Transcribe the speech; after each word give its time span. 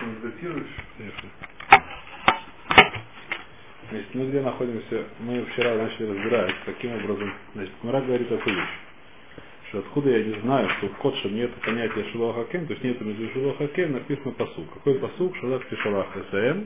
Анекдотируешь? 0.00 0.66
Конечно. 0.96 1.28
Значит, 3.90 4.14
мы 4.14 4.28
где 4.28 4.40
находимся, 4.42 5.04
мы 5.20 5.44
вчера 5.46 5.74
начали 5.74 6.10
разбирать, 6.10 6.54
каким 6.66 6.92
образом, 6.92 7.32
значит, 7.54 7.72
Мара 7.82 8.02
говорит 8.02 8.28
такую 8.28 8.56
вещь, 8.56 8.68
что 9.68 9.78
откуда 9.78 10.10
я 10.10 10.24
не 10.24 10.40
знаю, 10.40 10.68
что 10.70 10.88
в 10.88 10.96
Кодше 10.98 11.30
нет 11.30 11.50
понятия 11.62 12.04
Шилохакен, 12.12 12.66
то 12.66 12.72
есть 12.74 12.84
нет 12.84 13.00
между 13.00 13.30
Шилохакен, 13.30 13.92
написано 13.92 14.32
посук. 14.32 14.74
Какой 14.74 14.98
посук? 14.98 15.34
Шалах 15.36 15.66
Тишалах 15.70 16.06
СМ. 16.30 16.64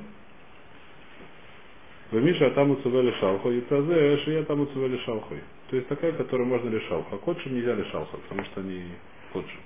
Вемиша 2.10 2.50
там 2.50 2.72
уцувели 2.72 3.12
шалху, 3.20 3.50
и 3.50 3.60
тазе, 3.62 4.18
шия 4.18 4.42
там 4.42 4.60
уцувели 4.60 4.98
шалху. 4.98 5.34
То 5.70 5.76
есть 5.76 5.88
такая, 5.88 6.12
которую 6.12 6.46
можно 6.46 6.68
лишалха. 6.68 7.16
Кодши 7.16 7.48
нельзя 7.48 7.74
лишалха, 7.74 8.18
потому 8.18 8.44
что 8.44 8.60
они 8.60 8.84
кодши. 9.32 9.56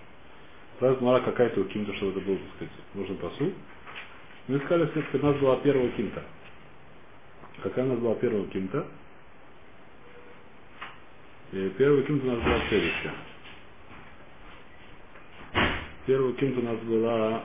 Сразу 0.78 1.02
Мара 1.02 1.20
какая-то 1.20 1.60
у 1.60 1.64
кимта, 1.64 1.94
что 1.94 2.10
это 2.10 2.20
был, 2.20 2.36
так 2.36 2.46
сказать, 2.56 2.72
нужен 2.94 3.16
посуд. 3.16 3.54
Мы 4.48 4.60
что 4.60 5.18
у 5.18 5.22
нас 5.22 5.36
была 5.38 5.56
первая 5.56 5.88
кимта. 5.90 6.22
Какая 7.62 7.84
у 7.86 7.88
нас 7.88 7.98
была 7.98 8.14
первая 8.16 8.44
кимта? 8.44 8.86
И 11.52 11.72
первая 11.78 12.02
кимта 12.02 12.26
у 12.26 12.30
нас 12.30 12.44
была 12.44 12.60
следующая. 12.68 13.12
Первая 16.04 16.32
кимта 16.34 16.60
у 16.60 16.62
нас 16.62 16.78
была... 16.80 17.42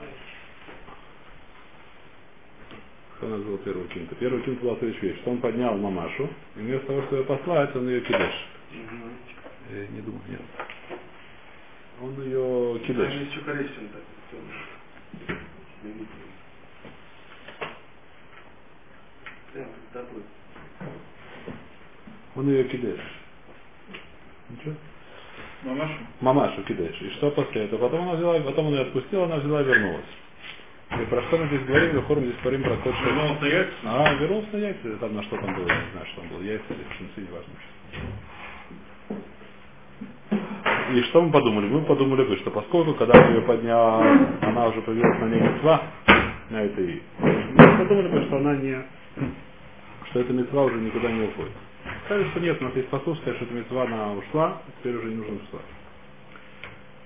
Что 3.16 3.26
у 3.26 3.30
нас 3.30 3.40
была 3.40 3.58
первая 3.58 3.88
кимта? 3.88 4.14
Первая 4.16 4.42
кимта 4.42 4.62
была 4.62 4.76
следующая 4.76 5.08
вещь, 5.08 5.20
что 5.22 5.30
он 5.30 5.38
поднял 5.38 5.76
мамашу, 5.78 6.28
и 6.56 6.58
вместо 6.60 6.86
того, 6.86 7.02
чтобы 7.02 7.16
ее 7.16 7.24
послать, 7.24 7.74
он 7.74 7.88
ее 7.88 8.00
кидешь. 8.02 8.46
Я 9.70 9.86
не 9.88 10.02
думаю, 10.02 10.22
нет. 10.28 10.40
Он 12.02 12.20
ее 12.24 12.80
так. 19.92 20.06
Он 22.34 22.48
ее 22.48 22.64
кидешь. 22.64 23.00
Ничего? 24.48 24.74
Мамашу? 25.62 25.94
Мамашу 26.20 26.62
кидаешь. 26.64 27.00
И 27.02 27.10
что 27.10 27.30
после 27.30 27.66
этого? 27.66 27.88
Потом 27.88 28.08
она 28.08 28.14
взяла, 28.14 28.40
потом 28.40 28.66
он 28.66 28.72
ее 28.72 28.82
отпустил, 28.82 29.22
она 29.22 29.36
взяла 29.36 29.62
и 29.62 29.64
вернулась. 29.64 30.04
И 30.90 31.04
про 31.06 31.22
что 31.22 31.38
мы 31.38 31.46
здесь 31.46 31.62
говорим? 31.66 31.96
Лехор 31.96 32.18
здесь 32.18 32.34
говорим 32.42 32.62
про 32.64 32.76
то, 32.78 32.92
что... 32.92 33.04
Вернулся 33.04 33.40
на 33.42 33.46
яйца? 33.46 33.72
А, 33.84 34.14
вернулся 34.14 34.48
на 34.52 34.58
яйца, 34.58 34.96
там 34.98 35.14
на 35.14 35.22
что 35.22 35.36
там 35.36 35.54
было, 35.54 35.68
я 35.68 35.76
не 35.76 35.90
знаю, 35.92 36.06
что 36.06 36.20
там 36.20 36.30
было, 36.30 36.42
яйца 36.42 36.64
или 36.70 36.82
пшеницы, 36.82 37.20
неважно. 37.20 37.54
И 40.92 41.02
что 41.04 41.22
мы 41.22 41.32
подумали? 41.32 41.68
Мы 41.68 41.80
подумали 41.82 42.22
бы, 42.24 42.36
что 42.36 42.50
поскольку, 42.50 42.92
когда 42.94 43.18
он 43.18 43.34
ее 43.34 43.40
поднял, 43.42 44.02
она 44.42 44.68
уже 44.68 44.82
появилась 44.82 45.18
на 45.20 45.24
ней 45.24 45.40
мецва, 45.40 45.82
на 46.50 46.64
этой, 46.64 47.02
мы 47.18 47.78
подумали 47.78 48.08
бы, 48.08 48.22
что 48.26 48.36
она 48.36 48.56
не, 48.56 48.76
что 50.10 50.20
эта 50.20 50.34
мецва 50.34 50.64
уже 50.64 50.76
никуда 50.76 51.10
не 51.10 51.24
уходит. 51.24 51.52
Сказали, 52.04 52.28
что 52.28 52.40
нет, 52.40 52.60
у 52.60 52.64
нас 52.64 52.76
есть 52.76 52.88
посыл, 52.88 53.16
сказать, 53.16 53.36
что 53.36 53.46
эта 53.46 53.54
мецва, 53.54 53.84
она 53.84 54.12
ушла, 54.12 54.60
теперь 54.78 54.96
уже 54.96 55.08
не 55.08 55.16
нужно 55.16 55.32
мецва. 55.32 55.60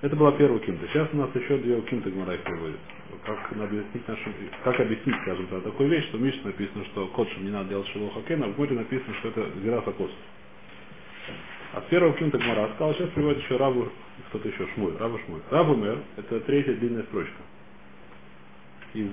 Это 0.01 0.15
была 0.17 0.33
первая 0.33 0.59
кимта. 0.59 0.85
Сейчас 0.91 1.07
у 1.13 1.17
нас 1.17 1.29
еще 1.33 1.57
две 1.57 1.79
кимты 1.81 2.11
Гмарай 2.11 2.39
приводит. 2.39 2.79
Как 3.25 3.39
объяснить 3.53 4.05
нашим, 4.05 4.33
как 4.65 4.79
объяснить, 4.81 5.15
скажем 5.21 5.47
так, 5.47 5.63
такую 5.63 5.89
вещь, 5.89 6.05
что 6.09 6.17
в 6.17 6.21
Мишне 6.21 6.41
написано, 6.43 6.83
что 6.91 7.07
котшем 7.07 7.45
не 7.45 7.51
надо 7.51 7.69
делать 7.69 7.87
шилуха 7.87 8.21
кен, 8.27 8.43
а 8.43 8.47
в 8.47 8.57
море 8.57 8.75
написано, 8.75 9.13
что 9.19 9.29
это 9.29 9.47
зира 9.63 9.81
сакос. 9.85 10.11
С 11.73 11.89
первого 11.89 12.13
кимта 12.13 12.37
Гмара 12.37 12.69
сказал, 12.75 12.93
сейчас 12.95 13.09
приводит 13.09 13.43
еще 13.43 13.57
Раву, 13.57 13.87
кто-то 14.29 14.47
еще, 14.47 14.67
Шмуль, 14.73 14.95
Раву 14.97 15.19
Шмуль. 15.25 15.41
Раву 15.51 15.75
Мер, 15.75 15.99
это 16.15 16.39
третья 16.41 16.73
длинная 16.73 17.03
строчка. 17.03 17.41
Из 18.93 19.09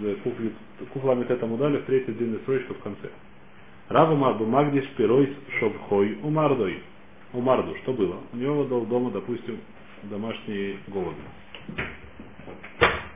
Куфламит 0.93 1.31
этому 1.31 1.57
дали, 1.57 1.79
третья 1.79 2.13
длинная 2.13 2.39
строчка 2.41 2.75
в 2.75 2.79
конце. 2.79 3.11
Раву 3.89 4.17
Марбу 4.17 4.47
Магдиш 4.47 4.87
Пиройс 4.97 5.31
Шовхой 5.59 6.19
Умардой. 6.23 6.83
Умарду, 7.33 7.75
что 7.83 7.93
было? 7.93 8.21
У 8.33 8.37
него 8.37 8.65
был 8.65 8.87
дома, 8.87 9.11
допустим, 9.11 9.59
домашние 10.05 10.79
голуби. 10.87 11.21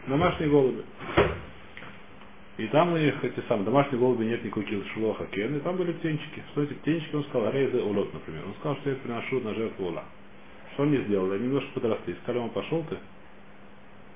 Домашние 0.08 0.50
голуби. 0.50 0.82
И 2.58 2.66
там 2.66 2.92
у 2.92 2.96
них 2.96 3.14
эти 3.22 3.40
самые 3.46 3.66
домашние 3.66 4.00
голуби 4.00 4.24
нет 4.24 4.42
никакой 4.42 4.84
шелоха 4.92 5.24
кен, 5.26 5.56
и 5.56 5.60
там 5.60 5.76
были 5.76 5.92
птенчики. 5.92 6.42
Что 6.50 6.64
эти 6.64 6.72
птенчики, 6.74 7.14
он 7.14 7.22
сказал, 7.24 7.52
рейзе 7.52 7.78
улот, 7.78 8.12
например. 8.12 8.44
Он 8.46 8.54
сказал, 8.54 8.76
что 8.78 8.90
я 8.90 8.96
приношу 8.96 9.40
на 9.40 9.54
жертву 9.54 9.86
ула. 9.86 10.02
Что 10.74 10.82
они 10.82 10.96
сделали? 11.04 11.36
Они 11.36 11.46
немножко 11.46 11.70
подросли. 11.74 12.16
Сказали, 12.22 12.42
он 12.42 12.50
пошел 12.50 12.84
ты. 12.90 12.98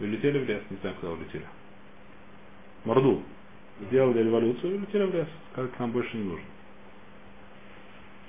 И 0.00 0.04
улетели 0.04 0.41
в 0.41 0.48
лес, 0.48 0.60
не 0.70 0.76
знаю, 0.78 0.97
куда 1.00 1.12
улетели. 1.12 1.47
Морду. 2.84 3.22
Сделали 3.86 4.25
революцию 4.25 4.72
и 4.72 4.76
улетели 4.78 5.04
в 5.04 5.14
лес. 5.14 5.28
Сказали, 5.52 5.72
нам 5.78 5.92
больше 5.92 6.16
не 6.16 6.25
нужно. 6.25 6.47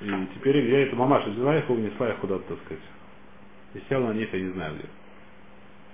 И 0.01 0.27
теперь 0.35 0.57
я 0.57 0.83
эта 0.83 0.95
мамаша 0.95 1.31
взяла 1.31 1.57
их 1.57 1.67
и 1.67 1.73
унесла 1.73 2.09
их 2.09 2.17
куда-то, 2.17 2.43
так 2.49 2.59
сказать. 2.65 2.83
И 3.73 3.81
села 3.89 4.09
на 4.09 4.13
них, 4.13 4.31
я 4.31 4.39
не 4.39 4.51
знаю 4.51 4.75
где. 4.75 4.87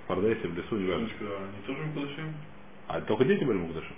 В 0.03 0.08
Пардесе, 0.08 0.46
в 0.46 0.58
лесу, 0.58 0.75
не 0.75 0.91
важно. 0.91 1.08
Они 1.08 1.66
тоже 1.66 1.84
Мукдашим? 1.84 2.34
А 2.88 3.00
только 3.00 3.24
дети 3.24 3.46
были 3.46 3.59
Мукдашим. 3.59 3.96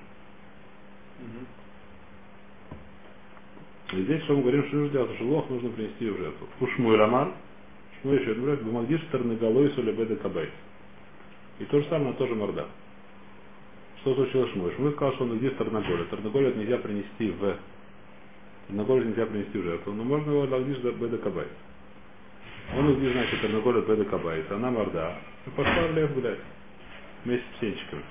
И 3.94 4.04
здесь 4.04 4.24
что 4.24 4.36
мы 4.36 4.42
говорим, 4.42 4.66
что 4.68 4.78
нужно 4.78 4.94
делать, 4.94 5.16
что 5.16 5.26
лох 5.26 5.50
нужно 5.50 5.70
принести 5.70 6.10
в 6.10 6.18
жертву. 6.18 6.48
Ушмуй 6.62 6.96
рамар, 6.96 7.34
шмуй 8.02 8.20
еще 8.20 8.34
говорят, 8.36 8.64
бумагдиш 8.64 9.02
тарнаголой 9.12 9.70
соли 9.72 9.92
беда 9.92 10.16
кабайт. 10.16 10.52
И 11.60 11.66
то 11.66 11.80
же 11.80 11.88
самое, 11.90 12.14
тоже 12.14 12.36
морда. 12.36 12.68
Что 14.02 14.16
случилось 14.16 14.52
Шмуй? 14.54 14.74
Шмуй 14.76 14.94
сказал, 14.94 15.14
что 15.14 15.26
он 15.26 15.38
где 15.38 15.52
тарнаголя. 15.52 16.06
Тарнаголя 16.06 16.54
нельзя 16.54 16.78
принести 16.80 17.30
в... 17.30 17.56
Тарнаголя 18.68 19.04
нельзя 19.04 19.26
принести 19.28 19.58
в 19.60 19.64
жертву, 19.64 19.94
но 19.94 20.04
можно 20.04 20.32
его 20.32 20.42
лагдиш 20.46 20.78
беда 20.78 21.18
кабайт. 21.18 21.50
Он 22.76 22.96
где, 22.98 23.12
значит, 23.12 23.42
тарнаголя 23.42 23.82
беда 23.82 24.06
кабайт, 24.06 24.52
она 24.52 24.72
морда. 24.72 25.18
И 25.46 25.50
пошла 25.52 25.88
в 25.88 25.96
лес 25.96 26.10
гулять. 26.12 26.40
Вместе 27.26 27.46
с 27.46 27.58
птенчиками. 27.58 28.02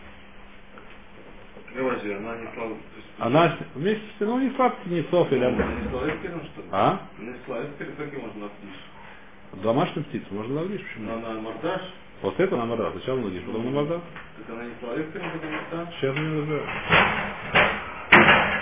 Говори, 1.74 2.12
она 2.12 2.36
не 2.36 2.48
слава. 2.54 2.76
Она 3.18 3.56
вместе 3.74 4.02
с 4.18 4.20
ну, 4.20 4.40
не 4.40 4.50
слаб 4.56 4.76
птенецов 4.80 5.30
или... 5.32 5.44
Не 5.44 5.90
славит 5.90 6.14
что 6.20 6.62
ли? 6.62 6.68
А? 6.72 7.00
Не 7.18 7.34
славит 7.44 7.70
как 7.78 8.22
можно 8.22 8.42
лавдиш? 8.42 9.62
Домашнюю 9.62 10.04
птицу 10.06 10.26
можно 10.30 10.60
ловить, 10.60 10.84
почему? 10.84 11.06
Но 11.06 11.14
она 11.14 11.40
мордаш? 11.40 11.82
После 12.22 12.44
этого 12.44 12.60
на 12.60 12.66
морда. 12.66 12.90
Сначала 12.92 13.20
ловишь, 13.20 13.42
потом 13.44 13.64
на 13.64 13.70
морда. 13.70 14.00
Так 14.38 14.50
она 14.50 14.64
не 14.64 14.72
славит 14.80 15.12
потом 15.12 15.28
мордаш? 15.28 15.94
Сейчас 16.00 16.16
не 16.16 16.38
разбирать. 16.38 16.64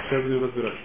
Сейчас 0.08 0.24
не 0.24 0.38
разбирать. 0.38 0.78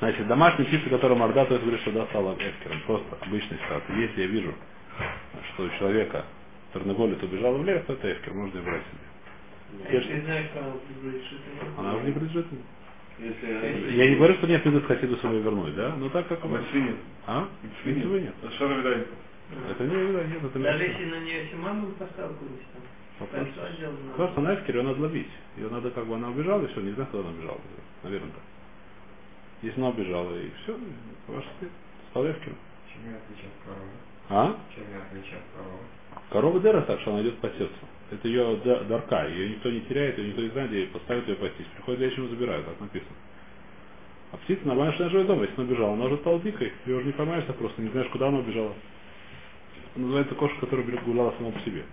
Значит, 0.00 0.28
домашняя 0.28 0.66
птица, 0.66 0.90
которая 0.90 1.18
морда, 1.18 1.44
то 1.44 1.54
есть 1.54 1.64
говорит, 1.64 1.80
что 1.82 1.92
да, 1.92 2.06
стала 2.06 2.34
эфкером. 2.34 2.80
Просто 2.86 3.18
обычный 3.20 3.58
ситуация. 3.58 3.96
Если 3.96 4.20
я 4.22 4.26
вижу, 4.28 4.54
что 5.54 5.64
у 5.64 5.70
человека 5.78 6.24
Терноголит 6.72 7.22
убежал 7.22 7.54
в 7.54 7.64
лес, 7.64 7.82
то 7.86 7.94
это 7.94 8.12
эфкер, 8.12 8.34
можно 8.34 8.58
и 8.58 8.62
брать 8.62 8.82
себе. 8.82 9.08
Я 9.90 10.00
не 10.00 10.20
знаю, 10.22 10.44
что 10.46 10.60
она 10.60 10.72
принадлежит. 10.86 11.40
Она 11.76 11.94
уже 11.94 12.04
не 12.06 12.12
принадлежит 12.12 12.52
ему. 12.52 12.62
Если 13.18 13.96
Я 13.96 14.10
не 14.10 14.16
говорю, 14.16 14.34
что 14.34 14.46
нет 14.46 14.62
предыдут 14.62 14.86
хотиду 14.86 15.16
свою 15.16 15.40
вернуть, 15.40 15.74
да? 15.74 15.94
Но 15.96 16.08
так 16.08 16.28
как... 16.28 16.40
Свинин. 16.70 16.96
А? 17.26 17.48
Ничего 17.84 18.18
нет. 18.18 18.34
Шара 18.56 18.74
видай. 18.74 19.06
Это 19.70 19.84
не 19.84 19.94
видно, 19.94 20.24
нет, 20.24 20.44
это 20.44 20.58
Даже 20.58 20.84
если 20.84 21.04
на 21.06 21.20
нее 21.20 21.56
маму 21.56 21.88
поставку 21.92 22.44
там. 22.44 22.82
Вопрос. 23.18 23.48
Кольцо 23.54 23.76
сделано. 23.76 24.12
Просто 24.14 24.40
на 24.40 24.54
эфкере 24.54 24.78
ее 24.78 24.84
надо 24.84 25.00
ловить. 25.00 25.30
Ее 25.56 25.68
надо 25.68 25.90
как 25.90 26.06
бы 26.06 26.14
она 26.14 26.28
убежала, 26.28 26.62
и 26.62 26.66
все, 26.68 26.80
не 26.80 26.92
знаю, 26.92 27.08
куда 27.10 27.24
она 27.24 27.30
убежала. 27.30 27.60
Наверное 28.04 28.30
так. 28.30 28.42
Если 29.62 29.80
она 29.80 29.88
убежала, 29.88 30.38
и 30.38 30.50
все, 30.62 30.78
ваш 31.26 31.44
стыд. 31.56 31.70
Стал 32.10 32.30
эфкером. 32.30 32.56
Чем 32.92 33.10
я 33.10 33.16
отличаю 33.16 33.50
от 33.50 33.64
коровы? 33.64 33.90
А? 34.30 34.56
Чем 34.74 34.84
я 34.92 35.02
отличаю 35.02 35.40
от 35.40 35.56
коровы? 35.56 35.82
Корова 36.30 36.60
дера 36.60 36.82
так, 36.82 37.00
что 37.00 37.12
она 37.12 37.22
идет 37.22 37.40
сердцу. 37.40 37.72
Это 38.10 38.28
ее 38.28 38.56
дарка, 38.88 39.26
ее 39.26 39.50
никто 39.50 39.70
не 39.70 39.80
теряет, 39.82 40.18
ее 40.18 40.28
никто 40.28 40.42
не 40.42 40.48
знает, 40.48 40.70
где 40.70 40.86
поставят 40.86 41.28
ее 41.28 41.36
пастись. 41.36 41.66
Приходят 41.76 42.00
вечером 42.00 42.30
забирают, 42.30 42.66
так 42.66 42.80
написано. 42.80 43.16
А 44.32 44.36
птица 44.38 44.66
нормально, 44.66 44.92
что 44.94 45.04
она 45.04 45.12
живет 45.12 45.26
дома, 45.26 45.42
если 45.42 45.54
она 45.56 45.64
убежала. 45.64 45.92
Она 45.94 46.04
уже 46.06 46.16
стала 46.18 46.38
дикой, 46.40 46.72
ее 46.86 46.96
уже 46.96 47.06
не 47.06 47.12
поймаешь 47.12 47.44
так 47.44 47.56
просто, 47.56 47.80
не 47.80 47.88
знаешь, 47.88 48.08
куда 48.08 48.28
она 48.28 48.38
убежала. 48.38 48.74
Называется 49.96 50.34
кошка, 50.34 50.60
которая 50.60 50.86
гуляла 51.04 51.34
сама 51.38 51.50
по 51.50 51.60
себе. 51.60 51.84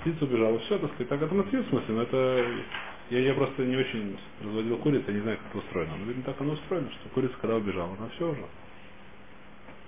Птица 0.00 0.24
убежала, 0.24 0.58
все, 0.60 0.78
так 0.78 0.90
сказать, 0.92 1.08
так 1.08 1.22
это 1.22 1.34
мотив 1.34 1.64
в 1.66 1.68
смысле, 1.68 1.94
но 1.94 2.02
это 2.02 2.46
я, 3.10 3.20
я 3.20 3.34
просто 3.34 3.62
не 3.64 3.76
очень 3.76 4.18
разводил 4.42 4.78
курицу, 4.78 5.04
я 5.08 5.14
не 5.14 5.20
знаю, 5.20 5.36
как 5.38 5.46
это 5.50 5.58
устроено. 5.58 5.92
Но, 5.98 6.06
видно, 6.06 6.22
так 6.24 6.40
оно 6.40 6.54
устроено, 6.54 6.90
что 6.90 7.08
курица, 7.10 7.34
когда 7.40 7.56
убежала, 7.56 7.94
она 7.98 8.08
все 8.16 8.30
уже. 8.30 8.42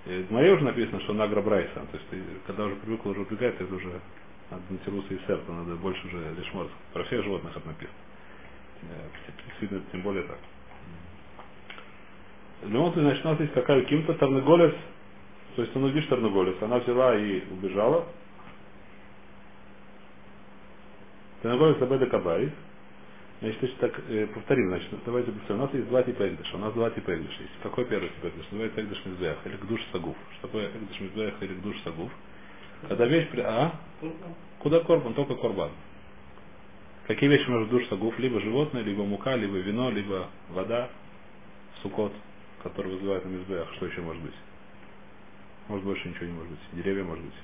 И 0.07 0.23
в 0.23 0.31
моей 0.31 0.53
уже 0.53 0.65
написано, 0.65 1.01
что 1.01 1.15
награ 1.15 1.41
брайса, 1.41 1.75
то 1.75 1.97
есть 1.97 2.09
ты, 2.11 2.23
когда 2.47 2.65
уже 2.65 2.77
привыкла 2.77 3.11
уже 3.11 3.21
убегать, 3.21 3.55
это 3.59 3.75
уже 3.75 4.01
от 4.51 4.71
Нантируса 4.71 5.15
и 5.15 5.19
Серта, 5.27 5.51
надо 5.51 5.77
больше 5.77 6.07
уже 6.07 6.35
лишморс. 6.39 6.71
Про 6.93 7.05
всех 7.05 7.25
животных 7.25 7.57
это 7.57 7.67
написано. 7.67 7.97
Действительно, 9.47 9.83
тем 9.93 10.03
более 10.03 10.25
так. 10.25 10.39
Любом 12.69 12.93
случае, 12.93 13.11
значит, 13.11 13.25
у 13.25 13.29
нас 13.29 13.41
есть 13.41 13.53
какая 13.53 13.83
ким-то 13.83 14.15
Тарнаголец, 14.15 14.75
то 15.57 15.63
есть 15.63 15.75
он 15.77 15.87
видишь 15.87 16.09
Тарнаголец, 16.09 16.57
она 16.61 16.79
взяла 16.79 17.17
и 17.17 17.43
убежала. 17.51 18.07
Терноголец 21.43 21.81
Абеда 21.81 22.07
Кабайс. 22.07 22.51
Значит, 23.45 23.61
значит, 23.61 23.79
так, 23.79 24.01
э, 24.09 24.27
повторим, 24.29 24.69
значит, 24.69 24.89
давайте 25.05 25.33
повторим. 25.33 25.61
У 25.63 25.65
нас 25.67 25.75
есть 25.75 25.89
два 25.89 26.03
типа 26.03 26.29
Эгдыша. 26.29 26.57
У 26.57 26.61
нас 26.61 26.73
два 26.75 26.91
типа 26.91 27.15
Эгдыша 27.15 27.43
есть. 27.43 27.55
Какой 27.63 27.85
первый 27.87 28.09
тип 28.09 28.25
Эгдыша? 28.25 28.49
Называется 28.53 28.81
Эгдыш 28.83 29.05
Мизбех 29.07 29.39
или 29.47 29.57
Гдуш 29.57 29.81
Сагуф. 29.93 30.17
Что 30.39 30.49
такое 30.49 30.69
Эгдыш 30.71 31.01
Мизбех 31.01 31.43
или 31.43 31.55
Гдуш 31.55 31.81
Сагуф? 31.83 32.13
Когда 32.89 33.07
вещь... 33.07 33.29
при- 33.31 33.43
А? 33.43 33.73
Куда 34.61 34.81
корбан? 34.81 35.15
Только 35.15 35.35
корбан. 35.37 35.71
Какие 37.07 37.29
вещи 37.29 37.49
может 37.51 37.69
душ 37.69 37.87
сагуф? 37.89 38.19
Либо 38.19 38.41
животное, 38.41 38.83
либо 38.83 39.05
мука, 39.05 39.37
либо 39.37 39.57
вино, 39.59 39.91
либо 39.91 40.29
вода, 40.51 40.89
сукот, 41.83 42.13
который 42.63 42.93
вызывает 42.93 43.25
на 43.27 43.29
мизбеях. 43.29 43.71
Что 43.75 43.87
еще 43.87 44.01
может 44.01 44.23
быть? 44.23 44.35
Может 45.69 45.85
больше 45.85 46.09
ничего 46.09 46.27
не 46.27 46.33
может 46.33 46.51
быть. 46.51 46.61
Деревья 46.73 47.05
может 47.05 47.25
быть. 47.25 47.35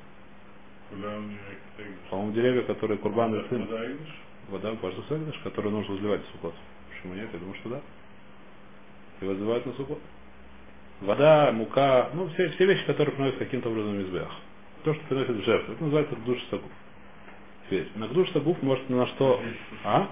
По-моему, 2.11 2.32
деревья, 2.32 2.62
которые 2.62 2.99
курбан 2.99 3.35
и 3.35 3.49
сын. 3.50 3.69
Вода, 4.50 4.75
кажется, 4.76 5.05
сагдаш, 5.08 5.38
которую 5.44 5.73
нужно 5.73 5.94
возливать 5.94 6.23
в 6.26 6.32
сукот. 6.32 6.55
Почему 6.91 7.14
нет? 7.14 7.29
Я 7.32 7.38
думаю, 7.38 7.55
что 7.61 7.69
да. 7.69 7.81
И 9.20 9.25
вызывают 9.25 9.64
на 9.67 9.73
сукот. 9.75 10.00
Вода, 11.00 11.52
мука, 11.52 12.11
ну, 12.12 12.29
все, 12.31 12.50
все 12.50 12.67
вещи, 12.67 12.85
которые 12.85 13.14
приносят 13.14 13.38
каким-то 13.38 13.70
образом 13.70 13.93
в 13.93 13.99
мизбеях. 13.99 14.31
То, 14.85 14.93
что 14.93 15.05
приносят 15.06 15.37
в 15.37 15.44
жертву. 15.44 15.73
Это 15.75 15.85
называется 15.85 16.17
душ 16.17 16.38
сагуф. 16.50 16.70
Теперь, 17.67 17.88
на 17.94 18.08
душ 18.08 18.31
сагуф 18.32 18.61
может 18.62 18.88
на 18.91 19.06
что... 19.06 19.41
А? 19.85 20.11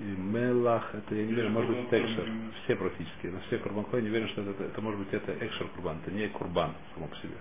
И 0.00 0.04
мелах, 0.04 0.94
это 0.94 1.14
я 1.14 1.26
не 1.26 1.32
верю, 1.32 1.50
может 1.50 1.70
быть 1.70 1.86
это 1.86 2.00
экшер. 2.00 2.24
Все 2.64 2.76
практически. 2.76 3.26
На 3.26 3.40
все 3.40 3.58
курбанхо 3.58 3.96
я 3.96 4.02
не 4.02 4.08
верю, 4.08 4.28
что 4.28 4.42
это, 4.42 4.64
это 4.64 4.80
может 4.80 5.00
быть 5.00 5.12
это 5.12 5.32
экшер 5.44 5.66
курбан. 5.68 5.98
Это 6.04 6.14
не 6.14 6.28
курбан 6.28 6.72
само 6.94 7.08
по 7.08 7.16
себе. 7.16 7.34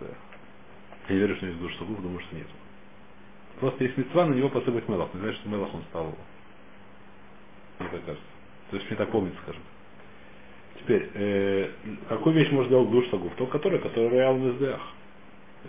Я 0.00 1.14
не 1.14 1.20
верю, 1.20 1.36
что 1.36 1.46
есть 1.46 1.58
душ 1.58 1.76
сагуф, 1.76 2.00
думаю, 2.00 2.20
что 2.20 2.36
нет. 2.36 2.46
Просто 3.62 3.84
есть 3.84 3.96
мецва, 3.96 4.26
на 4.26 4.34
него 4.34 4.48
посыпать 4.48 4.88
мелах. 4.88 5.14
Не 5.14 5.20
знаешь, 5.20 5.36
что 5.36 5.48
мелах 5.48 5.72
он 5.72 5.84
стал. 5.90 6.12
Мне 7.78 7.88
так 7.90 8.04
кажется. 8.04 8.26
То 8.70 8.76
есть 8.76 8.90
мне 8.90 8.96
так 8.96 9.08
помнится, 9.12 9.38
скажем. 9.44 9.62
Теперь, 10.80 11.08
э, 11.14 11.70
какую 12.08 12.34
вещь 12.34 12.50
может 12.50 12.70
сделать 12.70 12.90
душ 12.90 13.08
сагуф? 13.10 13.32
То, 13.36 13.46
которая, 13.46 13.78
которая 13.78 14.10
реал 14.10 14.34
в 14.34 14.80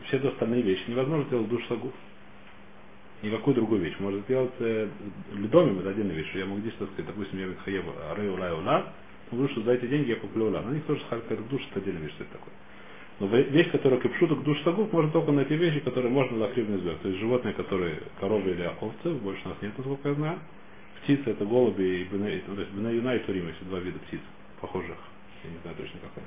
Все 0.08 0.18
остальные 0.18 0.64
вещи 0.64 0.90
невозможно 0.90 1.26
сделать 1.26 1.48
душ 1.50 1.64
сагуф. 1.68 1.94
Никакую 3.22 3.54
другую 3.54 3.82
вещь. 3.82 4.00
Может 4.00 4.24
сделать 4.24 4.54
э, 4.58 4.90
ледомим, 5.34 5.78
это 5.78 5.92
отдельная 5.92 6.16
вещь. 6.16 6.34
Я 6.34 6.48
могу 6.48 6.62
здесь 6.62 6.74
так 6.80 6.90
сказать, 6.94 7.06
допустим, 7.06 7.38
я 7.38 7.54
хаева 7.64 7.94
рей 8.18 8.30
ула 8.30 8.56
ула, 8.56 8.92
говорю, 9.30 9.50
что 9.50 9.62
за 9.62 9.74
эти 9.74 9.86
деньги 9.86 10.10
я 10.10 10.16
куплю 10.16 10.48
ула. 10.48 10.62
Но 10.62 10.74
никто 10.74 10.96
же 10.96 11.02
харка 11.12 11.38
душ, 11.38 11.62
это 11.70 11.80
отдельная 11.80 12.02
вещь, 12.02 12.14
что 12.14 12.24
это 12.24 12.34
такое. 12.34 12.54
Но 13.20 13.28
вещь, 13.28 13.70
которая 13.72 14.00
кипшуток 14.00 14.44
душ 14.44 14.62
сагуф, 14.64 14.92
можно 14.92 15.12
только 15.12 15.32
на 15.32 15.46
те 15.46 15.56
вещи, 15.56 15.80
которые 15.82 16.12
можно 16.12 16.38
лахривный 16.40 16.80
сбег. 16.80 16.98
То 17.00 17.10
есть 17.10 17.20
животные, 17.20 17.54
которые 17.54 18.02
коровы 18.20 18.52
или 18.52 18.70
овцы, 18.82 19.12
больше 19.12 19.42
у 19.46 19.50
нас 19.50 19.58
нет, 19.62 19.78
насколько 19.78 20.10
я 20.10 20.16
знаю. 20.16 20.40
Птицы 21.04 21.30
это 21.30 21.46
голуби 21.46 21.84
и 21.84 22.04
бена, 22.06 22.26
то 22.26 22.62
есть 22.62 22.72
бена 22.72 22.88
юна 22.90 23.16
и 23.16 23.20
турим, 23.20 23.48
если 23.48 23.66
два 23.66 23.80
вида 23.80 24.00
птиц 24.00 24.20
похожих. 24.62 24.98
Я 25.44 25.52
не 25.52 25.58
знаю 25.58 25.78
точно, 25.78 26.00
как 26.00 26.12
они. 26.18 26.26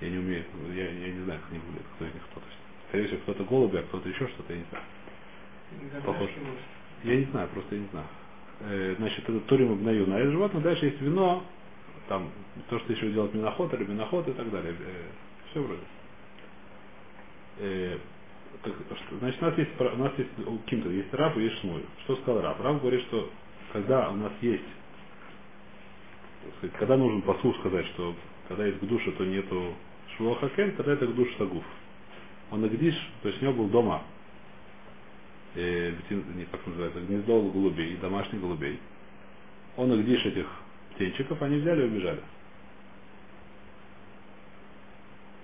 Я 0.00 0.10
не 0.10 0.18
умею, 0.18 0.44
я, 0.74 0.90
я 0.90 1.12
не 1.12 1.24
знаю, 1.24 1.40
как 1.40 1.50
они 1.50 1.60
выглядят, 1.60 1.86
кто 1.94 2.06
из 2.06 2.14
них 2.14 2.22
кто. 2.30 2.40
То 2.40 2.46
есть, 2.46 2.58
скорее 2.88 3.06
всего, 3.06 3.20
кто-то 3.20 3.44
голуби, 3.44 3.76
а 3.76 3.82
кто-то 3.82 4.08
еще 4.08 4.26
что-то, 4.28 4.52
я 4.52 4.58
не 4.58 4.64
знаю. 4.70 4.84
Похож. 6.04 6.30
Я 7.04 7.16
не 7.16 7.24
знаю, 7.24 7.48
просто 7.48 7.74
я 7.74 7.80
не 7.82 7.88
знаю. 7.88 8.06
Э, 8.60 8.94
значит, 8.98 9.28
это 9.28 9.40
турим 9.40 9.88
и 9.88 9.94
юна. 9.94 10.18
Это 10.18 10.30
животное, 10.32 10.62
дальше 10.62 10.86
есть 10.86 11.00
вино, 11.00 11.44
там, 12.08 12.30
то, 12.68 12.78
что 12.78 12.92
еще 12.92 13.10
делать 13.12 13.34
миноход 13.34 13.72
или 13.74 13.84
миноход 13.84 14.26
и 14.28 14.32
так 14.32 14.50
далее. 14.50 14.74
Все 15.50 15.60
вроде. 15.60 15.82
Э, 17.58 17.98
так, 18.62 18.74
что, 18.74 19.18
значит, 19.18 19.42
у 19.42 19.44
нас 19.46 19.58
есть, 19.58 19.70
у 19.80 19.96
нас 19.96 20.12
есть 20.18 20.30
у 20.46 20.58
Кимта 20.58 20.88
есть 20.88 21.12
раб 21.14 21.36
и 21.36 21.42
есть 21.42 21.60
шмуль. 21.60 21.82
Что 22.04 22.16
сказал 22.16 22.42
раб? 22.42 22.60
Раб 22.60 22.80
говорит, 22.80 23.02
что 23.06 23.30
когда 23.72 24.10
у 24.10 24.16
нас 24.16 24.32
есть 24.40 24.64
сказать, 26.58 26.76
когда 26.78 26.96
нужен 26.96 27.22
послух 27.22 27.56
сказать, 27.58 27.86
что 27.88 28.14
когда 28.48 28.66
есть 28.66 28.80
душа, 28.86 29.10
то 29.12 29.24
нету 29.24 29.74
швуахакен, 30.16 30.76
тогда 30.76 30.92
это 30.92 31.06
душ 31.08 31.28
сагуф. 31.36 31.64
Он 32.50 32.62
нагдиш, 32.62 32.94
то 33.22 33.28
есть 33.28 33.40
у 33.40 33.44
него 33.44 33.54
был 33.54 33.68
дома, 33.68 34.02
э, 35.54 35.92
не, 36.10 36.44
как 36.46 36.66
называется, 36.66 37.00
гнездо 37.00 37.42
голубей, 37.42 37.96
домашних 37.96 38.40
голубей. 38.40 38.78
Он 39.76 39.88
нагдиш 39.88 40.24
этих 40.26 40.46
птенчиков, 40.94 41.40
они 41.42 41.58
взяли 41.58 41.82
и 41.82 41.84
убежали. 41.86 42.20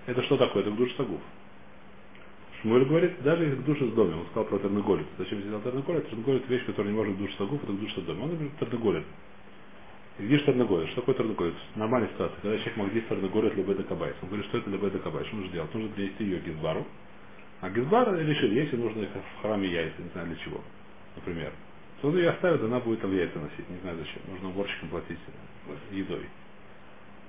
Это 0.07 0.23
что 0.23 0.37
такое? 0.37 0.63
Это 0.63 0.71
душ 0.71 0.91
сагуф. 0.95 1.21
Шмуэль 2.61 2.85
говорит, 2.85 3.21
даже 3.21 3.43
если 3.43 3.61
душа 3.61 3.85
с 3.85 3.91
домом, 3.91 4.21
он 4.21 4.25
сказал 4.27 4.45
про 4.45 4.57
терноголит. 4.57 5.05
Зачем 5.19 5.39
взял 5.41 5.61
терноголит? 5.61 6.09
Терноголит 6.09 6.49
вещь, 6.49 6.65
которая 6.65 6.91
не 6.91 6.97
может 6.97 7.17
душ 7.17 7.31
сагуф, 7.35 7.63
это 7.63 7.73
душ 7.73 7.93
с 7.93 8.01
домом. 8.01 8.23
Он 8.23 8.29
говорит 8.31 8.57
терноголит. 8.59 9.03
Где 10.19 10.39
Тарнагорец? 10.39 10.89
Что 10.89 11.01
такое 11.01 11.15
Тарнагорец? 11.15 11.53
Нормальная 11.75 12.09
ситуация. 12.09 12.35
Когда 12.41 12.57
человек 12.57 12.77
Магдис 12.77 13.03
Тарнагорец 13.07 13.53
Лебеда 13.53 13.83
Кабайс. 13.83 14.15
Он 14.23 14.29
говорит, 14.29 14.47
что 14.47 14.57
это 14.57 14.69
Лебеда 14.71 14.97
Кабайс. 14.97 15.27
Что 15.27 15.35
нужно 15.35 15.51
делать? 15.51 15.73
Нужно 15.75 15.89
принести 15.89 16.23
ее 16.23 16.39
Гизбару. 16.39 16.87
А 17.61 17.69
Гизбар 17.69 18.17
решил, 18.17 18.49
если 18.49 18.77
нужно 18.77 19.01
их 19.01 19.09
в 19.09 19.41
храме 19.41 19.67
яйца, 19.67 20.01
не 20.01 20.09
знаю 20.09 20.27
для 20.27 20.37
чего, 20.37 20.61
например. 21.15 21.51
То 22.01 22.09
он 22.09 22.17
ее 22.17 22.29
оставит, 22.29 22.61
она 22.63 22.79
будет 22.79 23.01
там 23.01 23.15
яйца 23.15 23.37
носить. 23.37 23.69
Не 23.69 23.77
знаю 23.81 23.97
зачем. 23.97 24.21
Нужно 24.31 24.49
уборщикам 24.49 24.89
платить 24.89 25.19
едой. 25.91 26.25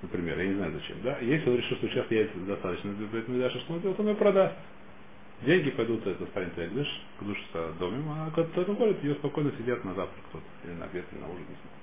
Например, 0.01 0.39
я 0.39 0.47
не 0.47 0.53
знаю 0.55 0.73
зачем. 0.73 0.97
Да? 1.03 1.17
Если 1.19 1.49
он 1.49 1.57
решил, 1.57 1.77
что 1.77 1.87
сейчас 1.89 2.09
яйца 2.09 2.37
достаточно 2.39 2.93
для 2.93 3.07
Бетмидаша, 3.07 3.59
что 3.59 3.73
он 3.73 3.81
делает, 3.81 3.99
он 3.99 4.07
ее 4.07 4.15
продаст. 4.15 4.55
Деньги 5.41 5.69
пойдут, 5.71 6.05
это 6.05 6.25
станет 6.27 6.57
Эгдыш, 6.57 6.87
к 7.19 7.23
душе 7.23 7.41
с 7.53 7.79
домом, 7.79 8.09
а 8.09 8.31
он 8.35 8.75
говорит, 8.75 9.03
ее 9.03 9.15
спокойно 9.15 9.51
сидят 9.57 9.83
на 9.85 9.93
завтрак 9.93 10.25
кто-то, 10.29 10.45
или 10.65 10.73
на 10.73 10.85
обед, 10.85 11.05
или 11.11 11.19
на 11.19 11.27
ужин, 11.27 11.39
не 11.39 11.55
знаю 11.55 11.79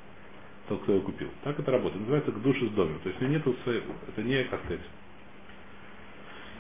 тот, 0.68 0.82
кто 0.82 0.94
ее 0.94 1.00
купил. 1.00 1.28
Так 1.44 1.58
это 1.58 1.70
работает. 1.70 2.00
Называется 2.00 2.32
к 2.32 2.42
душе 2.42 2.66
с 2.66 2.70
домом. 2.70 2.98
То 3.02 3.08
есть 3.08 3.22
у 3.22 3.26
нету 3.26 3.54
своей, 3.62 3.82
это 4.08 4.22
не, 4.22 4.42
как 4.44 4.60
сказать, 4.64 4.80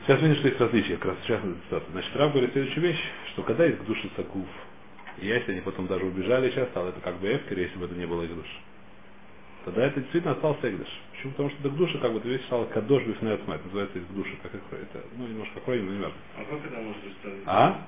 Сейчас 0.06 0.22
видишь, 0.22 0.38
что 0.38 0.48
есть 0.48 0.60
различия, 0.60 0.96
как 0.98 1.06
раз 1.06 1.16
сейчас 1.24 1.40
ситуация. 1.64 1.90
Значит, 1.90 2.14
Рав 2.14 2.30
говорит 2.30 2.52
следующую 2.52 2.82
вещь, 2.84 3.00
что 3.32 3.42
когда 3.42 3.64
есть 3.64 3.78
к 3.78 3.84
душе 3.86 4.08
сакуф, 4.14 4.46
и 5.18 5.26
если 5.26 5.50
они 5.50 5.62
потом 5.62 5.88
даже 5.88 6.04
убежали 6.04 6.48
сейчас, 6.50 6.68
стало 6.68 6.90
это 6.90 7.00
как 7.00 7.18
бы 7.18 7.26
эфкер, 7.26 7.58
если 7.58 7.76
бы 7.76 7.86
это 7.86 7.96
не 7.96 8.06
было 8.06 8.22
их 8.22 8.32
душ. 8.32 8.46
Тогда 9.66 9.84
это 9.84 10.00
действительно 10.00 10.34
остался 10.34 10.70
экдыш. 10.70 10.88
Почему? 11.10 11.32
Потому 11.32 11.50
что 11.50 11.68
к 11.68 11.76
душе 11.76 11.98
как 11.98 12.12
бы 12.12 12.20
вещь 12.20 12.44
стала 12.44 12.66
кадош 12.66 13.02
бифнеотмет, 13.02 13.64
называется 13.64 13.98
из 13.98 14.06
души, 14.14 14.36
как 14.40 14.54
это, 14.54 15.04
ну, 15.18 15.26
немножко 15.26 15.58
кроем, 15.58 15.86
но 15.86 15.92
не 15.92 16.02
важно. 16.02 16.18
А 16.36 16.44
как 16.44 16.64
это 16.64 16.80
может 16.80 17.02
быть? 17.02 17.14
А? 17.46 17.86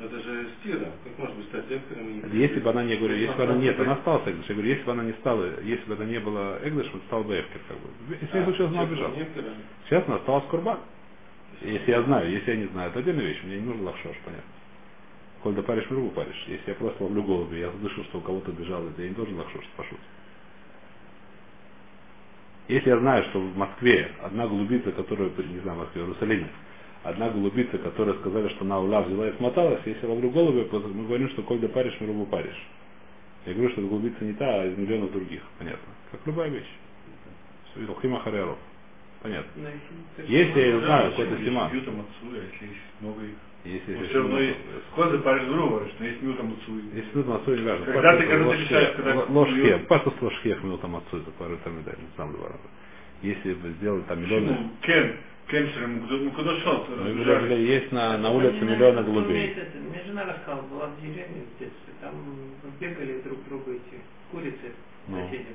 Это 0.00 0.20
же 0.20 0.48
стира. 0.58 0.90
Как 1.04 1.18
может 1.18 1.36
быть 1.36 1.46
стать 1.46 1.66
эктором 1.70 2.32
Если 2.32 2.58
бы 2.58 2.70
она 2.70 2.82
не 2.82 2.96
говорю, 2.96 3.14
если 3.14 3.36
бы 3.36 3.44
она 3.44 3.54
нет, 3.54 3.78
она 3.78 3.96
стала 3.98 4.22
Эгдыш. 4.26 4.46
Я 4.48 4.54
говорю, 4.56 4.70
если 4.70 4.82
бы 4.82 4.92
она 4.92 5.04
не 5.04 5.12
стала, 5.12 5.60
если 5.62 5.84
бы 5.84 5.94
это 5.94 6.04
не 6.04 6.18
было 6.18 6.58
Эгдыш, 6.64 6.90
он 6.92 7.00
стал 7.06 7.22
бы 7.22 7.38
Эфкер, 7.38 7.60
как 7.68 7.78
бы. 7.78 7.88
Если 8.20 8.38
не 8.38 8.44
случилось, 8.44 8.72
она 8.72 8.82
убежала. 8.82 9.14
Сейчас 9.88 10.04
она 10.08 10.16
осталась 10.16 10.44
Курбан. 10.46 10.80
Если 11.62 11.90
я 11.92 12.02
знаю, 12.02 12.28
если 12.28 12.50
я 12.50 12.56
не 12.56 12.66
знаю, 12.66 12.90
это 12.90 12.98
отдельная 12.98 13.26
вещь, 13.26 13.40
мне 13.44 13.60
не 13.60 13.66
нужно 13.66 13.84
лахшош, 13.84 14.16
понятно. 14.24 14.50
Коль 15.44 15.54
да 15.54 15.62
паришь, 15.62 15.88
миру 15.90 16.08
паришь. 16.08 16.44
Если 16.48 16.70
я 16.70 16.74
просто 16.74 17.04
ловлю 17.04 17.22
голуби, 17.22 17.58
я 17.58 17.70
слышу, 17.78 18.02
что 18.04 18.18
у 18.18 18.20
кого-то 18.20 18.50
бежал, 18.50 18.84
это 18.88 19.00
я 19.00 19.10
не 19.10 19.14
должен 19.14 19.36
лахшош 19.36 19.64
пошутить. 19.76 20.00
Если 22.70 22.88
я 22.88 22.98
знаю, 23.00 23.24
что 23.24 23.40
в 23.40 23.56
Москве 23.56 24.12
одна 24.22 24.46
голубица, 24.46 24.92
которая, 24.92 25.28
не 25.28 25.58
знаю, 25.58 25.78
в 25.78 25.80
Москве, 25.80 26.02
в 26.02 26.06
Иерусалиме, 26.06 26.46
одна 27.02 27.28
голубица, 27.28 27.78
которая 27.78 28.14
сказали, 28.18 28.48
что 28.50 28.64
на 28.64 28.78
ула 28.78 29.02
взяла 29.02 29.28
и 29.28 29.36
смоталась, 29.38 29.80
если 29.86 30.06
я 30.06 30.08
ловлю 30.08 30.30
голубя, 30.30 30.64
мы 30.70 31.04
говорим, 31.04 31.28
что 31.30 31.42
коль 31.42 31.58
да 31.58 31.66
паришь, 31.66 31.96
мы 31.98 32.06
рубу 32.06 32.26
паришь. 32.26 32.68
Я 33.44 33.54
говорю, 33.54 33.70
что 33.70 33.80
голубица 33.80 34.24
не 34.24 34.34
та, 34.34 34.46
а 34.46 34.66
из 34.66 34.78
миллионов 34.78 35.10
других. 35.10 35.42
Понятно. 35.58 35.88
Как 36.12 36.20
любая 36.26 36.48
вещь. 36.48 36.70
Илхима 37.74 38.20
Хареров. 38.20 38.58
Понятно. 39.20 39.50
Если 40.28 40.60
я 40.60 40.78
знаю 40.78 41.12
отцу, 42.02 42.36
если 42.36 42.66
есть 42.66 43.00
много 43.00 43.20
их. 43.24 43.49
Если 43.64 43.94
Но 43.94 44.04
все 44.04 44.18
равно 44.18 44.40
есть. 44.40 44.58
Сколько 44.92 45.18
парень 45.18 45.48
грубо, 45.48 45.86
что 45.88 46.04
есть 46.04 46.22
мютам 46.22 46.52
отцу. 46.54 46.80
Если 46.94 47.10
тут 47.10 47.26
мацу 47.26 47.54
не 47.54 47.62
важно. 47.62 47.84
Когда 47.86 48.16
ты, 48.16 48.26
когда 48.26 48.50
ты 48.50 48.56
решаешь, 48.56 48.96
когда... 48.96 49.24
Ложке. 49.24 49.78
Пастус 49.88 50.14
ложке 50.20 50.58
минутам 50.62 50.96
отцу, 50.96 51.18
это 51.18 51.30
пару 51.32 51.58
там 51.58 51.78
медаль, 51.78 51.96
знаю, 52.16 52.32
два 52.32 52.48
раза. 52.48 52.68
Если 53.22 53.52
бы 53.52 53.68
сделали 53.72 54.00
там 54.02 54.22
миллионы... 54.22 54.46
Ну, 54.46 54.70
Кен, 54.80 55.16
Кемсером, 55.48 56.06
ну 56.08 56.30
куда 56.30 56.56
шел? 56.60 56.86
Мы 56.88 57.22
говорили, 57.22 57.66
есть 57.66 57.92
на, 57.92 58.16
на 58.16 58.30
улице 58.30 58.64
миллионы 58.64 59.02
голубей. 59.02 59.54
Мне 59.90 60.02
жена 60.06 60.24
рассказала, 60.24 60.62
была 60.62 60.86
в 60.86 61.00
деревне 61.02 61.42
в 61.44 61.58
детстве, 61.60 61.92
там 62.00 62.14
бегали 62.80 63.20
друг 63.20 63.46
друга 63.46 63.72
эти 63.72 64.00
курицы 64.30 64.72
Ну. 65.08 65.22
соседи. 65.22 65.54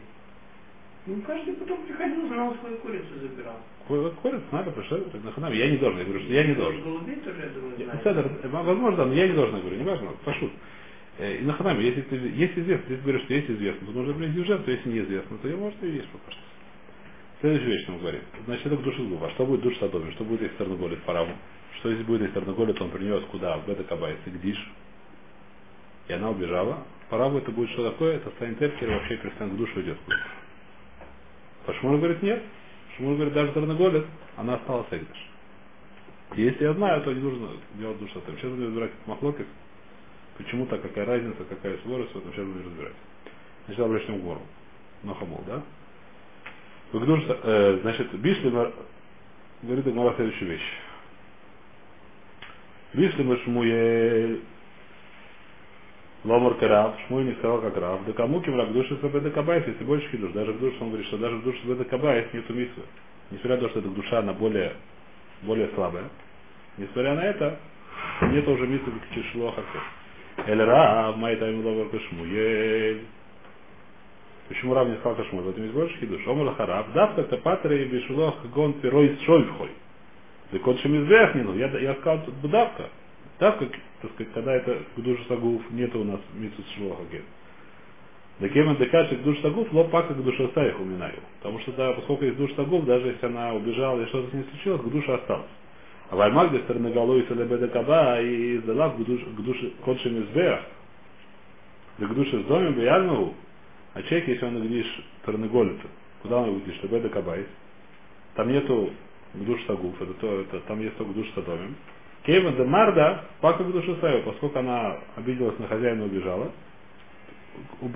Ну, 1.08 1.22
каждый 1.22 1.54
потом 1.56 1.84
приходил, 1.86 2.28
брал 2.28 2.56
свою 2.60 2.78
курицу, 2.78 3.08
забирал. 3.22 3.60
Курицу 3.88 4.44
надо, 4.52 4.72
пришел, 4.72 5.00
на 5.24 5.32
ханам. 5.32 5.54
Я 5.54 5.70
не 5.70 5.78
должен, 5.78 6.00
я 6.00 6.06
говорю, 6.06 6.22
что 6.24 6.34
я 6.34 6.44
не 6.46 6.56
должен. 6.56 6.82
Седер, 8.04 8.32
э, 8.44 8.48
возможно, 8.50 8.98
да, 8.98 9.06
но 9.06 9.14
я 9.14 9.28
не 9.28 9.34
должен, 9.34 9.56
я 9.56 9.62
говорю, 9.62 9.78
не 9.78 9.84
важно, 9.86 10.12
пошут. 10.26 10.52
Э, 11.20 11.38
И 11.38 11.44
на 11.44 11.54
ханаме, 11.54 11.86
если, 11.86 12.02
ты, 12.02 12.16
если 12.16 12.62
известно, 12.62 12.84
если 12.90 12.96
ты 12.96 13.02
говоришь, 13.04 13.24
что 13.24 13.34
есть 13.34 13.50
известно, 13.52 13.88
то 13.88 13.94
нужно 13.94 14.14
принести 14.16 14.44
жертву, 14.46 14.72
если 14.72 14.90
неизвестно, 14.90 15.38
то 15.38 15.48
я, 15.48 15.58
может, 15.58 15.84
и 15.84 15.88
есть 15.90 16.10
пока 16.10 16.32
что. 16.32 16.42
Следующая 17.42 17.68
вещь 17.68 17.88
нам 17.88 18.00
говорит. 18.00 18.22
Значит, 18.46 18.66
это 18.66 18.78
к 18.78 18.84
душе 18.84 19.04
зуба. 19.04 19.30
Что 19.32 19.46
будет 19.46 19.62
душ 19.62 19.78
садоме? 19.78 20.12
Что 20.14 20.24
будет, 20.24 20.42
если 20.42 20.56
Тарнагорит 20.58 21.04
по 21.04 21.14
раву? 21.14 21.32
Что 21.80 21.94
здесь 21.94 22.06
будет, 22.06 22.22
если 22.24 22.40
Арнаголит 22.40 22.82
он 22.82 22.90
принес 22.92 23.24
куда? 23.26 23.58
В 23.58 23.68
Бета 23.68 23.84
Кабайс 23.84 24.18
и 24.26 24.30
Гдиш. 24.30 24.58
И 26.08 26.14
она 26.14 26.30
убежала. 26.32 26.86
Бы 27.12 27.38
это 27.38 27.52
будет 27.52 27.70
что 27.72 27.92
такое? 27.92 28.18
Это 28.18 28.30
станет 28.32 28.62
Эркер 28.62 28.90
вообще 28.90 29.18
перестанет 29.18 29.54
к 29.54 29.58
душу 29.58 29.82
идет 29.82 29.98
куда-то. 30.06 30.24
А 31.68 31.74
Шмур 31.74 31.98
говорит 31.98 32.24
нет. 32.24 32.44
Шмур 32.98 33.16
говорит, 33.16 33.34
даже 33.34 33.52
Тарнаголит, 33.52 34.06
она 34.38 34.56
осталась 34.56 34.88
Эгдиш. 34.92 35.30
Если 36.36 36.64
я 36.64 36.74
знаю, 36.74 37.02
то 37.04 37.14
не 37.14 37.22
нужно 37.22 37.50
делать 37.76 38.00
душу 38.00 38.22
там. 38.22 38.36
Сейчас 38.38 38.52
будем 38.52 38.68
разбирать 38.68 38.92
Махлокис. 39.06 39.46
Почему 40.38 40.66
так, 40.66 40.82
какая 40.82 41.06
разница, 41.06 41.44
какая 41.48 41.78
скорость, 41.78 42.14
в 42.14 42.18
этом 42.18 42.34
сейчас 42.34 42.46
будем 42.46 42.66
разбирать. 42.66 42.94
Сначала 43.66 43.98
к 43.98 44.22
гору. 44.22 44.42
Нохамол, 45.04 45.44
да? 45.48 45.62
Выгнуш, 46.92 47.24
э, 47.28 47.80
значит, 47.82 48.14
Бишлимар 48.16 48.74
говорит 49.62 49.88
Игмара 49.88 50.16
следующую 50.16 50.52
вещь. 50.52 50.74
Бишлимар 52.94 53.38
Шмуель 53.40 54.42
Ломар 56.26 56.56
Карав, 56.56 56.96
Шмуй 57.08 57.24
не 57.24 57.34
сказал 57.34 57.62
как 57.62 57.78
Рав, 57.78 58.04
да 58.06 58.14
кому 58.14 58.42
киврак 58.42 58.74
души 58.74 58.98
Сабеда 59.00 59.30
Кабаев, 59.30 59.68
если 59.68 59.84
больше 59.84 60.10
хидуш, 60.10 60.32
даже 60.32 60.54
в 60.54 60.60
душе, 60.60 60.76
он 60.82 60.88
говорит, 60.88 61.06
что 61.08 61.20
даже 61.20 61.36
в 61.36 61.44
душе 61.44 61.60
Сабеда 61.62 61.86
Кабаев 61.86 62.34
нету 62.34 62.52
мисвы. 62.54 62.82
Несмотря 63.30 63.58
на 63.58 63.62
то, 63.62 63.70
что 63.70 63.80
эта 63.80 63.90
душа, 63.90 64.20
она 64.20 64.34
более, 64.34 64.74
более 65.44 65.70
слабая. 65.76 66.06
Несмотря 66.78 67.14
на 67.14 67.22
это, 67.22 67.60
нет 68.24 68.48
уже 68.48 68.66
мисвы 68.66 68.92
как 68.92 69.10
чешло 69.14 69.52
хакер. 69.52 70.48
Эль 70.48 70.64
Рав, 70.64 71.16
Майтайм 71.18 71.64
Ломар 71.64 71.90
Кашмуель. 71.90 73.02
Почему 74.48 74.74
Рав 74.74 74.88
не 74.88 74.96
сказал 74.96 75.16
Кашмуэль? 75.16 75.46
В 75.46 75.50
этом 75.50 75.64
есть 75.64 75.76
больше 75.76 75.96
хидуш. 76.00 76.28
Омар 76.28 76.56
Харав, 76.56 76.92
давка 76.94 77.22
это 77.22 77.38
патре 77.38 77.84
и 77.84 77.86
бешулох 77.86 78.44
гон 78.52 78.74
пирой 78.74 79.16
с 79.16 79.26
шольфхой. 79.26 79.70
Да 80.52 80.58
кот 80.58 80.80
шемизбехнину, 80.80 81.56
я, 81.56 81.68
я 81.68 81.94
сказал 81.96 82.26
тут 82.26 82.34
давка. 83.40 83.66
Давка, 83.66 83.80
так 84.02 84.12
сказать, 84.12 84.34
когда 84.34 84.54
это 84.54 84.78
к 84.96 85.00
душу 85.02 85.24
сагуф, 85.28 85.62
нет 85.72 85.96
у 85.96 86.04
нас 86.04 86.20
митсус 86.36 86.66
шлохаген. 86.78 87.24
Да 88.40 88.50
кема 88.50 88.76
декашек 88.76 89.22
душ 89.24 89.40
сагуф, 89.40 89.72
ло 89.72 89.86
пака 89.86 90.14
к 90.14 90.24
душе 90.24 90.50
саих 90.54 90.80
уминаю. 90.80 91.20
Потому 91.42 91.60
что 91.60 91.72
да, 91.72 91.94
поскольку 91.94 92.26
есть 92.26 92.38
душ 92.38 92.54
сагуф, 92.56 92.86
даже 92.86 93.08
если 93.08 93.26
она 93.26 93.54
убежала 93.54 94.02
и 94.02 94.06
что-то 94.08 94.30
с 94.30 94.34
ней 94.34 94.46
случилось, 94.52 94.82
к 94.82 94.90
душе 94.90 95.14
осталось. 95.14 95.48
А 96.10 96.16
ваймак 96.16 96.50
где 96.50 96.60
стороны 96.60 96.92
головы 96.92 97.22
и 97.22 97.28
салебеда 97.28 97.68
каба 97.70 98.20
и 98.22 98.58
издала 98.58 98.90
к 98.90 98.98
душе 98.98 99.72
кот 99.84 100.00
шемизбех. 100.02 100.60
Да 101.98 102.08
к 102.08 102.14
душе 102.14 102.42
с 102.42 102.46
домем 102.46 102.74
беяльногу, 102.74 103.34
а 103.94 104.04
человек, 104.04 104.28
если 104.28 104.46
он 104.46 104.62
гдиш 104.68 104.86
Тарныголица, 105.24 105.88
куда 106.22 106.40
он 106.40 106.60
гдиш? 106.60 106.76
Беда 106.84 107.08
Кабайс. 107.08 107.48
Там 108.36 108.52
нету 108.52 108.92
душ 109.34 109.64
сагуф, 109.66 110.02
это, 110.02 110.14
то, 110.16 110.42
это, 110.42 110.60
там 110.62 110.82
есть 110.82 110.98
только 110.98 111.14
душ 111.14 111.26
садомим. 111.34 111.76
Кейва 112.26 112.52
де 112.52 112.64
Марда, 112.64 113.22
пака 113.40 113.64
к 113.64 113.72
душе 113.72 114.22
поскольку 114.26 114.60
она 114.60 114.98
обиделась 115.16 115.60
на 115.60 115.68
хозяина 115.68 116.04
и 116.04 116.06
убежала, 116.06 116.52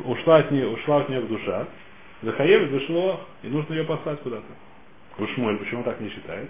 ушла 0.05 0.37
от 0.37 0.51
нее, 0.51 0.67
ушла 0.67 0.97
от 0.97 1.09
нее 1.09 1.21
к 1.21 1.27
душа, 1.27 1.65
Захаев 2.21 2.69
вышло, 2.69 3.21
и 3.43 3.47
нужно 3.47 3.73
ее 3.73 3.85
послать 3.85 4.19
куда-то. 4.19 4.45
Шмуль, 5.33 5.57
почему 5.57 5.83
так 5.83 5.99
не 5.99 6.09
считает? 6.09 6.49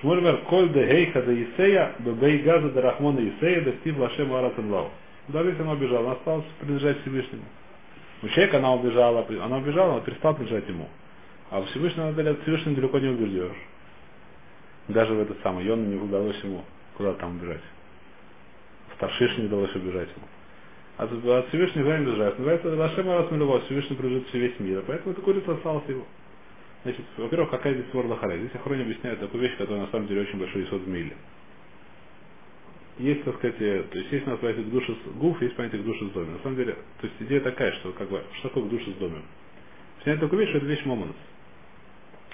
Шмуль 0.00 0.20
вер 0.20 0.38
коль 0.48 0.70
де 0.70 0.84
гейха 0.84 1.22
де 1.22 1.44
Исея, 1.44 1.92
бебей 2.00 2.38
газа 2.38 2.70
де 2.70 2.80
Рахмона 2.80 3.20
Исея, 3.20 3.60
де 3.60 3.72
стив 3.80 3.98
лашем 3.98 4.32
аратен 4.32 4.70
лау. 4.70 4.90
Даже 5.28 5.50
если 5.50 5.62
она 5.62 5.72
убежала, 5.72 6.00
она 6.00 6.12
осталась 6.12 6.44
принадлежать 6.60 7.00
Всевышнему. 7.02 7.44
У 8.22 8.28
человека 8.28 8.56
она 8.56 8.72
убежала, 8.72 9.24
она 9.42 9.58
убежала, 9.58 9.92
она 9.92 10.00
перестала 10.00 10.34
принадлежать 10.34 10.68
ему. 10.68 10.88
А 11.50 11.62
Всевышнему, 11.62 12.08
от 12.08 12.42
Всевышнего 12.42 12.74
далеко 12.74 12.98
не 12.98 13.08
убеждешь. 13.08 13.56
Даже 14.88 15.14
в 15.14 15.20
этот 15.20 15.38
самый 15.42 15.64
Йону 15.64 15.84
не 15.84 15.96
удалось 15.96 16.42
ему 16.42 16.64
куда 16.96 17.14
там 17.14 17.36
убежать. 17.36 17.62
В 18.94 18.98
Таршиш 18.98 19.36
не 19.38 19.46
удалось 19.46 19.74
убежать 19.74 20.08
ему. 20.16 20.26
От, 20.96 21.12
от 21.12 21.48
Всевышнего 21.48 21.96
не 21.98 22.06
убежать. 22.06 22.38
Называется 22.38 22.74
Лашем 22.74 23.08
Арас 23.10 23.30
Милова, 23.30 23.60
Всевышний 23.62 23.96
принадлежит 23.96 24.28
все 24.28 24.38
весь 24.38 24.58
мир. 24.60 24.82
Поэтому 24.86 25.12
это 25.12 25.20
курица 25.20 25.52
осталась 25.52 25.86
его. 25.88 26.06
Значит, 26.84 27.04
во-первых, 27.16 27.50
какая 27.50 27.74
здесь 27.74 27.90
свор 27.90 28.06
лахаре? 28.06 28.38
Здесь 28.38 28.54
Охрони 28.54 28.82
объясняет 28.82 29.20
такую 29.20 29.42
вещь, 29.42 29.56
которая 29.58 29.84
на 29.86 29.90
самом 29.90 30.06
деле 30.06 30.22
очень 30.22 30.38
большой 30.38 30.64
исход 30.64 30.82
в 30.82 30.88
миле. 30.88 31.16
Есть, 32.98 33.24
так 33.24 33.36
сказать, 33.36 33.58
то 33.58 33.64
есть 33.64 34.10
есть 34.10 34.26
у 34.26 34.30
нас 34.30 34.38
понятие 34.38 34.64
душа 34.66 34.94
с 34.94 35.18
гуф, 35.18 35.42
есть 35.42 35.54
понятие 35.56 35.82
душа 35.82 36.06
с 36.06 36.10
домом. 36.10 36.32
На 36.32 36.38
самом 36.38 36.56
деле, 36.56 36.74
то 37.00 37.06
есть 37.06 37.16
идея 37.20 37.40
такая, 37.40 37.72
что 37.72 37.92
как 37.92 38.08
бы, 38.08 38.22
что 38.38 38.48
такое 38.48 38.64
душа 38.70 38.90
с 38.90 38.94
домом? 38.94 39.22
Объясняет 39.96 40.20
такую 40.20 40.40
вещь, 40.40 40.48
что 40.50 40.58
это 40.58 40.66
вещь 40.66 40.84
момонос. 40.86 41.16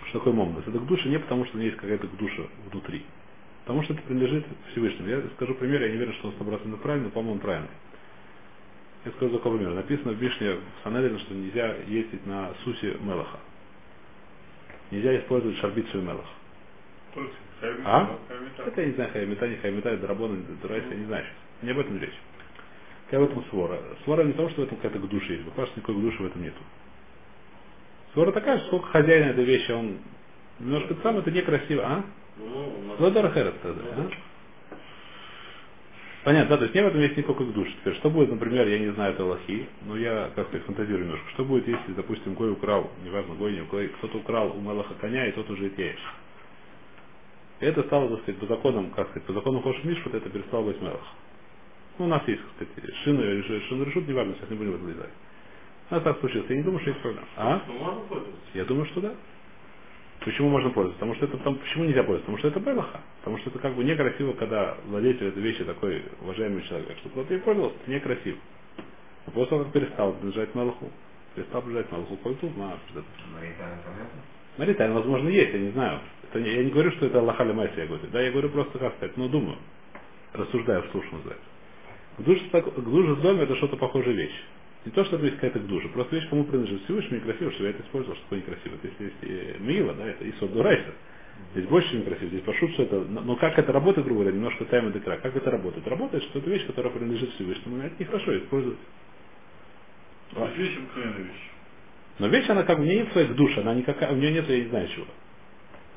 Что 0.08 0.18
такое 0.18 0.34
момонос? 0.34 0.62
Это 0.68 0.78
к 0.78 0.86
душе 0.86 1.08
не 1.08 1.18
потому, 1.18 1.46
что 1.46 1.56
у 1.56 1.58
нее 1.58 1.70
есть 1.70 1.80
какая-то 1.80 2.06
душа 2.16 2.42
внутри. 2.70 3.04
Потому 3.64 3.82
что 3.84 3.94
это 3.94 4.02
принадлежит 4.02 4.44
Всевышнему. 4.72 5.08
Я 5.08 5.22
скажу 5.36 5.54
пример, 5.54 5.82
я 5.82 5.90
не 5.90 5.96
верю, 5.96 6.12
что 6.14 6.28
он 6.28 6.34
100% 6.34 6.76
правильный, 6.78 7.06
но, 7.06 7.10
по-моему, 7.10 7.34
он 7.34 7.38
правильный. 7.38 7.68
Я 9.04 9.12
скажу 9.12 9.36
такой 9.36 9.56
пример. 9.56 9.74
Написано 9.74 10.12
в 10.12 10.16
Вишне, 10.16 10.54
в 10.54 10.84
Санедрин, 10.84 11.18
что 11.20 11.34
нельзя 11.34 11.74
ездить 11.86 12.26
на 12.26 12.52
сусе 12.64 12.96
Мелаха. 13.00 13.38
Нельзя 14.90 15.16
использовать 15.18 15.58
шарбицу 15.58 16.00
Мелах. 16.00 16.26
А? 17.84 18.18
Это 18.66 18.80
я 18.80 18.86
не 18.88 18.94
знаю, 18.94 19.10
хаймета, 19.12 19.48
не 19.48 19.56
хаймета, 19.56 19.96
драбон, 19.96 20.44
драйс, 20.62 20.84
я 20.90 20.96
не 20.96 21.04
знаю 21.06 21.24
сейчас. 21.24 21.62
Не 21.62 21.70
об 21.70 21.78
этом 21.78 21.98
речь. 22.00 22.18
Какая 23.06 23.20
в 23.20 23.30
этом 23.30 23.44
свора? 23.50 23.78
Свора 24.04 24.24
не 24.24 24.32
того, 24.32 24.48
что 24.50 24.62
в 24.62 24.64
этом 24.64 24.78
какая-то 24.78 25.06
душа 25.06 25.32
есть. 25.32 25.44
Буквально 25.44 25.72
никакой 25.76 26.02
души 26.02 26.22
в 26.22 26.26
этом 26.26 26.42
нету. 26.42 26.62
Свора 28.12 28.32
такая, 28.32 28.58
сколько 28.66 28.88
хозяина 28.88 29.30
этой 29.30 29.44
вещи, 29.44 29.70
он 29.70 29.98
немножко 30.58 30.96
сам, 31.02 31.18
это 31.18 31.30
некрасиво, 31.30 31.82
а? 31.84 32.04
Лодар 32.98 33.32
Херет, 33.32 33.54
а? 33.64 34.10
Понятно, 36.24 36.50
да, 36.50 36.56
то 36.58 36.64
есть 36.64 36.74
не 36.74 36.82
в 36.82 36.86
этом 36.86 37.00
есть 37.00 37.16
никакой 37.16 37.46
душ. 37.46 37.68
Теперь, 37.80 37.96
что 37.96 38.08
будет, 38.08 38.30
например, 38.30 38.68
я 38.68 38.78
не 38.78 38.92
знаю 38.92 39.12
это 39.14 39.24
лохи, 39.24 39.66
но 39.86 39.96
я 39.96 40.30
как 40.36 40.50
то 40.50 40.58
фантазирую 40.60 41.04
немножко. 41.06 41.28
Что 41.30 41.44
будет, 41.44 41.66
если, 41.66 41.92
допустим, 41.94 42.34
Гой 42.34 42.52
украл, 42.52 42.92
неважно, 43.04 43.34
Гой 43.34 43.54
не 43.54 43.62
украл, 43.62 43.82
кто-то 43.98 44.18
украл 44.18 44.56
у 44.56 44.60
Мелаха 44.60 44.94
коня, 44.94 45.26
и 45.26 45.32
тот 45.32 45.50
уже 45.50 45.70
теешь. 45.70 46.14
Это 47.58 47.82
стало, 47.84 48.08
так 48.10 48.22
сказать, 48.22 48.40
по 48.40 48.46
законам, 48.46 48.90
как 48.90 49.08
сказать, 49.10 49.26
по 49.26 49.32
закону 49.32 49.62
Хош 49.62 49.82
Мишфут 49.82 50.14
это 50.14 50.30
перестало 50.30 50.64
быть 50.64 50.80
Мелах. 50.80 51.06
Ну, 51.98 52.04
у 52.04 52.08
нас 52.08 52.22
есть, 52.28 52.42
так 52.58 52.68
сказать, 52.70 52.94
шины, 53.04 53.42
шины 53.42 53.84
решут, 53.84 54.06
неважно, 54.06 54.34
сейчас 54.34 54.50
не 54.50 54.56
будем 54.56 54.72
в 54.72 54.74
это 54.76 54.84
влезать. 54.84 55.10
У 55.90 55.94
нас 55.94 56.04
так 56.04 56.20
случилось. 56.20 56.46
Я 56.48 56.56
не 56.56 56.62
думаю, 56.62 56.80
что 56.80 56.90
есть 56.90 57.02
проблема. 57.02 57.26
А? 57.36 57.62
Я 58.54 58.64
думаю, 58.64 58.86
что 58.86 59.00
да. 59.00 59.14
Почему 60.24 60.50
можно 60.50 60.70
пользоваться? 60.70 61.00
Потому 61.00 61.14
что 61.16 61.26
это 61.26 61.38
там, 61.38 61.56
почему 61.56 61.84
нельзя 61.84 62.02
пользоваться? 62.02 62.26
Потому 62.26 62.38
что 62.38 62.48
это 62.48 62.60
Белаха. 62.60 63.00
Потому 63.20 63.38
что 63.38 63.50
это 63.50 63.58
как 63.58 63.74
бы 63.74 63.84
некрасиво, 63.84 64.32
когда 64.34 64.76
владелец 64.86 65.20
этой 65.20 65.42
вещи 65.42 65.64
такой 65.64 66.04
уважаемый 66.20 66.62
человек. 66.62 66.96
Что 66.98 67.08
кто-то 67.08 67.34
ей 67.34 67.40
пользовался, 67.40 67.76
это 67.82 67.90
некрасиво. 67.90 68.38
Но 69.26 69.46
того, 69.46 69.64
как 69.64 69.72
перестал 69.72 70.12
принадлежать 70.12 70.54
Мелаху, 70.54 70.90
перестал 71.34 71.62
принадлежать 71.62 71.92
Мелаху, 71.92 72.16
кольту, 72.16 72.50
на 72.56 72.78
Маритайн, 74.58 74.92
возможно, 74.92 75.28
есть, 75.28 75.52
я 75.52 75.60
не 75.60 75.70
знаю. 75.70 76.00
Это 76.30 76.40
не, 76.40 76.50
я 76.50 76.64
не 76.64 76.70
говорю, 76.70 76.92
что 76.92 77.06
это 77.06 77.18
Аллаха 77.18 77.44
Майса, 77.44 77.80
я 77.80 77.86
говорю. 77.86 78.04
Да, 78.12 78.20
я 78.20 78.30
говорю 78.30 78.50
просто 78.50 78.78
как 78.78 78.94
сказать, 78.96 79.16
ну 79.16 79.28
думаю, 79.28 79.56
рассуждаю 80.34 80.82
вслух, 80.88 81.04
что 81.06 81.16
называется. 81.16 81.46
К 82.18 82.22
душе, 82.22 82.44
к 82.50 82.80
душе 82.80 83.14
с 83.16 83.18
домом 83.22 83.40
это 83.40 83.56
что-то 83.56 83.76
похожая 83.76 84.14
вещь. 84.14 84.44
Не 84.84 84.90
то, 84.92 85.04
что 85.04 85.16
это 85.16 85.24
есть 85.26 85.36
какая-то 85.36 85.60
душа, 85.60 85.88
просто 85.88 86.16
вещь, 86.16 86.28
кому 86.28 86.44
принадлежит 86.44 86.82
Всевышнему, 86.84 87.20
некрасиво, 87.20 87.52
что 87.52 87.64
я 87.64 87.70
это 87.70 87.82
использовал, 87.82 88.16
что 88.16 88.24
такое 88.24 88.40
некрасиво. 88.40 88.76
То 88.78 88.88
есть, 88.88 89.00
есть 89.00 89.60
мило, 89.60 89.94
да, 89.94 90.06
это 90.06 90.28
Исор 90.28 90.48
Дурайса. 90.48 90.92
Здесь 91.54 91.66
больше 91.66 91.96
некрасиво, 91.96 92.28
здесь 92.28 92.42
пошут, 92.42 92.72
что 92.72 92.82
это, 92.82 93.00
но 93.00 93.36
как 93.36 93.58
это 93.58 93.72
работает, 93.72 94.06
грубо 94.06 94.22
говоря, 94.22 94.36
немножко 94.36 94.64
тайм 94.64 94.88
и 94.88 94.92
декра. 94.92 95.18
Как 95.18 95.36
это 95.36 95.50
работает? 95.50 95.86
Работает, 95.86 96.24
что 96.24 96.40
это 96.40 96.50
вещь, 96.50 96.66
которая 96.66 96.92
принадлежит 96.92 97.30
Всевышнему, 97.34 97.78
и 97.78 97.86
это 97.86 97.94
нехорошо 97.98 98.38
использовать. 98.38 98.78
А 100.34 100.46
вещь 100.56 100.78
вещь. 100.78 101.50
Но 102.18 102.26
вещь, 102.28 102.48
она 102.48 102.62
как 102.64 102.78
бы, 102.78 102.84
у 102.84 102.86
нее 102.86 103.00
нет 103.02 103.12
своих 103.12 103.34
душ, 103.34 103.56
она 103.58 103.74
никакая, 103.74 104.12
у 104.12 104.16
нее 104.16 104.32
нет, 104.32 104.48
я 104.48 104.58
не 104.58 104.68
знаю 104.68 104.88
чего. 104.88 105.06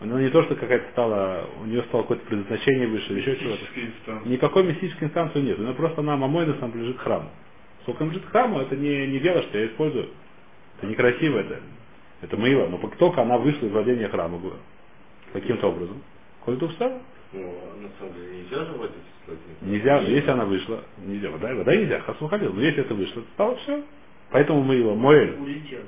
Она 0.01 0.21
не 0.21 0.29
то, 0.29 0.43
что 0.43 0.55
какая-то 0.55 0.91
стала, 0.91 1.49
у 1.61 1.65
нее 1.65 1.83
стало 1.83 2.01
какое-то 2.03 2.25
предназначение 2.25 2.87
выше, 2.87 3.13
еще 3.13 3.37
чего-то. 3.37 4.27
Никакой 4.27 4.63
мистической 4.63 5.07
инстанции 5.07 5.41
нет. 5.41 5.59
Она 5.59 5.73
просто 5.73 6.01
она 6.01 6.17
мамойна 6.17 6.55
сам 6.59 6.71
принадлежит 6.71 6.99
храму. 6.99 7.29
Сколько 7.85 8.01
он 8.01 8.19
к 8.19 8.25
храму, 8.31 8.61
это 8.61 8.75
не, 8.75 9.05
не 9.07 9.19
дело, 9.19 9.43
что 9.43 9.59
я 9.59 9.67
использую. 9.67 10.09
Это 10.77 10.87
некрасиво, 10.87 11.37
это, 11.37 11.59
это 12.21 12.35
мыло. 12.35 12.67
Но 12.67 12.77
только 12.97 13.21
она 13.21 13.37
вышла 13.37 13.67
из 13.67 13.71
владения 13.71 14.07
храма. 14.07 14.41
Каким-то 15.31 15.67
образом. 15.67 16.01
Кое-то 16.43 16.67
встала. 16.69 16.99
Ну, 17.31 17.41
на 17.81 17.89
самом 17.99 18.13
деле 18.15 18.37
нельзя 18.37 18.65
же 18.65 18.71
владеть 18.73 18.95
Нельзя, 19.61 19.99
если 19.99 20.29
она 20.29 20.45
вышла, 20.45 20.83
нельзя, 21.05 21.29
вода, 21.29 21.53
вода 21.53 21.75
нельзя, 21.75 21.99
хасу 22.01 22.27
ходил, 22.27 22.53
но 22.53 22.61
если 22.61 22.81
это 22.81 22.93
вышло, 22.93 23.21
то 23.21 23.27
стало 23.33 23.55
все. 23.57 23.83
Поэтому 24.31 24.63
мыло, 24.63 24.95
моэль. 24.95 25.35
Улетела. 25.39 25.83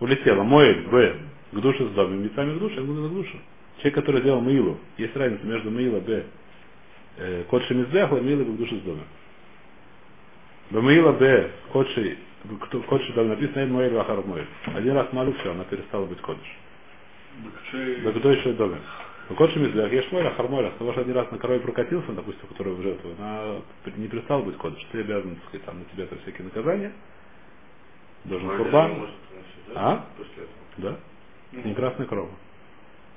Улетела, 0.00 0.42
моэль, 0.42 0.88
б, 0.88 1.16
к 1.52 1.60
душе 1.60 1.86
с 1.86 1.90
домом, 1.90 2.22
мецами 2.22 2.56
к 2.56 2.58
душе, 2.58 2.76
я 2.76 2.82
буду 2.82 3.08
к 3.08 3.12
душе. 3.12 3.38
Человек, 3.78 3.94
который 3.94 4.22
делал 4.22 4.40
мылу, 4.40 4.78
есть 4.96 5.14
разница 5.14 5.44
между 5.46 5.70
мыло, 5.70 6.00
б, 6.00 6.24
э, 7.18 7.44
кодши 7.48 7.74
мизбех, 7.74 8.10
и 8.12 8.20
мыло 8.20 8.44
к 8.44 8.56
душе 8.56 8.76
с 8.76 8.80
домом. 8.80 9.04
Бамаила 10.70 11.12
Б, 11.12 11.50
Кодши, 11.72 12.18
Кодши 12.88 13.12
там 13.12 13.28
написано 13.28 13.60
Эйн 13.60 13.72
Моэль 13.72 13.92
Вахар 13.92 14.24
Моэль. 14.24 14.46
Один 14.74 14.94
раз 14.94 15.12
молю, 15.12 15.32
все, 15.34 15.52
она 15.52 15.64
перестала 15.64 16.06
быть 16.06 16.20
Кодш. 16.20 16.46
Да 18.04 18.12
кто 18.12 18.30
еще 18.30 18.52
доме? 18.52 18.78
Ну, 19.30 19.36
кот 19.36 19.52
шемизбех, 19.52 19.92
ешь 19.92 20.10
мойра, 20.10 20.30
хармойра, 20.30 20.72
с 20.74 20.78
того, 20.78 20.90
что 20.90 21.02
один 21.02 21.14
раз 21.14 21.30
на 21.30 21.38
корове 21.38 21.60
прокатился, 21.60 22.10
допустим, 22.10 22.48
который 22.48 22.74
в 22.74 22.82
жертву, 22.82 23.10
она 23.16 23.60
не 23.96 24.08
перестала 24.08 24.42
быть 24.42 24.56
кодыш. 24.56 24.84
Ты 24.90 25.00
обязан, 25.02 25.36
так 25.36 25.44
сказать, 25.44 25.66
там 25.66 25.78
на 25.78 25.84
тебя 25.84 26.04
это 26.04 26.16
всякие 26.22 26.44
наказания. 26.44 26.92
Должен 28.24 28.56
курбан. 28.56 29.08
да? 29.68 29.74
А? 29.76 30.04
После 30.16 30.42
этого. 30.42 30.56
Да? 30.78 30.96
Не 31.64 31.74
красная 31.74 32.06
корова. 32.08 32.30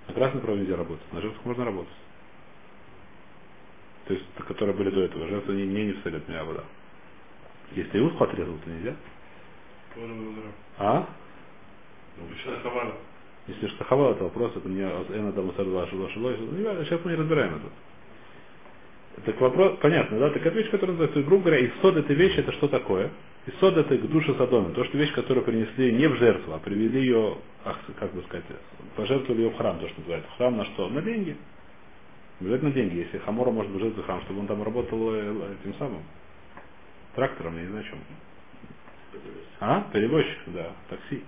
На 0.08 0.14
красной 0.14 0.42
корове 0.42 0.62
нельзя 0.62 0.78
работать, 0.78 1.14
на 1.14 1.20
жертвах 1.20 1.46
можно 1.46 1.66
работать. 1.66 1.94
То 4.06 4.14
есть, 4.14 4.26
которые 4.48 4.76
были 4.76 4.92
до 4.92 5.02
этого, 5.02 5.28
жертвы 5.28 5.56
не, 5.56 5.66
не, 5.66 5.86
не 5.86 5.94
встает 5.94 6.28
меня 6.30 6.44
вода. 6.44 6.64
Если 7.76 8.00
узко 8.00 8.26
отрезал, 8.26 8.56
то 8.64 8.70
нельзя. 8.70 8.96
А? 10.78 11.08
Ну. 12.18 12.94
Если 13.48 13.68
штаховал, 13.68 14.12
это 14.12 14.24
вопрос, 14.24 14.54
это 14.56 14.70
не 14.70 14.82
Эна 14.82 15.32
Дамасар 15.32 15.66
Вашу 15.66 15.98
Вашу 15.98 16.20
Сейчас 16.20 17.00
мы 17.04 17.12
не 17.12 17.18
разбираем 17.18 17.56
это. 17.56 19.24
Так 19.26 19.40
вопрос, 19.40 19.78
понятно, 19.82 20.20
да? 20.20 20.30
Так 20.32 20.46
это 20.46 20.58
вещь, 20.58 20.70
которая 20.72 20.98
называется, 20.98 21.22
грубо 21.24 21.44
говоря, 21.44 21.66
исод 21.68 21.98
этой 21.98 22.16
вещи, 22.16 22.40
это 22.40 22.52
что 22.54 22.68
такое? 22.68 23.12
Исод 23.46 23.78
это 23.78 23.98
к 23.98 24.10
душе 24.10 24.34
Содома. 24.36 24.72
То, 24.72 24.84
что 24.86 24.98
вещь, 24.98 25.14
которую 25.14 25.46
принесли 25.46 25.92
не 25.92 26.08
в 26.08 26.16
жертву, 26.16 26.54
а 26.54 26.60
привели 26.60 27.02
ее, 27.02 27.38
ах, 27.64 27.78
как 28.00 28.14
бы 28.14 28.24
сказать, 28.24 28.46
пожертвовали 28.96 29.44
ее 29.44 29.50
в 29.50 29.58
храм, 29.58 29.78
то, 29.80 29.88
что 29.88 30.00
называется. 30.00 30.30
В 30.32 30.38
храм 30.38 30.58
на 30.58 30.66
что? 30.66 30.90
На 30.90 31.02
деньги. 31.02 31.38
Обязательно 32.40 32.72
деньги. 32.72 32.98
Если 32.98 33.20
Хамора 33.20 33.52
может 33.52 33.72
быть 33.72 33.82
жертвой 33.82 34.04
храм, 34.04 34.22
чтобы 34.22 34.40
он 34.40 34.48
там 34.48 34.64
работал 34.64 35.14
э, 35.14 35.56
этим 35.62 35.76
самым 35.78 36.02
трактором, 37.16 37.56
я 37.58 37.64
не 37.64 37.70
знаю 37.70 37.86
чем. 37.86 38.00
А? 39.60 39.82
Перевозчик, 39.94 40.40
да, 40.48 40.72
такси. 40.90 41.24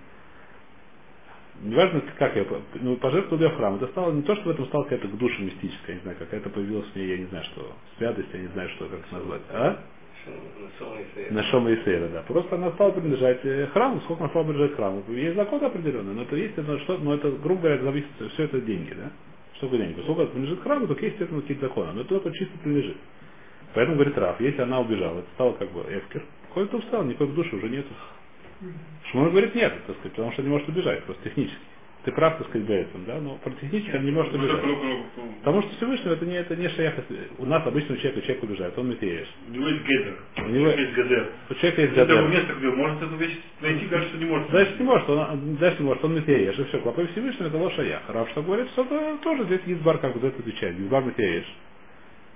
Неважно, 1.62 2.02
как 2.18 2.36
я, 2.36 2.44
ну, 2.74 2.96
пожертвовал 2.96 3.42
я 3.42 3.48
в 3.48 3.56
храм. 3.56 3.76
Это 3.76 3.86
стало 3.88 4.12
не 4.12 4.22
то, 4.22 4.34
что 4.36 4.44
в 4.44 4.50
этом 4.50 4.66
стало 4.66 4.82
какая-то 4.82 5.08
душа 5.08 5.42
мистическая, 5.42 5.92
я 5.92 5.94
не 5.94 6.00
знаю, 6.02 6.18
какая-то 6.18 6.50
появилась 6.50 6.86
в 6.88 6.96
ней, 6.96 7.08
я 7.08 7.18
не 7.18 7.26
знаю, 7.26 7.44
что, 7.44 7.72
святость, 7.96 8.28
я 8.34 8.40
не 8.40 8.48
знаю, 8.48 8.68
что, 8.70 8.86
как 8.86 9.00
это 9.00 9.14
назвать. 9.14 9.42
А? 9.50 9.78
На 11.30 11.42
Шома 11.44 11.70
и 11.70 11.84
Сейра, 11.84 12.08
да. 12.08 12.22
Просто 12.22 12.56
она 12.56 12.72
стала 12.72 12.90
принадлежать 12.90 13.40
э, 13.44 13.68
храму, 13.68 14.00
сколько 14.02 14.24
она 14.24 14.30
стала 14.30 14.44
принадлежать 14.44 14.76
храму. 14.76 15.04
Есть 15.08 15.36
закон 15.36 15.64
определенный, 15.64 16.14
но 16.14 16.22
это 16.22 16.36
есть, 16.36 16.58
это 16.58 16.78
что, 16.80 16.98
но 16.98 17.14
это, 17.14 17.30
грубо 17.30 17.62
говоря, 17.62 17.82
зависит, 17.82 18.08
все 18.32 18.44
это 18.44 18.60
деньги, 18.60 18.92
да? 18.92 19.10
Что 19.54 19.68
такое 19.68 19.86
деньги? 19.86 20.00
Сколько 20.02 20.26
принадлежит 20.26 20.62
храму, 20.62 20.88
так 20.88 21.00
есть 21.00 21.20
этому 21.20 21.40
какие-то 21.40 21.68
законы, 21.68 21.92
но 21.92 22.00
это 22.00 22.08
только 22.10 22.32
чисто 22.32 22.58
принадлежит. 22.58 22.96
Поэтому 23.76 23.96
говорит 23.96 24.16
Раф, 24.16 24.40
если 24.40 24.62
она 24.62 24.80
убежала, 24.80 25.18
это 25.18 25.28
стало 25.34 25.52
как 25.52 25.70
бы 25.70 25.82
эфкер, 25.82 26.22
кое-то 26.54 26.80
встал, 26.80 27.04
никакой 27.04 27.28
души 27.28 27.54
уже 27.54 27.68
нету. 27.68 27.90
Шмур 29.10 29.28
говорит 29.28 29.54
нет, 29.54 29.70
так 29.86 29.96
сказать, 29.96 30.12
потому 30.12 30.32
что 30.32 30.40
не 30.40 30.48
может 30.48 30.66
убежать, 30.66 31.04
просто 31.04 31.24
технически. 31.24 31.58
Ты 32.04 32.12
прав, 32.12 32.38
так 32.38 32.48
сказать, 32.48 32.70
этом, 32.70 33.04
да, 33.04 33.20
но 33.20 33.34
про 33.34 33.50
технически 33.50 33.94
он 33.94 34.06
не 34.06 34.12
может 34.12 34.32
убежать. 34.32 34.62
Потому 35.40 35.60
что 35.60 35.76
Всевышний 35.76 36.10
это 36.10 36.24
не, 36.24 36.36
это 36.36 36.56
не 36.56 36.70
шаях. 36.70 36.94
У 37.36 37.44
нас 37.44 37.66
обычно 37.66 37.98
человек, 37.98 38.24
человек 38.24 38.44
убежает, 38.44 38.78
он 38.78 38.88
метеешь. 38.88 39.28
У 39.46 39.52
него 39.52 39.68
есть 39.68 39.84
гедер. 39.84 40.18
У 40.38 40.48
него 40.48 40.68
есть 40.68 40.92
гадер. 40.94 41.32
У 41.50 41.54
человека 41.56 41.82
есть 41.82 41.92
Это 41.98 42.06
гадер. 42.06 42.28
место, 42.28 42.54
где 42.54 42.70
может 42.70 43.02
эту 43.02 43.16
вещь 43.16 43.38
найти, 43.60 43.86
кажется, 43.88 44.16
не 44.16 44.24
может. 44.24 44.50
Дальше 44.52 44.74
не 44.78 44.84
может, 44.86 45.10
он, 45.10 45.56
дальше 45.56 45.82
не 45.82 45.86
может, 45.86 46.02
он 46.02 46.14
метеешь, 46.14 46.58
и 46.58 46.64
все, 46.64 46.78
клопы 46.78 47.06
Всевышнего 47.08 47.48
это 47.48 47.58
лошаях. 47.58 48.02
Рав 48.08 48.30
что 48.30 48.42
говорит, 48.42 48.70
что 48.70 48.84
это 48.84 49.18
тоже 49.22 49.44
здесь 49.44 49.60
Гизбар 49.66 49.98
как 49.98 50.14
бы 50.14 50.20
за 50.20 50.28
это 50.28 50.38
отвечает. 50.38 50.78
Гизбар 50.78 51.04
метеешь. 51.04 51.52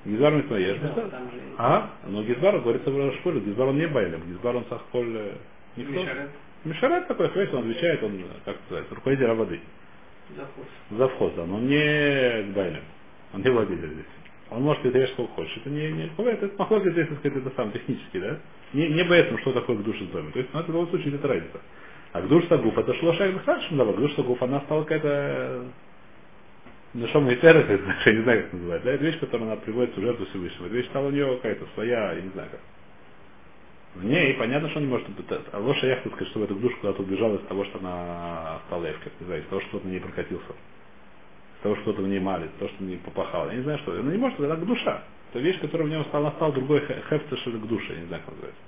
Гизбар. 0.05 1.11
Да, 1.11 1.19
же 1.19 1.41
А? 1.59 1.91
Но 2.07 2.23
Гизбар 2.23 2.59
говорится 2.61 2.91
в 2.91 3.13
школе, 3.17 3.41
Гизбар 3.41 3.69
он 3.69 3.79
не 3.79 3.87
байлем, 3.87 4.23
Гизбар 4.27 4.57
он 4.57 4.65
сахколь 4.69 5.33
никто. 5.77 6.01
Мишарет, 6.65 7.09
такой, 7.09 7.29
хвест, 7.31 7.55
он 7.55 7.61
отвечает, 7.61 8.03
он, 8.03 8.23
как 8.45 8.57
сказать, 8.67 8.85
руководитель 8.91 9.33
воды. 9.33 9.61
заход. 10.37 10.67
Завхоз, 10.91 11.33
да, 11.35 11.47
но 11.47 11.59
не 11.59 12.53
Байлем. 12.53 12.83
Он 13.33 13.43
не 13.43 13.51
владелец 13.51 13.91
здесь. 13.91 14.05
Он 14.51 14.63
может 14.63 14.85
это 14.85 15.07
сколько 15.13 15.33
хочешь. 15.35 15.57
Это 15.59 15.71
не, 15.71 15.91
не 15.93 16.07
бывает, 16.17 16.43
это 16.43 16.55
махлоки 16.59 16.91
здесь, 16.91 17.09
так 17.09 17.19
сказать, 17.19 17.39
это 17.39 17.55
сам 17.57 17.73
технически, 17.73 18.19
да? 18.19 18.39
Не, 18.73 18.89
не 18.89 19.05
поэтому, 19.05 19.39
что 19.39 19.53
такое 19.53 19.77
к 19.77 19.83
душе 19.83 20.05
доме. 20.07 20.33
То 20.33 20.41
есть, 20.41 20.53
ну, 20.53 20.61
это 20.61 20.71
в 20.71 20.75
любом 20.75 20.89
случае 20.91 21.15
это 21.15 21.29
разница. 21.29 21.61
А 22.13 22.21
к 22.21 22.29
душе 22.29 22.49
сагуф, 22.49 22.77
это 22.77 22.93
шло 22.95 23.13
шаг 23.15 23.33
достаточно 23.33 23.77
дала. 23.77 23.93
К 23.93 23.97
душе 23.97 24.17
сагуф, 24.17 24.43
она 24.43 24.61
стала 24.63 24.83
какая-то 24.83 25.65
ну, 26.93 27.07
что 27.09 27.21
мы 27.21 27.33
я 28.07 28.13
не 28.13 28.23
знаю, 28.23 28.43
как 28.43 28.49
это 28.49 28.57
называется. 28.57 28.85
Да, 28.87 28.93
это 28.93 29.05
вещь, 29.05 29.19
которая 29.21 29.47
она 29.49 29.57
приводит 29.57 29.97
в 29.97 30.01
жертву 30.01 30.27
Всевышнего. 30.27 30.67
Эта 30.67 30.75
вещь 30.75 30.87
стала 30.87 31.07
у 31.07 31.11
нее 31.11 31.37
какая-то 31.37 31.67
своя, 31.75 32.13
я 32.13 32.21
не 32.21 32.31
знаю 32.31 32.51
как. 32.51 32.61
В 33.95 34.05
ней 34.05 34.35
понятно, 34.35 34.69
что 34.71 34.79
он 34.79 34.87
не 34.87 34.91
может 34.91 35.07
а 35.53 35.59
ложь 35.59 35.83
я 35.83 36.01
сказать, 36.01 36.29
что 36.29 36.45
эта 36.45 36.55
душа 36.55 36.77
куда-то 36.77 37.03
убежала 37.03 37.37
из 37.37 37.47
того, 37.47 37.65
что 37.65 37.79
она 37.79 38.61
стала 38.67 38.91
эвкер, 38.91 39.11
не 39.19 39.27
знаю, 39.27 39.43
из 39.43 39.47
того, 39.47 39.61
что 39.61 39.69
кто-то 39.71 39.87
на 39.87 39.91
ней 39.91 40.01
прокатился. 40.01 40.53
Из 41.57 41.63
того, 41.63 41.75
что 41.75 41.83
кто-то 41.83 42.03
в 42.03 42.09
ней 42.09 42.21
малит, 42.21 42.51
из 42.53 42.59
того, 42.59 42.71
что 42.71 42.83
на 42.85 42.89
ней 42.89 42.99
попахал. 42.99 43.49
Я 43.49 43.57
не 43.57 43.63
знаю, 43.63 43.79
что. 43.81 43.93
Она 43.93 44.13
не 44.13 44.19
может, 44.19 44.39
это 44.39 44.57
душа. 44.65 45.03
Это 45.31 45.41
вещь, 45.41 45.61
которая 45.61 45.89
в 45.89 45.91
нем 45.91 46.05
стала, 46.07 46.31
стала 46.33 46.53
другой 46.53 46.81
хефтеш 46.81 47.43
к 47.43 47.67
душе, 47.67 47.95
я 47.95 48.01
не 48.01 48.07
знаю, 48.07 48.23
как 48.25 48.35
называется. 48.35 48.63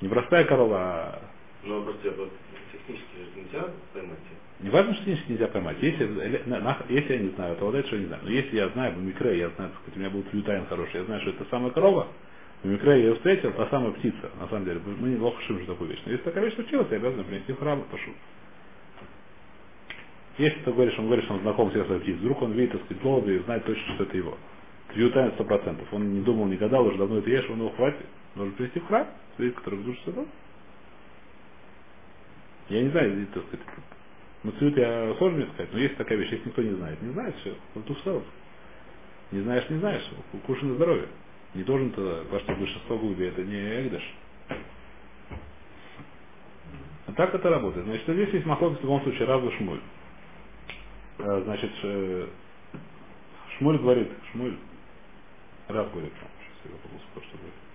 Не 0.00 0.08
простая 0.08 0.44
корова, 0.44 0.78
а 0.78 1.22
Ну, 1.64 1.82
просто 1.82 2.30
технически 2.72 3.16
же 3.16 3.40
нельзя 3.40 3.68
поймать. 3.92 4.18
Не 4.60 4.70
важно, 4.70 4.92
что 4.94 5.04
технически 5.04 5.32
нельзя 5.32 5.46
поймать. 5.48 5.76
Если, 5.80 6.04
если 6.88 7.12
я 7.12 7.18
не 7.20 7.28
знаю, 7.30 7.56
то 7.56 7.70
вот 7.70 7.86
что 7.86 7.94
я 7.94 8.02
не 8.02 8.08
знаю. 8.08 8.22
Но 8.24 8.30
если 8.30 8.56
я 8.56 8.68
знаю, 8.70 8.94
в 8.94 9.02
микре, 9.02 9.38
я 9.38 9.50
знаю, 9.50 9.70
сказать, 9.74 9.96
у 9.96 9.98
меня 10.00 10.10
был 10.10 10.22
флютайн 10.24 10.66
хороший, 10.66 10.96
я 10.96 11.04
знаю, 11.04 11.20
что 11.20 11.30
это 11.30 11.44
самая 11.48 11.70
корова, 11.70 12.08
в 12.64 12.66
микре 12.66 12.90
я 12.90 12.96
ее 12.96 13.14
встретил, 13.14 13.52
та 13.52 13.68
самая 13.68 13.92
птица, 13.92 14.30
на 14.40 14.48
самом 14.48 14.64
деле. 14.64 14.80
Мы 14.84 15.10
неплохо 15.10 15.40
шим, 15.42 15.58
что 15.58 15.72
такую 15.74 15.90
вещь. 15.90 16.02
Но 16.06 16.12
если 16.12 16.24
такая 16.24 16.44
вещь 16.44 16.54
случилась, 16.54 16.88
я 16.90 16.96
обязан 16.96 17.24
принести 17.24 17.52
в 17.52 17.58
храм, 17.58 17.84
пошу. 17.88 18.10
Если 20.38 20.58
ты 20.60 20.72
говоришь, 20.72 20.98
он 20.98 21.06
говорит, 21.06 21.24
что 21.24 21.34
он 21.34 21.40
знаком 21.40 21.70
с 21.70 21.72
своей 21.72 22.00
птицей, 22.00 22.20
вдруг 22.20 22.42
он 22.42 22.52
видит, 22.52 22.72
так 22.72 22.84
сказать, 22.84 23.02
голубя 23.02 23.32
и 23.32 23.38
знает 23.40 23.64
точно, 23.64 23.94
что 23.94 24.04
это 24.04 24.16
его. 24.16 24.38
Флютайн 24.88 25.32
сто 25.32 25.44
процентов. 25.44 25.86
Он 25.92 26.14
не 26.14 26.20
думал, 26.22 26.46
не 26.46 26.56
гадал, 26.56 26.84
уже 26.86 26.98
давно 26.98 27.18
это 27.18 27.30
ешь, 27.30 27.48
он 27.48 27.58
его 27.58 27.70
хватит. 27.70 28.06
Нужно 28.34 28.52
принести 28.54 28.80
в 28.80 28.86
храм, 28.86 29.06
свидетель, 29.36 29.58
который 29.58 29.78
в 29.78 29.84
душе 29.84 30.00
садом. 30.04 30.26
Я 32.68 32.82
не 32.82 32.90
знаю, 32.90 33.26
так 33.34 33.44
сказать, 33.46 33.66
Мацию 34.44 34.72
я 34.76 35.14
сложно 35.18 35.38
мне 35.38 35.46
сказать, 35.52 35.72
но 35.72 35.78
есть 35.78 35.96
такая 35.96 36.18
вещь, 36.18 36.30
если 36.30 36.46
никто 36.46 36.62
не 36.62 36.74
знает. 36.74 37.02
Не 37.02 37.12
знает, 37.12 37.34
все, 37.36 37.54
вот 37.74 37.84
тут 37.86 37.98
Не 39.32 39.40
знаешь, 39.42 39.68
не 39.68 39.78
знаешь, 39.78 40.08
кушай 40.46 40.64
на 40.64 40.74
здоровье. 40.74 41.08
Не 41.54 41.64
должен 41.64 41.90
то, 41.90 42.24
ваше 42.30 42.46
большинство 42.46 42.98
губи, 42.98 43.24
это 43.24 43.42
не 43.42 43.82
Эгдаш. 43.82 44.14
А 47.06 47.12
так 47.16 47.34
это 47.34 47.50
работает. 47.50 47.86
Значит, 47.86 48.04
здесь 48.06 48.34
есть 48.34 48.46
махлок 48.46 48.78
в 48.78 48.82
любом 48.82 49.02
случае 49.02 49.26
Раву 49.26 49.50
Шмуль. 49.52 49.80
А, 51.18 51.40
Значит, 51.42 51.72
э, 51.82 52.28
Шмуль 53.56 53.78
говорит, 53.78 54.08
Шмуль, 54.30 54.56
Рав 55.68 55.90
говорит, 55.92 56.12
сейчас 56.14 56.64
я 56.64 56.70
забыл, 56.70 57.00
что 57.14 57.36
говорит. 57.36 57.67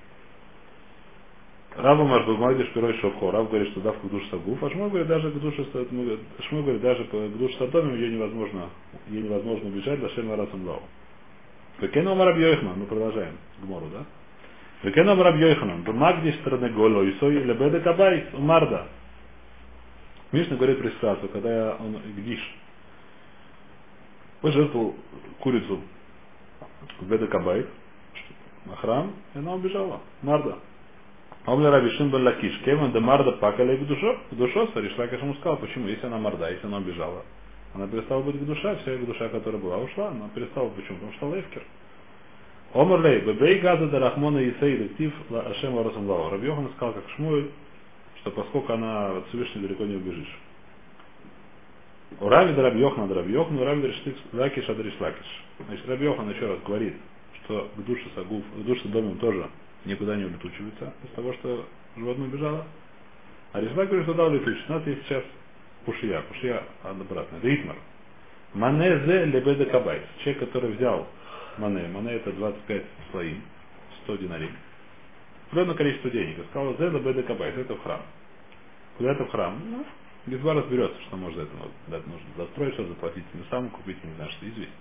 Раба 1.76 2.04
может 2.04 2.28
говорит, 2.28 2.68
что 2.68 2.82
Рой 2.82 2.94
Шовхо. 3.00 3.32
Рав 3.32 3.50
говорит, 3.50 3.70
что 3.72 3.82
давка 3.82 4.08
к 4.08 4.12
душе 4.12 4.28
Сагуф, 4.30 4.64
а 4.64 4.70
Шмой 4.70 4.90
говорит, 4.90 5.08
даже 5.08 5.32
к 5.32 5.40
душе 5.40 5.66
Шмой 5.74 6.62
говорит, 6.62 6.82
даже 6.82 7.04
к 7.06 7.38
душе 7.38 7.58
Садомим 7.58 7.96
ее 7.96 8.14
невозможно, 8.14 8.70
ее 9.08 9.24
невозможно 9.24 9.70
убежать, 9.70 10.00
до 10.00 10.10
Шема 10.10 10.36
Расам 10.36 10.68
Лау. 10.68 10.84
Векеном 11.80 12.22
Раб 12.22 12.38
Йохнан, 12.38 12.78
мы 12.78 12.86
продолжаем 12.86 13.38
Гмору, 13.64 13.88
да? 13.92 14.06
Векеном 14.84 15.20
Раб 15.20 15.36
Йохнан, 15.36 15.82
Бумагди 15.82 16.32
стороны 16.42 16.70
Голо 16.70 17.02
и 17.04 17.14
Сой, 17.20 17.44
Лебеде 17.44 17.80
Кабай, 17.80 18.28
Марда. 18.34 18.88
Мишна 20.32 20.56
говорит 20.56 20.80
про 20.80 20.90
ситуацию, 20.92 21.30
когда 21.30 21.78
он 21.80 21.98
Гдиш 22.18 22.40
пожертвовал 24.42 24.96
курицу 25.40 25.82
в 27.00 27.10
Беде 27.10 27.26
Кабай, 27.28 27.66
на 28.66 28.76
храм, 28.76 29.14
и 29.34 29.40
она 29.40 29.56
убежала. 29.56 30.02
Марда. 30.22 30.60
Омля 31.46 31.72
Раби 31.72 31.90
Шимбан 31.92 32.24
Лакиш, 32.24 32.58
Кеван 32.64 32.94
де 32.94 33.00
Марда 33.00 33.34
пакали 33.34 33.76
в 33.76 33.86
душу, 33.86 34.18
в 34.32 34.36
душу, 34.36 34.70
Саришлакиш 34.74 35.20
ему 35.20 35.34
сказал, 35.36 35.58
почему, 35.58 35.90
если 35.90 36.06
она 36.06 36.18
Марда, 36.18 36.50
если 36.50 36.68
она 36.68 36.78
убежала, 36.78 37.24
она 37.74 37.86
перестала 37.88 38.22
быть 38.22 38.36
в 38.36 38.46
душа, 38.46 38.76
вся 38.78 38.94
их 38.94 39.06
душа, 39.06 39.28
которая 39.28 39.60
была, 39.60 39.78
ушла, 39.78 40.08
она 40.10 40.30
перестала, 40.34 40.70
почему, 40.70 41.00
потому 41.00 41.14
что 41.14 41.36
левкер. 41.36 41.64
Омар 42.74 43.02
Лей, 43.02 43.20
Бебей 43.20 43.60
Газа 43.60 43.88
де 43.88 43.98
Рахмона 43.98 44.38
и 44.38 44.54
Сей 44.60 44.78
Лектив 44.78 45.14
Ашем 45.32 45.74
Варасам 45.74 46.10
Лава. 46.10 46.32
Раби 46.32 46.48
Йохан 46.48 46.70
сказал, 46.78 46.94
как 46.94 47.04
Шмуэль, 47.18 47.52
что 48.22 48.32
поскольку 48.32 48.72
она 48.72 49.18
от 49.18 49.28
Всевышнего 49.28 49.68
далеко 49.68 49.84
не 49.84 49.98
убежишь. 49.98 50.40
У 52.22 52.30
Рави 52.30 52.56
Раби 52.56 52.80
Йохан 52.80 53.12
Раби 53.12 53.34
Йохан, 53.34 53.60
у 53.60 53.66
Рави 53.66 53.94
Лакиш 54.32 54.70
Адриш 54.70 54.94
Лакиш. 54.98 55.44
Значит, 55.68 55.90
Раби 55.90 56.06
Йохан 56.06 56.30
еще 56.30 56.48
раз 56.48 56.60
говорит, 56.66 56.94
что 57.44 57.68
к 57.76 57.84
душе 57.84 58.06
Сагуф, 58.16 58.44
к 58.56 58.64
душе 58.64 58.88
Домим 58.88 59.18
тоже 59.18 59.46
никуда 59.86 60.16
не 60.16 60.26
улетучивается 60.26 60.94
из 61.04 61.10
того, 61.16 61.34
что 61.34 61.66
животное 61.96 62.28
убежало. 62.28 62.66
А 63.52 63.62
Ришла 63.62 63.86
говорит, 63.86 64.04
что 64.06 64.14
да, 64.14 64.26
улетучится. 64.26 64.74
У 64.74 64.76
нас 64.78 64.88
есть 64.88 65.04
сейчас 65.04 65.24
пушия, 65.86 66.22
пушия 66.22 66.64
обратно, 66.84 67.38
ритмар. 67.42 67.76
Манезе 68.54 69.26
лебеда 69.26 69.66
кабайс. 69.66 70.04
Человек, 70.24 70.40
который 70.40 70.72
взял 70.74 71.08
мане, 71.58 71.88
мане 71.88 72.14
это 72.14 72.32
25 72.32 72.84
слоим, 73.12 73.42
100 74.04 74.16
динарей, 74.18 74.52
определенное 75.48 75.76
количество 75.76 76.10
денег, 76.10 76.40
и 76.40 76.44
сказал, 76.50 76.76
зе 76.78 76.90
лебеда 76.90 77.24
кабайс, 77.24 77.56
это 77.56 77.76
в 77.76 77.84
храм. 77.84 78.02
Куда 78.98 79.12
это 79.12 79.26
в 79.26 79.30
храм? 79.30 79.60
Ну, 79.70 79.86
Гизбар 80.28 80.58
разберется, 80.58 81.02
что 81.02 81.18
может 81.18 81.40
это. 81.40 81.52
Нужно 81.90 82.28
застроить, 82.38 82.74
что 82.76 82.86
заплатить, 82.86 83.24
сам 83.50 83.70
купить, 83.70 84.04
не 84.04 84.14
знаю, 84.16 84.32
что 84.32 84.48
известно. 84.48 84.76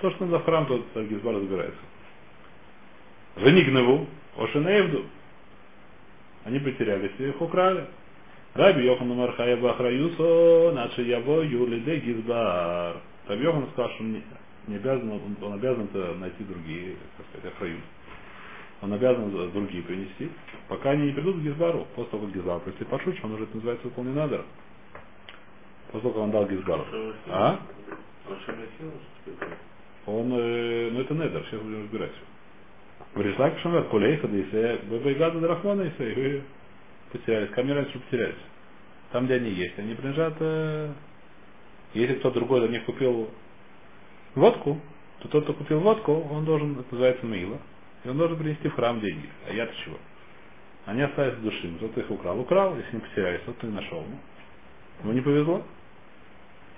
То, 0.00 0.10
что 0.10 0.24
надо 0.26 0.40
в 0.40 0.44
храм, 0.44 0.66
тот 0.66 0.86
Гизбар 0.94 1.34
разбирается. 1.36 1.78
Венигневу, 3.40 4.06
Ошенеевду. 4.36 5.04
Они 6.44 6.58
потерялись 6.58 7.12
и 7.18 7.28
их 7.28 7.40
украли. 7.40 7.86
Раби 8.54 8.84
Йохан 8.84 9.08
Мархая 9.08 9.56
Бахраюсо, 9.56 10.72
наши 10.74 11.02
яво 11.02 11.42
юлиде 11.42 11.98
Гизбар. 11.98 12.96
Раби 13.26 13.44
Йохан 13.44 13.68
сказал, 13.72 13.90
что 13.92 14.04
он 14.04 14.22
не, 14.66 14.76
обязан, 14.76 15.10
он, 15.10 15.36
он 15.40 15.52
обязан 15.54 15.88
найти 16.18 16.42
другие, 16.44 16.96
так 17.16 17.26
сказать, 17.28 17.52
Ахраюс. 17.54 17.80
Он 18.80 18.92
обязан 18.92 19.52
другие 19.52 19.82
принести, 19.82 20.30
пока 20.68 20.90
они 20.90 21.06
не 21.06 21.12
придут 21.12 21.36
к 21.36 21.40
Гизбару. 21.40 21.86
После 21.94 22.10
того, 22.10 22.26
как 22.26 22.34
Гизбар 22.34 22.60
пришли 22.60 22.86
пошучим, 22.86 23.24
он 23.24 23.32
уже 23.34 23.44
это 23.44 23.56
называется 23.56 23.86
выполнен 23.86 24.14
надо. 24.14 24.44
После 25.92 26.00
того, 26.00 26.14
как 26.14 26.22
он 26.22 26.30
дал 26.30 26.46
Гизбару. 26.46 26.84
А? 27.28 27.60
Он, 30.06 30.32
э, 30.32 30.90
ну 30.90 31.00
это 31.00 31.14
недер, 31.14 31.44
сейчас 31.50 31.60
будем 31.60 31.82
разбирать. 31.82 32.12
Пришла 33.18 33.50
к 33.50 33.58
Шамат 33.58 33.88
Кулейха, 33.88 34.28
да 34.28 34.36
если 34.36 34.80
Бабайгада 34.88 35.40
Драхмана, 35.40 35.82
если 35.82 36.14
вы 36.14 36.42
потерялись, 37.10 37.50
ко 37.50 37.64
мне 37.64 37.74
раньше 37.74 37.98
потерялись. 37.98 38.36
Там, 39.10 39.24
где 39.24 39.34
они 39.34 39.50
есть, 39.50 39.76
они 39.76 39.94
принадлежат, 39.94 40.34
э, 40.38 40.92
если 41.94 42.14
кто 42.14 42.30
другой 42.30 42.60
за 42.60 42.68
них 42.68 42.84
купил 42.84 43.28
водку, 44.36 44.80
то 45.18 45.28
тот, 45.28 45.42
кто 45.44 45.52
купил 45.52 45.80
водку, 45.80 46.12
он 46.12 46.44
должен, 46.44 46.78
это 46.78 46.86
называется 46.92 47.26
Мила, 47.26 47.58
и 48.04 48.08
он 48.08 48.18
должен 48.18 48.38
принести 48.38 48.68
в 48.68 48.74
храм 48.74 49.00
деньги. 49.00 49.28
А 49.48 49.52
я-то 49.52 49.74
чего? 49.84 49.96
Они 50.86 51.02
остались 51.02 51.34
в 51.34 51.42
души, 51.42 51.74
кто-то 51.78 51.98
их 52.00 52.10
украл. 52.12 52.38
Украл, 52.38 52.76
если 52.76 52.94
не 52.94 53.00
потерялись, 53.00 53.40
кто-то 53.40 53.66
и 53.66 53.70
нашел. 53.70 54.04
Ну, 54.08 54.18
ему 55.02 55.12
не 55.14 55.22
повезло. 55.22 55.64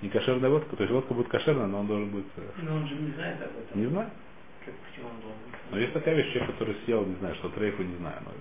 Не 0.01 0.09
кошерная 0.09 0.49
водка, 0.49 0.75
то 0.75 0.83
есть 0.85 0.93
водка 0.95 1.13
будет 1.13 1.29
кошерная, 1.29 1.67
но 1.67 1.81
он 1.81 1.87
должен 1.87 2.09
быть... 2.09 2.25
э, 2.37 2.49
Но 2.63 2.77
он 2.77 2.89
же 2.89 2.95
не 2.95 3.11
знает 3.11 3.43
об 3.43 3.51
этом. 3.51 3.79
Не 3.79 3.87
знаю. 3.89 4.11
Как, 4.71 4.91
почему 4.91 5.09
он 5.09 5.21
должен 5.21 5.39
быть? 5.51 5.61
Но 5.71 5.79
есть 5.79 5.93
такая 5.93 6.15
вещь, 6.15 6.33
человек, 6.33 6.53
который 6.53 6.77
съел, 6.85 7.05
не 7.07 7.15
знаю, 7.17 7.35
что 7.37 7.49
трейфу, 7.51 7.83
не 7.83 7.97
знаю. 7.97 8.17
Но 8.25 8.33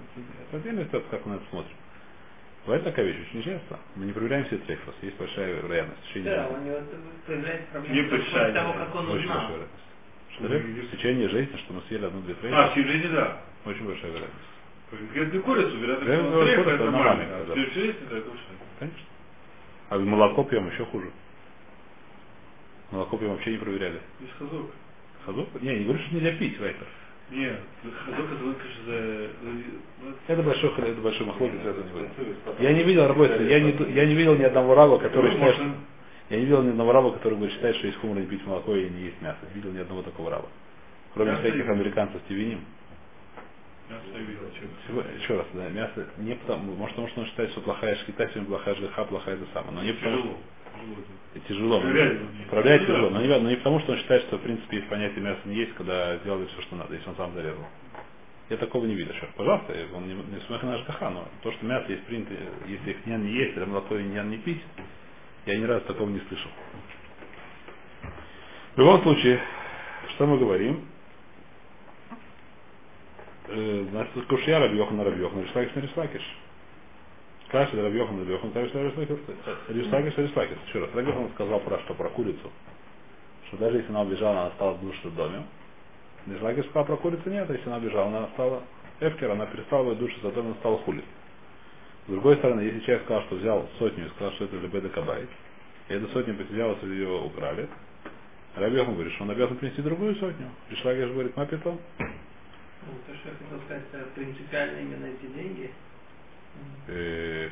это 0.49 0.57
отдельная 0.57 0.85
ситуация, 0.85 1.09
как 1.09 1.25
мы 1.25 1.33
на 1.33 1.35
это 1.37 1.45
смотрим. 1.49 1.75
Бывает 2.65 2.83
такая 2.83 3.05
вещь 3.05 3.17
очень 3.29 3.43
часто. 3.43 3.79
Мы 3.95 4.05
не 4.05 4.11
проверяем 4.13 4.45
все 4.45 4.57
трейфос. 4.57 4.93
Есть 5.01 5.17
большая 5.17 5.55
вероятность. 5.61 6.01
В 6.03 6.07
течение 6.09 6.35
Да, 6.35 6.43
жизни. 6.43 6.57
у 6.57 6.61
него 6.65 6.75
это 6.77 6.95
появляется 7.25 7.67
проблема 7.71 7.95
Не 7.95 8.01
после 8.03 8.17
большая, 8.19 8.53
того, 8.53 8.73
как 8.73 8.95
он 8.95 9.09
Очень 9.09 9.19
узнал. 9.23 9.37
большая 9.37 9.55
вероятность. 9.55 9.83
Что 10.29 10.47
трейф? 10.47 10.63
в 10.65 10.91
течение 10.91 11.29
жизни, 11.29 11.57
что 11.57 11.73
мы 11.73 11.81
съели 11.87 12.05
одну-две 12.05 12.33
трейфы, 12.35 12.57
А, 12.57 12.69
в 12.69 12.75
жизни, 12.75 13.07
да. 13.15 13.41
очень 13.65 13.85
большая 13.85 14.11
вероятность. 14.11 14.45
Как 14.89 15.43
курицу, 15.43 15.77
вероятно, 15.77 16.05
что 16.15 16.43
трейф, 16.43 16.67
это 16.67 16.91
нормально. 16.91 17.25
А 17.31 17.43
в 17.53 17.73
жизни, 17.73 17.95
да, 18.09 18.17
это 18.17 18.29
Конечно. 18.79 18.99
А 19.89 19.97
молоко 19.97 20.43
пьем 20.43 20.67
еще 20.69 20.85
хуже. 20.85 21.11
Молоко 22.91 23.17
пьем 23.17 23.31
вообще 23.31 23.51
не 23.51 23.57
проверяли. 23.57 24.01
без 24.19 24.29
хазок. 24.37 24.71
Хазок? 25.25 25.47
Не, 25.61 25.79
не 25.79 25.83
говорю, 25.85 25.99
что 25.99 26.15
нельзя 26.15 26.31
пить, 26.37 26.59
Вайтер. 26.59 26.87
Нет, 27.31 27.59
хазок 28.05 28.25
это 28.31 28.45
за... 28.85 29.29
Это 30.27 30.43
большой, 30.43 30.73
хлеб, 30.73 30.89
это 30.89 31.01
большой 31.01 31.27
махлокис, 31.27 31.59
это 31.63 31.83
не 31.83 31.91
будет. 31.91 32.59
Я 32.59 32.73
не 32.73 32.83
видел 32.83 33.07
работы, 33.07 33.43
я 33.43 33.59
не, 33.59 33.71
я 33.93 34.05
не 34.05 34.15
видел 34.15 34.35
ни 34.35 34.43
одного 34.43 34.75
раба, 34.75 34.97
который 34.99 35.31
считает, 35.31 35.55
что- 35.55 35.75
я 36.31 36.37
не 36.37 36.45
видел 36.45 36.63
ни 36.63 36.69
одного 36.69 36.91
раба, 36.93 37.11
который 37.11 37.35
говорит, 37.35 37.53
считает, 37.55 37.75
что 37.77 37.87
есть 37.87 37.99
хумор 37.99 38.17
не 38.19 38.25
пить 38.27 38.45
молоко 38.45 38.75
и 38.75 38.89
не 38.89 39.01
есть 39.05 39.21
мясо. 39.21 39.39
Не 39.49 39.55
видел 39.61 39.71
ни 39.73 39.79
одного 39.79 40.03
такого 40.03 40.31
раба. 40.31 40.47
Кроме 41.13 41.31
Мясо 41.31 41.43
всяких 41.43 41.67
американцев 41.69 42.21
Тивиним. 42.29 42.65
Мясо 43.89 44.03
я 44.13 44.19
видел, 44.19 44.41
чем. 44.59 44.69
Всего- 44.85 45.03
Еще 45.19 45.37
раз, 45.37 45.47
да, 45.53 45.69
мясо 45.69 46.07
не 46.17 46.35
потому, 46.35 46.75
может 46.75 46.95
потому, 46.95 47.09
что 47.09 47.21
он 47.21 47.27
считает, 47.27 47.51
что 47.51 47.61
плохая 47.61 47.95
шкита, 47.97 48.27
сегодня 48.29 48.45
плохая 48.45 48.75
жиха, 48.75 49.05
плохая 49.05 49.35
это 49.35 49.45
самое. 49.53 49.73
Но 49.73 49.83
не 49.83 49.93
потому, 49.93 50.37
Тяжело. 50.79 51.03
И 51.35 51.39
тяжело. 51.41 51.81
Проверять. 51.81 52.19
Управлять 52.47 52.81
тяжело. 52.87 53.09
Но 53.09 53.21
не, 53.21 53.27
но 53.27 53.49
не 53.49 53.55
потому, 53.57 53.79
что 53.81 53.91
он 53.93 53.97
считает, 53.99 54.23
что 54.23 54.37
в 54.37 54.41
принципе 54.41 54.77
есть 54.77 54.89
понятие 54.89 55.21
мяса 55.21 55.41
не 55.45 55.55
есть, 55.55 55.73
когда 55.75 56.17
делает 56.19 56.49
все, 56.51 56.61
что 56.63 56.75
надо, 56.75 56.93
если 56.95 57.09
он 57.09 57.15
сам 57.15 57.33
зарезал. 57.33 57.65
Я 58.49 58.57
такого 58.57 58.85
не 58.85 58.95
видел. 58.95 59.13
Сейчас, 59.13 59.29
пожалуйста, 59.35 59.73
он 59.93 60.07
не, 60.07 60.13
не 60.15 60.39
смех 60.47 60.63
на 60.63 60.77
ЖКХ, 60.79 61.01
но 61.01 61.27
то, 61.43 61.51
что 61.51 61.65
мясо 61.65 61.85
есть 61.91 62.03
принято, 62.05 62.33
если 62.67 62.91
их 62.91 63.05
не 63.05 63.31
есть, 63.31 63.55
или 63.55 63.65
молоко 63.65 63.95
и 63.95 64.03
не 64.03 64.37
пить, 64.37 64.61
я 65.45 65.57
ни 65.57 65.63
разу 65.65 65.85
такого 65.85 66.09
не 66.09 66.19
слышал. 66.21 66.49
В 68.75 68.79
любом 68.79 69.01
случае, 69.03 69.39
что 70.15 70.25
мы 70.25 70.39
говорим? 70.39 70.85
Э, 73.47 73.85
Значит, 73.91 74.25
кушья 74.27 74.59
Рабьехан 74.59 74.99
Рабьехан, 75.01 75.43
Ришлакиш 75.43 75.75
на 75.75 75.79
Ришлакиш. 75.81 76.37
Каши 77.51 77.81
Рабьехан 77.81 78.19
Рабьехан, 78.19 78.51
Каши 78.51 78.93
Ришлакиш 79.69 80.17
Ришлакиш. 80.17 80.57
Еще 80.67 80.79
раз, 80.79 80.89
Рабьехан 80.93 81.29
сказал 81.33 81.59
про 81.61 81.79
что? 81.79 81.95
Про 81.95 82.09
курицу. 82.09 82.51
Что 83.47 83.57
даже 83.57 83.77
если 83.77 83.89
она 83.89 84.01
убежала, 84.01 84.31
она 84.31 84.47
осталась 84.47 84.77
в 84.77 84.81
душе 84.81 85.07
в 85.07 85.15
доме. 85.15 85.43
Ришлакиш 86.27 86.65
сказал 86.65 86.85
про 86.85 86.97
курицу 86.97 87.29
нет, 87.29 87.49
а 87.49 87.53
если 87.53 87.67
она 87.67 87.77
убежала, 87.77 88.07
она 88.07 88.27
стала 88.33 88.61
Эфкер, 88.99 89.31
она 89.31 89.47
перестала 89.47 89.89
быть 89.89 89.97
душе, 89.97 90.15
зато 90.21 90.41
она 90.41 90.53
стала 90.55 90.77
хулить. 90.79 91.05
С 92.07 92.11
другой 92.11 92.35
стороны, 92.37 92.61
если 92.61 92.79
человек 92.81 93.03
сказал, 93.05 93.23
что 93.23 93.35
взял 93.35 93.69
сотню 93.79 94.05
и 94.05 94.09
сказал, 94.09 94.31
что 94.33 94.45
это 94.45 94.55
Лебеда 94.57 94.89
Кабайт, 94.89 95.29
и 95.87 95.93
эту 95.93 96.07
сотню 96.09 96.35
потерялась, 96.35 96.81
ее 96.83 97.21
украли, 97.23 97.67
Рабьехан 98.55 98.93
говорит, 98.93 99.13
что 99.13 99.23
он 99.23 99.31
обязан 99.31 99.57
принести 99.57 99.81
другую 99.81 100.15
сотню. 100.15 100.49
Ришлакиш 100.69 101.09
говорит, 101.09 101.35
на 101.35 101.45
питом. 101.45 101.79
Ну, 101.97 102.93
то, 103.07 103.15
что 103.15 103.29
я 103.29 103.35
хотел 103.35 103.59
сказать, 103.65 104.13
принципиально 104.13 104.79
именно 104.79 105.05
эти 105.05 105.25
деньги. 105.33 105.71
Э, 106.87 107.49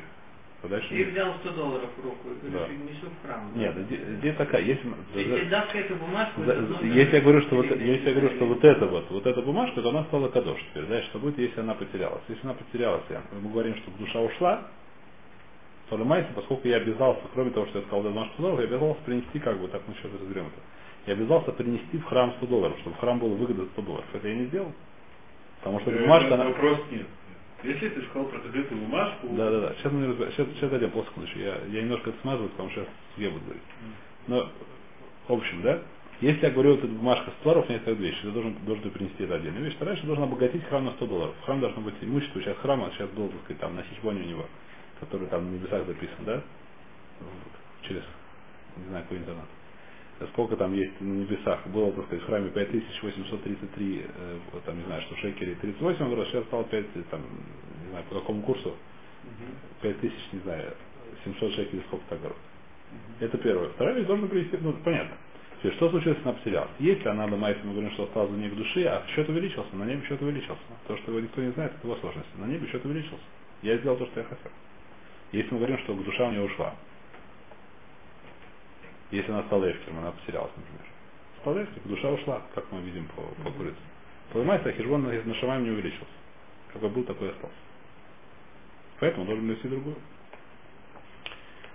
Подальше. 0.62 0.92
И 0.94 1.04
взял 1.04 1.34
100 1.40 1.50
долларов 1.52 1.90
в 1.96 2.04
руку 2.04 2.30
и 2.30 2.50
Да. 2.50 2.58
говоришь, 2.58 2.78
несу 2.80 3.06
в 3.10 3.22
храм. 3.26 3.52
Нет, 3.56 3.76
здесь, 3.86 4.00
здесь 4.18 4.36
такая, 4.36 4.62
Если 4.62 5.44
дашь 5.50 5.74
эту 5.74 5.94
бумажку, 5.96 6.42
За- 6.42 6.52
это 6.52 6.66
за- 6.66 6.86
если 6.86 7.16
я 7.16 7.22
говорю, 7.22 7.42
что 7.42 7.56
вот, 7.56 7.66
если 7.66 8.08
я 8.08 8.12
говорю, 8.14 8.36
что 8.36 8.44
вот 8.46 8.64
это 8.64 8.86
вот, 8.86 9.10
вот 9.10 9.26
эта 9.26 9.42
бумажка, 9.42 9.82
то 9.82 9.90
она 9.90 10.04
стала 10.06 10.28
кадош 10.28 10.58
теперь, 10.70 10.86
да, 10.86 11.02
что 11.02 11.20
будет, 11.20 11.38
если 11.38 11.60
она 11.60 11.74
потерялась. 11.74 12.22
Если 12.28 12.44
она 12.44 12.54
потерялась, 12.54 13.04
я- 13.10 13.22
мы 13.32 13.50
говорим, 13.50 13.76
что 13.76 13.90
душа 13.92 14.20
ушла, 14.20 14.68
то 15.90 15.96
Лемайса, 15.96 16.30
поскольку 16.34 16.68
я 16.68 16.78
обязался, 16.78 17.22
кроме 17.34 17.50
того, 17.52 17.66
что 17.66 17.78
я 17.78 17.84
сказал, 17.86 18.02
да, 18.04 18.10
100 18.34 18.42
долларов, 18.42 18.60
я 18.60 18.66
обязался 18.66 19.02
принести, 19.02 19.38
как 19.40 19.60
бы, 19.60 19.68
так 19.68 19.82
мы 19.88 19.94
сейчас 19.94 20.12
разберем 20.12 20.48
это, 20.48 20.60
я 21.06 21.14
обязался 21.14 21.52
принести 21.52 21.98
в 21.98 22.04
храм 22.04 22.34
100 22.38 22.46
долларов, 22.46 22.78
чтобы 22.80 22.96
в 22.96 23.00
храм 23.00 23.18
было 23.20 23.34
выгодно 23.34 23.66
100 23.74 23.82
долларов. 23.82 24.06
Это 24.12 24.28
я 24.28 24.34
не 24.34 24.46
сделал. 24.46 24.72
Потому 25.60 25.80
что 25.80 25.90
эта 25.90 26.00
Э, 26.00 26.02
бумажка, 26.04 26.34
она... 26.34 26.44
Вопрос 26.48 26.80
нет. 26.90 27.06
Если 27.64 27.88
ты 27.90 28.02
сказал 28.06 28.28
про 28.28 28.40
закрытую 28.40 28.80
бумажку, 28.82 29.28
Да, 29.30 29.50
да, 29.50 29.60
да. 29.60 29.74
Сейчас 29.76 29.92
мы 29.92 30.06
разбираем. 30.06 30.32
Сейчас, 30.34 30.48
сейчас 30.48 30.70
дойдем, 30.70 30.90
после 30.92 31.10
секундочку. 31.10 31.38
Я, 31.40 31.58
я 31.66 31.82
немножко 31.82 32.10
это 32.10 32.20
смазываю, 32.22 32.50
потому 32.50 32.70
что 32.70 32.82
сейчас 32.82 32.94
я 33.18 33.30
буду 33.30 33.44
говорить. 33.44 33.62
Но, 34.28 34.52
в 35.28 35.32
общем, 35.34 35.62
да, 35.62 35.82
если 36.20 36.46
я 36.46 36.52
говорю, 36.52 36.72
вот 36.72 36.80
эта 36.84 36.88
бумажка 36.88 37.32
100 37.40 37.44
долларов, 37.44 37.68
нет 37.70 37.84
такой 37.84 38.02
вещи, 38.02 38.22
ты 38.22 38.30
должен, 38.30 38.54
должен 38.64 38.90
принести 38.92 39.24
это 39.24 39.36
отдельную 39.36 39.64
вещь. 39.64 39.76
Вторая, 39.76 39.96
что 39.96 40.06
должен 40.06 40.24
обогатить 40.24 40.64
храм 40.66 40.84
на 40.84 40.92
100 40.92 41.06
долларов. 41.06 41.36
Храм 41.44 41.60
должно 41.60 41.82
быть 41.82 41.94
имущество, 42.02 42.40
сейчас 42.42 42.58
храма, 42.58 42.90
сейчас 42.94 43.10
был, 43.10 43.28
так 43.28 43.40
сказать, 43.44 43.60
там, 43.60 43.76
на 43.76 43.84
сичбоне 43.84 44.22
у 44.22 44.26
него, 44.26 44.46
который 45.00 45.28
там 45.28 45.46
на 45.46 45.56
небесах 45.56 45.86
записан, 45.86 46.24
да, 46.26 46.42
через, 47.82 48.04
не 48.76 48.84
знаю, 48.88 49.04
какой 49.04 49.18
интернет. 49.18 49.46
Сколько 50.32 50.56
там 50.56 50.74
есть 50.74 51.00
на 51.00 51.12
небесах, 51.12 51.64
было, 51.68 51.92
так 51.92 52.06
сказать, 52.06 52.24
в 52.24 52.26
храме 52.26 52.50
5833, 52.50 54.06
э, 54.06 54.38
там, 54.66 54.76
не 54.76 54.84
знаю, 54.84 55.02
что 55.02 55.16
шекелей 55.16 55.54
38 55.54 55.98
долларов, 55.98 56.28
сейчас 56.28 56.44
стало 56.46 56.64
5, 56.64 56.86
там, 57.10 57.20
не 57.84 57.90
знаю, 57.90 58.04
по 58.08 58.16
какому 58.16 58.42
курсу, 58.42 58.74
5000, 59.82 60.12
не 60.32 60.40
знаю, 60.40 60.74
700 61.24 61.52
шекелей, 61.54 61.82
сколько 61.86 62.04
так 62.08 62.18
говорят. 62.18 62.38
Это 63.20 63.38
первое. 63.38 63.68
Второе, 63.70 63.94
вещь 63.94 64.06
должен 64.06 64.28
привести, 64.28 64.56
ну, 64.60 64.72
понятно. 64.84 65.16
Теперь, 65.58 65.74
что 65.74 65.90
случилось, 65.90 66.18
она 66.22 66.34
потерялась? 66.34 66.70
Если 66.78 67.08
она, 67.08 67.26
Майфе, 67.26 67.60
мы 67.64 67.72
говорим, 67.72 67.90
что 67.92 68.04
осталось 68.04 68.30
за 68.30 68.36
ней 68.36 68.48
в 68.48 68.56
душе, 68.56 68.84
а 68.86 69.04
счет 69.08 69.28
увеличился, 69.28 69.74
на 69.74 69.84
небе 69.84 70.06
счет 70.06 70.22
увеличился. 70.22 70.62
То, 70.86 70.96
что 70.96 71.10
его 71.10 71.20
никто 71.20 71.42
не 71.42 71.50
знает, 71.52 71.72
это 71.76 71.86
его 71.86 71.96
сложности. 71.96 72.30
На 72.38 72.46
небе 72.46 72.68
счет 72.68 72.84
увеличился. 72.84 73.24
Я 73.62 73.76
сделал 73.78 73.96
то, 73.96 74.06
что 74.06 74.20
я 74.20 74.26
хотел. 74.26 74.52
Если 75.32 75.52
мы 75.52 75.58
говорим, 75.58 75.78
что 75.78 75.94
душа 75.94 76.28
у 76.28 76.30
нее 76.30 76.44
ушла, 76.44 76.74
если 79.10 79.30
она 79.30 79.42
стала 79.44 79.70
эфкером, 79.70 79.98
она 79.98 80.12
потерялась, 80.12 80.52
например. 80.56 80.82
Стала 81.40 81.64
эфкером, 81.64 81.88
душа 81.88 82.10
ушла, 82.10 82.42
как 82.54 82.70
мы 82.72 82.80
видим 82.82 83.06
по, 83.08 83.22
по 83.42 83.50
курице. 83.52 83.76
Понимаете, 84.32 84.72
хижбон 84.72 85.02
на 85.02 85.34
Шамаем 85.36 85.64
не 85.64 85.70
увеличился. 85.70 86.06
Какой 86.72 86.90
был, 86.90 87.04
такой 87.04 87.30
остался. 87.30 87.56
Поэтому 89.00 89.26
должен 89.26 89.48
нести 89.48 89.68
другую. 89.68 89.96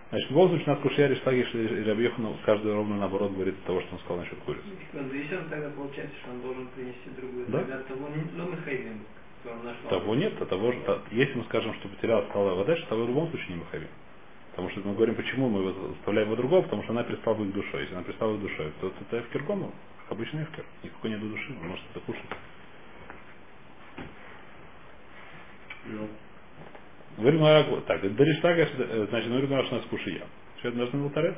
Значит, 0.10 0.28
в 0.28 0.32
любом 0.32 0.50
случае, 0.50 0.67
у 0.67 0.69
нас 0.69 0.80
кушья 0.82 1.08
Риштагиш 1.08 1.56
и 1.56 1.84
Рабьехану 1.89 2.38
каждый 2.46 2.72
ровно 2.72 2.98
наоборот 2.98 3.32
говорит 3.32 3.56
того, 3.63 3.82
что 3.82 3.93
он 3.93 4.00
сказал 4.02 4.17
насчет 4.17 4.38
курицы. 4.41 4.63
Если 4.93 5.36
он 5.36 5.50
тогда 5.50 5.69
получается, 5.72 6.15
что 6.22 6.32
он 6.32 6.41
должен 6.41 6.67
принести 6.67 7.10
другую, 7.17 7.48
Да. 7.48 7.60
тогда 7.60 7.80
того 7.80 8.10
не 8.10 8.24
ну, 8.34 8.50
нашел. 9.63 9.89
Того 9.89 10.15
нет, 10.15 10.39
а 10.39 10.46
того 10.46 10.72
же, 10.72 10.80
та- 10.82 11.02
если 11.12 11.34
мы 11.36 11.43
скажем, 11.46 11.74
что 11.76 11.89
потеряла 11.89 12.26
стала 12.30 12.54
вода, 12.54 12.76
то 12.76 12.86
того 12.86 13.06
в 13.06 13.08
любом 13.08 13.30
случае 13.30 13.56
не 13.56 13.63
махави. 13.63 13.88
Потому 14.54 14.70
что 14.70 14.82
мы 14.82 14.96
говорим, 14.96 15.16
почему 15.16 15.50
мы 15.50 15.62
его 15.62 15.89
заставляем 15.89 16.30
во 16.30 16.36
другого, 16.36 16.62
потому 16.62 16.84
что 16.84 16.94
она 16.94 17.04
перестала 17.04 17.34
быть 17.36 17.52
душой. 17.54 17.82
Если 17.82 17.94
она 17.94 18.04
перестала 18.04 18.34
быть 18.34 18.42
душой, 18.42 18.72
то 18.80 18.94
это 19.02 19.20
эфкергону, 19.20 19.74
как 20.04 20.12
обычный 20.12 20.44
эфкер. 20.44 20.63
Никакой 20.84 21.10
нет 21.10 21.20
души, 21.20 21.56
он 21.60 21.68
может 21.68 21.86
это 21.92 22.00
кушать. 22.02 22.24
Говорим, 27.18 27.39
ну, 27.39 27.46
а, 27.46 27.82
так, 27.88 28.16
Дариштага, 28.16 28.68
значит, 29.10 29.30
ну, 29.30 29.42
говорим, 29.42 29.66
что 29.66 29.76
нас 29.76 29.86
кушия. 29.86 30.24
Что 30.60 30.70
это 30.70 30.78
должно 30.78 31.00
был 31.00 31.10
тарет? 31.10 31.36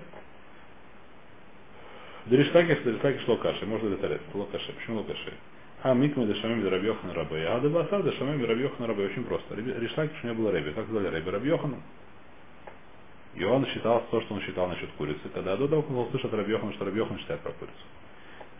Дришлакиш, 2.28 2.80
Дришлакиш 2.84 3.28
Локаши. 3.28 3.65
Можно 3.65 3.89
ли 3.89 3.95
тарец? 3.97 4.21
Локаши. 4.34 4.73
Почему 4.73 4.97
Локаши? 4.97 5.34
А 5.84 5.93
микме 5.93 6.25
дешамим 6.25 6.67
Рабьехан 6.67 7.12
Рабе. 7.12 7.47
А 7.47 7.60
дебаса 7.60 8.01
дешамим 8.01 8.43
Рабьехан 8.43 8.86
Рабе. 8.86 9.06
Очень 9.06 9.23
просто. 9.25 9.56
Ришлакиш 9.56 10.23
у 10.23 10.28
него 10.28 10.43
был 10.43 10.51
Рабе. 10.51 10.71
Как 10.71 10.88
звали 10.88 11.08
Рабе? 11.08 11.32
Рабьехану. 11.32 11.82
И 13.36 13.43
он 13.43 13.65
считал 13.67 14.04
то, 14.12 14.21
что 14.21 14.36
он 14.36 14.41
считал 14.41 14.67
насчет 14.67 14.89
курицы. 14.93 15.30
Когда 15.34 15.58
до 15.58 15.67
того, 15.67 15.86
он 15.89 16.08
услышал 16.08 16.30
от 16.30 16.36
Рабьехана, 16.36 16.74
что 16.74 16.86
Рабьехан 16.86 17.19
считает 17.19 17.41
про 17.41 17.52
курицу. 17.52 17.78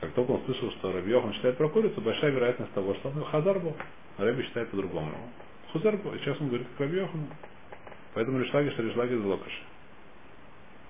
Как 0.02 0.12
только 0.12 0.32
он 0.32 0.42
слышал, 0.46 0.70
что 0.72 0.92
Рабьехан 0.92 1.34
считает 1.34 1.58
про 1.58 1.70
курицу, 1.70 2.02
большая 2.02 2.32
вероятность 2.32 2.74
того, 2.74 2.94
что 2.96 3.10
он 3.10 3.24
Хазар 3.24 3.60
был. 3.60 3.76
А 4.18 4.26
Раби 4.26 4.44
считает 4.44 4.70
по-другому. 4.70 5.12
Хазар 5.72 5.98
был. 5.98 6.14
Сейчас 6.20 6.40
он 6.42 6.48
говорит, 6.50 6.68
как 6.78 6.88
Рабьехану. 6.88 7.28
Поэтому 8.14 8.40
Ришлакиш, 8.40 8.78
Ришлакиш 8.78 9.18
Локаши. 9.24 9.62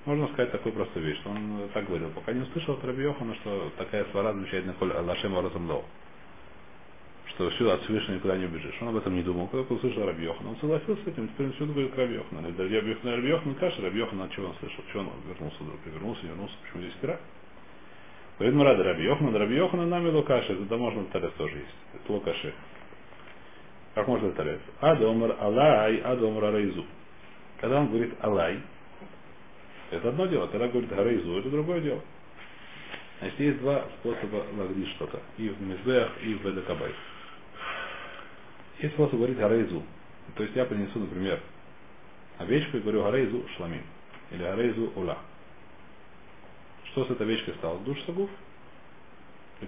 Можно 0.06 0.28
сказать 0.30 0.52
такую 0.52 0.74
простую 0.74 1.06
вещь, 1.06 1.20
что 1.22 1.32
он 1.32 1.70
так 1.74 1.88
говорил. 1.88 2.10
Пока 2.12 2.32
не 2.32 2.42
услышал 2.42 2.76
от 2.76 2.86
Раби 2.86 3.02
Йохана, 3.02 3.34
что 3.36 3.72
такая 3.78 4.06
свара 4.12 4.34
замечательная, 4.34 4.76
коль 4.76 4.92
Аллашем 4.94 5.36
Оразам 5.36 5.68
Лоу. 5.68 5.84
Что 7.36 7.50
все 7.50 7.70
от 7.70 7.82
Всевышнего 7.84 8.16
никуда 8.16 8.38
не 8.38 8.46
убежишь. 8.46 8.76
Он 8.82 8.90
об 8.90 8.96
этом 8.96 9.14
не 9.14 9.22
думал. 9.22 9.48
Когда 9.48 9.74
услышал 9.76 10.06
Раби 10.06 10.24
Йохана, 10.24 10.52
он 10.52 10.58
согласился 10.58 11.04
с 11.04 11.08
этим, 11.08 11.28
теперь 11.28 11.48
он 11.48 11.54
всюду 11.54 11.74
говорит. 11.74 11.92
Это 11.92 12.02
Раби 12.02 12.16
Йохана, 12.16 13.16
Раби 13.16 13.28
Йохана, 13.28 13.56
каша, 13.56 13.82
Раби 13.82 14.00
Йохана, 14.00 14.24
от 14.24 14.32
чего 14.32 14.48
он 14.48 14.56
слышал? 14.60 14.84
Чего 14.92 15.02
он 15.02 15.10
вернулся 15.28 15.58
вдруг? 15.60 15.80
Вернулся, 15.86 16.26
вернулся, 16.26 16.54
почему 16.64 16.84
здесь 16.84 16.96
кира? 17.02 17.20
Поэтому 18.38 18.64
рады 18.64 18.84
Раби 18.84 19.04
Йохана 19.04 19.86
нами 19.86 20.10
локаши, 20.12 20.54
это 20.54 20.78
можно 20.78 21.04
тарец 21.06 21.32
тоже 21.38 21.58
есть. 21.58 21.76
Это 21.94 22.14
локаши. 22.14 22.54
Как 23.96 24.08
можно 24.08 24.32
тарец? 24.32 24.60
Адомар 24.80 25.36
Алай, 25.40 25.98
Адомар 25.98 26.46
Арайзу. 26.46 26.86
Когда 27.60 27.80
он 27.80 27.88
говорит 27.88 28.14
Алай, 28.22 28.60
это 29.92 30.10
одно 30.10 30.26
дело. 30.26 30.48
Когда 30.48 30.68
говорит 30.68 30.90
Гарейзу, 30.90 31.40
это 31.40 31.50
другое 31.50 31.82
дело. 31.82 32.02
Значит, 33.20 33.40
есть 33.40 33.60
два 33.60 33.86
способа 34.00 34.46
лагдить 34.58 34.90
что-то. 34.96 35.20
И 35.38 35.48
в 35.50 35.62
Мизбех, 35.62 36.12
и 36.24 36.34
в 36.34 36.44
Бедакабай. 36.44 36.92
Есть 38.80 38.94
способ 38.96 39.16
говорить 39.16 39.38
Гарейзу. 39.38 39.84
То 40.36 40.44
есть 40.44 40.56
я 40.56 40.66
принесу, 40.66 41.00
например, 41.00 41.40
овечку 42.38 42.78
и 42.78 42.80
говорю 42.82 43.04
Гарейзу 43.04 43.48
Шламим. 43.56 43.84
Или 44.32 44.44
Гарейзу 44.44 44.92
Ула. 44.96 45.18
Что 46.86 47.06
с 47.06 47.12
этой 47.12 47.24
овечкой 47.24 47.54
стало? 47.56 47.80
Душ 47.80 48.02
Сагуф? 48.04 48.30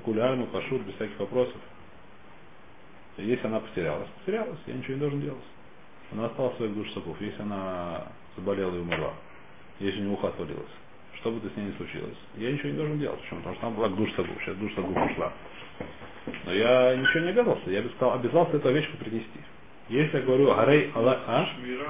Кулярму, 0.03 0.47
пашут, 0.47 0.83
без 0.83 0.95
всяких 0.95 1.17
вопросов. 1.19 1.55
Если 3.17 3.47
она 3.47 3.59
потерялась, 3.59 4.09
потерялась, 4.19 4.59
я 4.67 4.73
ничего 4.73 4.93
не 4.93 4.99
должен 4.99 5.21
делать. 5.21 5.43
Она 6.11 6.27
осталась 6.27 6.53
в 6.53 6.57
своих 6.57 6.73
душ 6.73 6.91
Сагуф. 6.93 7.19
Если 7.21 7.41
она 7.41 8.07
заболела 8.35 8.75
и 8.75 8.79
умерла, 8.79 9.13
если 9.79 10.01
у 10.01 10.03
него 10.03 10.13
ухо 10.15 10.27
отвалилось. 10.27 10.65
Что 11.19 11.31
бы 11.31 11.39
то 11.39 11.49
с 11.49 11.55
ней 11.55 11.67
ни 11.67 11.71
случилось. 11.77 12.17
Я 12.35 12.51
ничего 12.51 12.69
не 12.69 12.77
должен 12.77 12.99
делать. 12.99 13.19
Почему? 13.21 13.39
Потому 13.39 13.55
что 13.55 13.61
там 13.61 13.75
была 13.75 13.89
душ 13.89 14.13
сагу. 14.13 14.33
Сейчас 14.39 14.55
душ 14.57 14.73
сагу 14.75 14.91
ушла. 14.91 15.33
Но 16.45 16.53
я 16.53 16.95
ничего 16.95 17.19
не 17.21 17.29
обязался. 17.29 17.69
Я 17.69 17.83
сказал, 17.95 18.13
обязался 18.13 18.57
эту 18.57 18.71
вещь 18.71 18.89
принести. 18.97 19.39
Если 19.89 20.17
я 20.17 20.23
говорю, 20.23 20.53
Гарей 20.53 20.91
Алла... 20.95 21.19
А? 21.27 21.45
Шмира... 21.45 21.87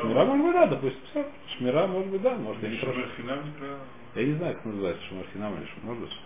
Шмира, 0.00 0.24
может 0.24 0.44
быть, 0.44 0.52
да, 0.54 0.66
допустим. 0.66 1.00
Все. 1.10 1.26
Шмира, 1.56 1.86
может 1.86 2.08
быть, 2.10 2.22
да. 2.22 2.34
Может, 2.36 2.62
я 2.62 2.68
не 2.68 2.76
прошу. 2.76 3.00
Я 4.14 4.24
не 4.24 4.34
знаю, 4.34 4.54
как 4.56 4.64
называется 4.64 5.04
Шмархинам 5.06 5.54
или 5.56 5.66
Шмар. 5.66 5.84
Может 5.84 6.02
быть. 6.02 6.18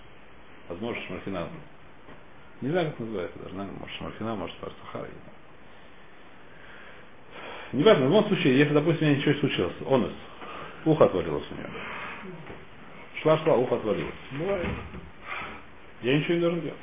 Возможно, 0.68 1.02
Шмархинам. 1.06 1.48
Не 2.60 2.70
знаю, 2.70 2.90
как 2.90 3.00
называется 3.00 3.38
даже. 3.38 3.54
Наверное, 3.54 3.80
может, 3.80 3.96
Шмархинам, 3.96 4.38
может, 4.38 4.56
Сахара. 4.60 5.08
Не 7.72 7.82
важно, 7.82 8.06
в 8.06 8.08
любом 8.08 8.26
случае, 8.26 8.58
если, 8.58 8.74
допустим, 8.74 9.06
у 9.06 9.10
меня 9.10 9.18
ничего 9.18 9.34
не 9.34 9.40
случилось, 9.40 9.74
онес, 9.90 10.12
ухо 10.84 11.04
отвалилось 11.04 11.44
у 11.50 11.54
него. 11.54 11.68
Шла-шла, 13.20 13.56
ухо 13.56 13.76
отвалилось. 13.76 14.14
Бывает. 14.32 14.66
Я 16.02 16.18
ничего 16.18 16.34
не 16.34 16.40
должен 16.40 16.60
делать. 16.60 16.78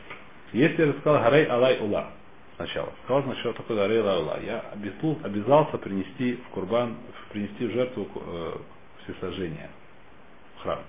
Если 0.53 0.85
я 0.85 0.93
сказал 0.93 1.23
Гарей 1.23 1.45
Алай 1.45 1.79
Ула 1.79 2.11
сначала, 2.55 2.89
сказал 3.03 3.23
значит, 3.23 3.41
что 3.41 3.53
такое 3.53 3.77
Гарей 3.77 4.01
Алай 4.01 4.21
Ула, 4.21 4.39
я 4.43 4.59
обязал, 4.73 5.17
обязался 5.23 5.77
принести 5.77 6.35
в 6.35 6.49
Курбан, 6.49 6.95
принести 7.31 7.65
в 7.65 7.71
жертву 7.71 8.07
э, 8.15 8.53
всесожжения 9.03 9.69
в 10.57 10.61
храм. 10.61 10.79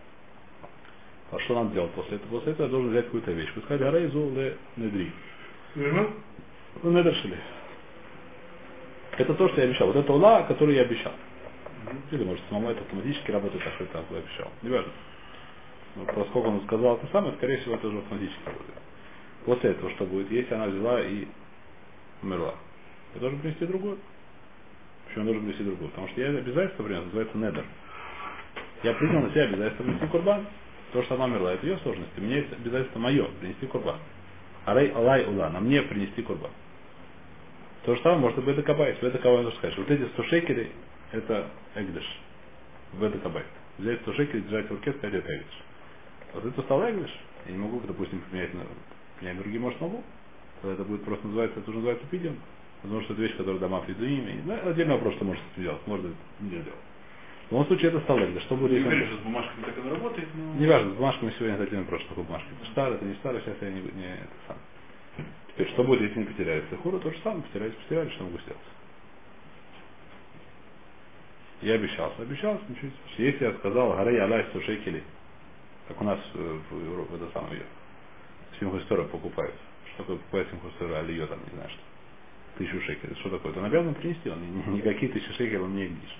А 1.32 1.38
что 1.40 1.54
надо 1.54 1.74
делать 1.74 1.90
после 1.92 2.16
этого? 2.16 2.38
После 2.38 2.52
этого 2.52 2.66
я 2.66 2.70
должен 2.70 2.90
взять 2.90 3.06
какую-то 3.06 3.32
вещь. 3.32 3.50
Сказали, 3.64 3.78
Гарей 3.78 4.06
Зу 4.08 4.30
Ле 4.30 4.56
Недри. 4.76 5.12
Ну, 6.82 6.90
Недершили. 6.90 7.38
Это 9.16 9.34
то, 9.34 9.48
что 9.48 9.60
я 9.60 9.68
обещал. 9.68 9.86
Вот 9.88 9.96
это 9.96 10.12
ула, 10.12 10.42
который 10.42 10.74
я 10.74 10.82
обещал. 10.82 11.12
Или 12.10 12.24
может 12.24 12.42
самому 12.48 12.70
это 12.70 12.80
автоматически 12.80 13.30
работает, 13.30 13.62
так 13.62 13.74
что 13.74 13.84
это 13.84 13.98
обещал. 13.98 14.50
Не 14.62 14.70
важно. 14.70 14.90
Но 14.90 15.13
поскольку 15.94 16.48
он 16.48 16.62
сказал 16.66 16.96
это 16.96 17.06
самое, 17.12 17.34
скорее 17.36 17.58
всего, 17.58 17.74
это 17.74 17.88
уже 17.88 17.98
автоматически 17.98 18.44
работает. 18.44 18.78
После 19.44 19.70
этого 19.70 19.90
что 19.90 20.06
будет? 20.06 20.30
Если 20.30 20.54
она 20.54 20.66
взяла 20.66 21.00
и 21.02 21.26
умерла, 22.22 22.54
я 23.14 23.20
должен 23.20 23.38
принести 23.40 23.66
другую. 23.66 23.98
Почему 25.06 25.26
я 25.26 25.32
должен 25.32 25.42
принести 25.44 25.64
другую? 25.64 25.90
Потому 25.90 26.08
что 26.08 26.20
я 26.20 26.28
обязательство 26.28 26.82
принес, 26.82 27.04
называется 27.04 27.38
недер. 27.38 27.64
Я 28.82 28.94
принял 28.94 29.20
на 29.20 29.30
себя 29.30 29.44
обязательство 29.44 29.84
принести 29.84 30.06
курбан. 30.08 30.46
То, 30.92 31.02
что 31.02 31.14
она 31.14 31.24
умерла, 31.24 31.52
это 31.52 31.66
ее 31.66 31.78
сложность. 31.78 32.10
У 32.16 32.20
меня 32.20 32.36
есть 32.36 32.52
обязательство 32.52 32.98
мое, 32.98 33.26
принести 33.40 33.66
курбан. 33.66 33.98
Арай 34.64 34.88
Алай 34.88 35.26
Ула, 35.26 35.50
на 35.50 35.60
мне 35.60 35.82
принести 35.82 36.22
курбан. 36.22 36.50
То 37.84 37.94
же 37.94 38.02
самое 38.02 38.20
может 38.20 38.36
быть 38.36 38.46
Бета-Кабайт. 38.46 39.00
Бета-Кабайт 39.00 39.44
нужно 39.44 39.58
сказать. 39.58 39.76
Вот 39.76 39.90
эти 39.90 40.08
100 40.08 40.22
шекелей 40.24 40.70
это 41.12 41.50
Эгдыш. 41.74 42.04
Бета-Кабайт. 42.94 43.46
Взять 43.78 44.00
100 44.02 44.12
шекелей, 44.14 44.42
держать 44.42 44.66
в 44.66 44.70
руке, 44.70 44.92
сказать 44.92 45.16
это 45.16 45.34
Эгдыш. 45.34 45.54
Вот 46.34 46.44
это 46.44 46.62
стал 46.62 46.82
Эгдыш. 46.90 47.10
Я 47.46 47.52
не 47.52 47.58
могу, 47.58 47.80
допустим, 47.86 48.20
поменять 48.30 48.52
на 48.54 48.62
поменять 49.18 49.38
другие, 49.38 49.60
может, 49.60 49.80
могу. 49.80 50.02
Тогда 50.60 50.74
это 50.74 50.84
будет 50.84 51.04
просто 51.04 51.26
называться, 51.26 51.60
это 51.60 51.70
уже 51.70 51.78
называется 51.78 52.06
пидион. 52.08 52.36
Потому 52.82 53.00
что 53.02 53.12
это 53.12 53.22
вещь, 53.22 53.36
которая 53.36 53.60
дома 53.60 53.80
в 53.80 53.88
ими. 53.88 54.42
Ну, 54.44 54.68
отдельный 54.68 54.94
вопрос, 54.94 55.14
что 55.14 55.24
может 55.24 55.42
сделать. 55.56 55.80
Может 55.86 56.06
не 56.40 56.50
делать. 56.50 56.66
В 57.48 57.52
любом 57.52 57.66
случае 57.66 57.88
это 57.88 58.00
стал 58.00 58.18
Эгдыш. 58.18 58.42
Что 58.44 58.56
будет, 58.56 58.72
если... 58.72 58.88
уверен, 58.88 59.06
что 59.06 59.16
с 59.16 59.20
бумажками 59.20 59.64
так 59.64 59.78
оно 59.78 59.90
работает, 59.94 60.28
но... 60.34 60.54
Не 60.54 60.66
важно, 60.66 60.90
с 60.90 60.94
бумажками 60.94 61.32
сегодня 61.38 61.54
это 61.54 61.64
отдельный 61.64 61.84
вопрос, 61.84 62.00
что 62.00 62.08
такое 62.10 62.24
бумажки. 62.24 62.48
Это 62.60 62.70
старое, 62.72 62.96
это 62.96 63.04
не 63.04 63.14
старое, 63.14 63.42
сейчас 63.42 63.56
я 63.60 63.70
не, 63.70 63.80
не 63.80 64.14
это 64.14 64.36
сам. 64.48 64.56
Теперь, 65.48 65.68
что 65.68 65.84
будет, 65.84 66.00
если 66.00 66.18
не 66.18 66.24
потеряется 66.24 66.76
хура, 66.78 66.98
то 66.98 67.10
же 67.10 67.18
самое, 67.22 67.42
потерялись, 67.42 67.74
потеряли, 67.74 68.08
что 68.10 68.24
могу 68.24 68.38
сделать? 68.38 68.60
Я 71.62 71.74
обещался, 71.74 72.22
обещался, 72.22 72.62
ничего 72.68 72.88
не. 72.88 73.24
Если 73.24 73.44
я 73.44 73.52
сказал, 73.54 73.94
Гарей 73.94 74.20
Алай 74.20 74.44
100 74.50 74.60
шекелей, 74.62 75.02
как 75.88 76.00
у 76.00 76.04
нас 76.04 76.18
э, 76.34 76.58
в 76.70 76.84
Европе, 76.84 77.14
это 77.16 77.30
самое, 77.32 77.62
симхостера 78.58 79.04
покупают. 79.04 79.54
Что 79.94 80.02
такое 80.02 80.16
покупает 80.16 80.48
симхостера, 80.50 80.98
алиё 81.00 81.26
там, 81.26 81.38
не 81.44 81.54
знаю 81.54 81.70
что. 81.70 81.80
Тысячу 82.58 82.80
шекелей. 82.82 83.16
Что 83.16 83.30
такое? 83.30 83.50
Это 83.52 83.60
он 83.60 83.66
обязан 83.66 83.94
принести, 83.94 84.28
он 84.30 84.38
ни- 84.40 84.76
никакие 84.76 85.10
тысячи 85.12 85.30
шекелей 85.32 85.58
он 85.58 85.74
не 85.74 85.86
видишь. 85.86 86.16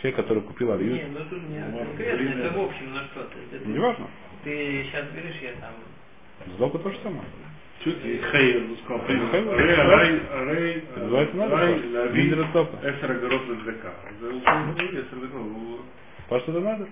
Человек, 0.00 0.16
который 0.16 0.42
купил 0.42 0.72
алию, 0.72 0.94
Не, 0.94 1.04
ну 1.04 1.20
тут 1.30 1.42
не 1.48 1.60
конкретно, 1.78 2.28
это 2.40 2.58
в 2.58 2.60
общем 2.60 2.92
на 2.92 3.04
что 3.06 3.22
ты. 3.24 3.56
Это 3.56 3.68
не 3.68 3.78
важно. 3.78 4.06
Ты 4.44 4.84
сейчас 4.84 5.08
говоришь, 5.10 5.36
я 5.42 5.52
там... 5.60 5.74
Сдоку 6.56 6.78
то 6.78 6.90
же 6.90 6.98
самое. 7.02 7.22
Ну. 7.34 7.92
Потому 16.28 16.40
что 16.40 16.52
это 16.52 16.60
надо. 16.60 16.88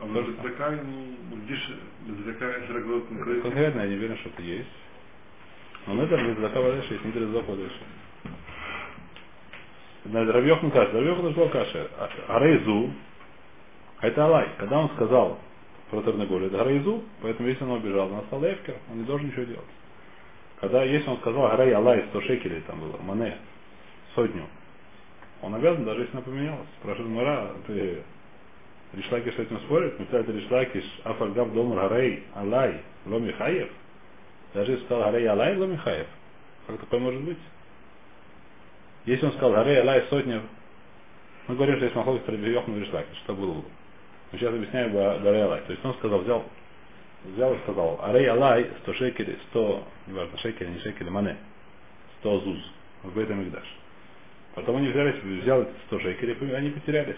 А 0.00 0.04
в 0.04 0.14
ледзака, 0.14 0.70
ну, 0.70 1.36
где 1.44 1.54
же 1.54 1.78
ледзака, 2.06 2.64
эсер 2.64 2.76
огород 2.76 3.06
конкретно? 3.08 3.80
Я 3.80 3.86
не 3.86 3.96
уверен, 3.96 4.16
что 4.18 4.28
это 4.28 4.42
есть. 4.42 4.68
Но 5.86 5.94
Недер 5.94 6.20
не 6.20 6.34
зака 6.40 6.60
дальше, 6.60 6.92
есть 6.94 7.04
Недер 7.04 7.26
зака 7.28 7.54
дальше. 7.54 7.80
Равьехан 10.12 10.70
каша. 10.70 10.92
Равьехан 10.92 11.32
сказал 11.32 11.48
каша. 11.50 11.90
Арейзу. 12.28 12.90
Это 14.00 14.24
Алай. 14.24 14.48
Когда 14.58 14.80
он 14.80 14.90
сказал 14.90 15.38
про 15.90 16.02
Тернеголь, 16.02 16.46
это 16.46 16.58
Гарейзу, 16.58 17.02
поэтому 17.22 17.48
если 17.48 17.64
он 17.64 17.70
убежал, 17.70 18.12
он 18.12 18.22
стал 18.26 18.42
Эфкер, 18.44 18.76
он 18.90 18.98
не 18.98 19.04
должен 19.04 19.28
ничего 19.28 19.44
делать. 19.44 19.64
Когда, 20.60 20.82
если 20.84 21.08
он 21.08 21.18
сказал 21.18 21.48
Гарей 21.48 21.74
Алай 21.74 22.04
100 22.10 22.20
шекелей, 22.22 22.60
там 22.62 22.80
было, 22.80 22.96
Мане, 23.02 23.36
сотню, 24.14 24.46
он 25.42 25.54
обязан, 25.54 25.84
даже 25.84 26.00
если 26.00 26.12
она 26.12 26.22
поменялась. 26.22 26.66
Спрашивает 26.80 27.10
Мара, 27.10 27.50
ты 27.66 28.02
Ришлакиш 28.92 29.34
с 29.34 29.38
этим 29.38 29.58
спорит? 29.60 29.98
Миталь 29.98 30.24
Ришлакиш, 30.26 30.84
Афальгав 31.04 31.52
Домар 31.52 31.88
Гарей 31.88 32.24
Алай 32.34 32.80
Ломи 33.04 33.32
Хаев. 33.32 33.68
Даже 34.54 34.72
если 34.72 34.84
сказал 34.84 35.10
Гарей 35.10 35.28
Алай 35.28 35.56
Ломи 35.56 35.76
Хаев. 35.76 36.06
Как 36.66 36.80
такое 36.80 37.00
может 37.00 37.20
быть? 37.22 37.38
Если 39.04 39.24
он 39.26 39.32
сказал 39.32 39.52
Гарей 39.52 39.80
Алай 39.80 40.04
сотня, 40.08 40.42
мы 41.48 41.54
говорим, 41.54 41.76
что 41.76 41.84
есть 41.84 41.96
Махлок 41.96 42.24
Трабиёхну 42.24 42.78
Ришлакиш, 42.78 43.16
что 43.18 43.34
было 43.34 43.54
бы. 43.54 43.64
Мы 44.32 44.38
сейчас 44.38 44.52
объясняем 44.52 44.92
Гарей 44.92 45.44
Алай. 45.44 45.60
То 45.62 45.72
есть 45.72 45.84
он 45.84 45.94
сказал, 45.94 46.20
взял, 46.20 46.44
взял 47.24 47.54
и 47.54 47.58
сказал, 47.60 48.00
Арей 48.02 48.28
Алай 48.28 48.70
100 48.82 48.92
шекелей, 48.94 49.38
100, 49.50 49.88
неважно, 50.08 50.38
шекели, 50.38 50.70
не 50.70 50.78
шекели, 50.80 51.08
мане, 51.08 51.36
100 52.20 52.40
зуз 52.40 52.72
в 53.02 53.14
Бейтам 53.14 53.40
Мигдаш. 53.40 53.66
Потом 54.54 54.76
они 54.76 54.88
взялись, 54.88 55.22
взял 55.22 55.62
эти 55.62 55.70
100 55.86 56.00
шекелей, 56.00 56.56
они 56.56 56.70
потерялись. 56.70 57.16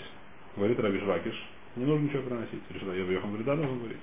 Говорит 0.57 0.81
Раби 0.81 0.99
Жвакиш, 0.99 1.47
не 1.79 1.85
нужно 1.85 2.05
ничего 2.05 2.23
приносить. 2.23 2.61
Что, 2.77 2.93
я 2.93 3.05
Йохан 3.05 3.29
говорит, 3.31 3.47
да, 3.47 3.55
нужно 3.55 3.79
говорить. 3.79 3.99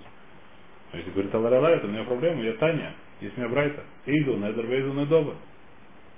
А 0.91 0.97
если 0.97 1.11
говорит 1.11 1.35
Аларала, 1.35 1.67
это 1.67 1.87
у 1.87 1.89
меня 1.89 2.03
проблема, 2.03 2.41
я 2.41 2.53
Таня, 2.53 2.93
есть 3.19 3.37
у 3.37 3.41
меня 3.41 3.49
Брайта. 3.49 3.83
Иду, 4.05 4.37
Недер, 4.37 4.65
Вейзу, 4.65 4.93
Недоба. 4.93 5.35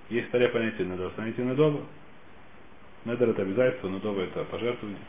Есть 0.10 0.28
второе 0.30 0.50
понятие 0.50 0.88
Недер, 0.88 1.10
станете 1.12 1.42
Недоба. 1.44 1.82
Недер 3.06 3.30
это 3.30 3.42
обязательство, 3.42 3.90
Недоба 3.90 4.22
это 4.22 4.44
пожертвование. 4.46 5.02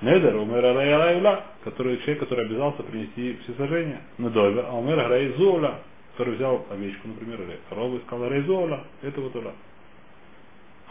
Недер, 0.00 0.36
умер 0.36 0.64
Алайла, 0.64 1.44
который 1.64 1.98
человек, 1.98 2.20
который 2.20 2.46
обязался 2.46 2.82
принести 2.82 3.38
всесожжение. 3.44 4.00
Недоба, 4.18 4.68
а 4.68 4.72
умер 4.74 4.96
Райзула, 5.08 5.80
который 6.12 6.34
взял 6.34 6.66
овечку, 6.70 7.08
например, 7.08 7.42
или 7.42 7.58
корову 7.68 7.96
и 7.96 8.00
сказал 8.00 8.28
Райзула, 8.28 8.84
это 9.02 9.20
вот 9.20 9.34
ула. 9.36 9.52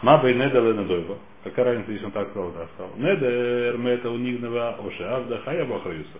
Маба 0.02 0.30
и 0.30 0.34
Недер 0.34 0.64
и 0.70 0.78
Недоба. 0.78 1.18
Какая 1.44 1.66
разница, 1.66 1.92
если 1.92 2.06
он 2.06 2.12
так 2.12 2.30
сказал, 2.30 2.50
так 2.50 2.68
сказал. 2.74 2.92
Недер, 2.96 3.78
мы 3.78 3.90
это 3.90 4.10
у 4.10 4.16
Нигнова, 4.16 4.76
Оше, 4.84 5.04
Авда, 5.04 5.38
Хая 5.38 5.64
Бахраюса. 5.64 6.18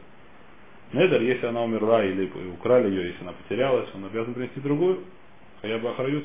Недер, 0.92 1.20
если 1.22 1.46
она 1.46 1.62
умерла 1.62 2.04
или 2.04 2.30
украли 2.52 2.88
ее, 2.88 3.08
если 3.08 3.22
она 3.22 3.32
потерялась, 3.32 3.88
он 3.94 4.04
обязан 4.04 4.34
принести 4.34 4.60
другую. 4.60 5.00
Хая 5.60 5.78
Бахраюс, 5.80 6.22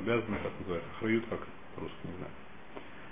обязан, 0.00 0.24
как 0.42 0.52
называется, 0.60 0.88
храют, 0.98 1.24
как 1.30 1.40
русский, 1.76 2.08
не 2.08 2.16
знаю. 2.16 2.32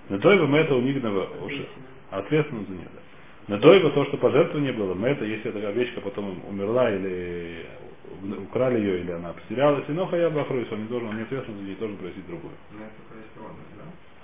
Недойва 0.08 0.46
мы 0.46 0.58
это 0.58 0.74
у 0.74 0.80
Нигнова, 0.80 1.28
Оше, 1.46 1.68
ответственность 2.11 2.68
за 2.68 2.74
нее. 2.74 2.88
Да. 2.92 3.56
Недойва 3.56 3.90
то, 3.90 4.04
что 4.06 4.16
пожертвование 4.16 4.72
было, 4.72 4.94
мы 4.94 5.08
это, 5.08 5.24
если 5.24 5.50
эта 5.50 5.68
овечка 5.68 6.00
потом 6.00 6.42
умерла 6.48 6.90
или 6.90 7.64
украли 8.42 8.80
ее, 8.80 9.00
или 9.00 9.12
она 9.12 9.32
потерялась, 9.32 9.85
и 9.88 9.92
но 9.92 10.06
Хая 10.06 10.30
Бахраюс, 10.30 10.70
он 10.72 10.82
не 10.82 10.88
должен, 10.88 11.08
он 11.08 11.16
не 11.16 11.22
ответственен 11.22 11.58
за 11.58 11.64
нее, 11.64 11.76
должен 11.76 11.96
принести 11.96 12.22
другую. 12.22 12.54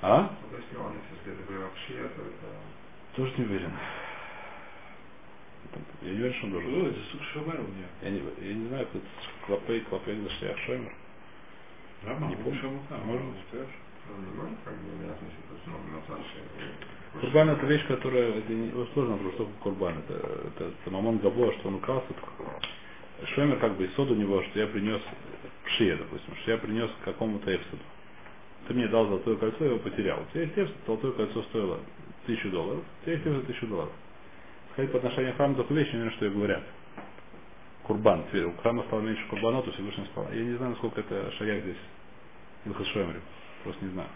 Это? 0.01 0.07
А? 0.07 0.31
Это 0.47 0.63
это... 2.23 3.17
Тоже 3.17 3.33
не 3.39 3.45
уверен. 3.45 3.73
Я 6.03 6.11
не 6.11 6.17
уверен, 6.19 6.35
что 6.35 6.47
он 6.47 6.53
должен. 6.53 6.71
Ну, 6.71 6.87
это 6.87 6.99
сук 7.11 7.21
шамар 7.33 7.61
у 7.61 7.65
меня. 7.65 7.87
Я 8.03 8.11
не, 8.11 8.23
я 8.49 8.55
не 8.55 8.69
знаю, 8.69 8.87
как 8.93 9.03
клопей, 9.47 9.81
клопей, 9.83 10.17
шлях, 10.39 10.57
Не 12.29 12.37
помню. 12.37 12.61
шамар, 12.61 12.81
да, 12.91 12.97
не 14.73 15.05
это 15.05 15.25
на 15.93 16.01
Саше. 16.07 17.21
Курбан 17.21 17.51
это 17.51 17.67
вещь, 17.67 17.87
которая 17.87 18.33
это 18.39 18.53
не 18.53 18.71
вот 18.71 18.89
сложно 18.93 19.17
вопрос, 19.17 19.35
что 19.35 19.51
курбан. 19.63 19.99
Это, 19.99 20.15
это, 20.15 20.73
это 20.81 20.91
мамон 20.91 21.19
габло, 21.19 21.53
что 21.55 21.69
он 21.69 21.77
украл. 21.77 22.05
Шоймер 23.35 23.59
как 23.59 23.77
бы 23.77 23.85
и 23.85 23.89
сод 23.89 24.11
у 24.11 24.15
него, 24.15 24.43
что 24.45 24.61
я 24.61 24.67
принес 24.67 25.03
пшия, 25.65 25.97
допустим, 25.97 26.35
что 26.37 26.53
я 26.53 26.59
принес 26.59 26.91
к 27.01 27.05
какому-то 27.05 27.55
эпсиду. 27.55 27.83
Ты 28.69 28.75
мне 28.75 28.87
дал 28.89 29.07
золотое 29.07 29.37
кольцо, 29.37 29.65
я 29.65 29.71
его 29.71 29.79
потерял. 29.79 30.19
Тебя 30.31 30.43
есть 30.43 30.57
эпсид, 30.59 30.77
золотое 30.87 31.13
кольцо 31.13 31.43
стоило 31.45 31.81
тысячу 32.27 32.51
долларов, 32.51 32.83
тебя 33.03 33.15
есть 33.15 33.27
эпсид 33.27 33.47
тысячу 33.47 33.67
долларов. 33.67 33.93
Сказать 34.73 34.93
по 34.93 34.99
отношению 34.99 35.33
к 35.33 35.37
храму 35.37 35.55
такую 35.55 35.81
вещь, 35.81 35.93
не 35.93 36.01
знаю, 36.01 36.13
что 36.13 36.27
и 36.27 36.29
говорят. 36.29 36.63
Курбан, 37.85 38.25
теперь 38.29 38.45
у 38.45 38.53
храма 38.59 38.85
стало 38.85 39.01
меньше 39.01 39.27
курбаноту, 39.31 39.73
Всевышний 39.73 40.05
стало. 40.13 40.29
Я 40.35 40.43
не 40.45 40.57
знаю, 40.57 40.73
насколько 40.73 41.01
это 41.01 41.33
шаях 41.39 41.63
здесь. 41.63 41.77
Илхас 42.67 42.87
Шоймер. 42.89 43.21
Просто 43.65 43.83
не 43.87 43.91
знаю. 43.93 44.09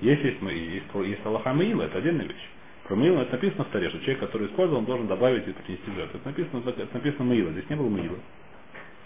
Есть, 0.00 0.24
есть, 0.24 0.42
есть, 0.42 0.86
есть 0.92 1.24
Аллаха 1.24 1.52
Маила, 1.54 1.82
это 1.84 1.98
отдельная 1.98 2.26
вещь. 2.26 2.48
Про 2.88 2.96
Маила 2.96 3.22
это 3.22 3.32
написано 3.32 3.62
в 3.62 3.68
Таре, 3.68 3.90
что 3.90 4.00
человек, 4.00 4.18
который 4.18 4.48
использовал, 4.48 4.80
он 4.80 4.86
должен 4.86 5.06
добавить 5.06 5.46
и 5.46 5.52
принести 5.52 5.88
жертву. 5.92 6.18
Это 6.18 6.28
написано, 6.28 6.62
это 6.68 6.94
написано 6.94 7.24
Маила, 7.24 7.52
здесь 7.52 7.70
не 7.70 7.76
было 7.76 7.88
Маила. 7.88 8.18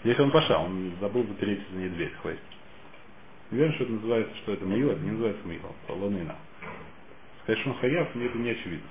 Здесь 0.03 0.19
он 0.19 0.31
пошел, 0.31 0.61
он 0.63 0.93
забыл 1.01 1.23
запереть 1.27 1.61
за 1.71 1.77
ней 1.77 1.89
дверь, 1.89 2.11
хватит. 2.21 2.39
Уверен, 3.51 3.73
что 3.73 3.83
это 3.83 3.93
называется, 3.93 4.35
что 4.37 4.53
это 4.53 4.65
Маила, 4.65 4.91
это 4.91 5.01
не 5.01 5.11
называется 5.11 5.47
Маила, 5.47 5.71
это 5.83 5.93
Ланына. 5.93 6.35
Сказать, 7.43 7.61
что 7.61 7.69
он 7.71 7.77
хаяв, 7.77 8.15
мне 8.15 8.25
это 8.27 8.37
не 8.37 8.49
очевидно. 8.51 8.89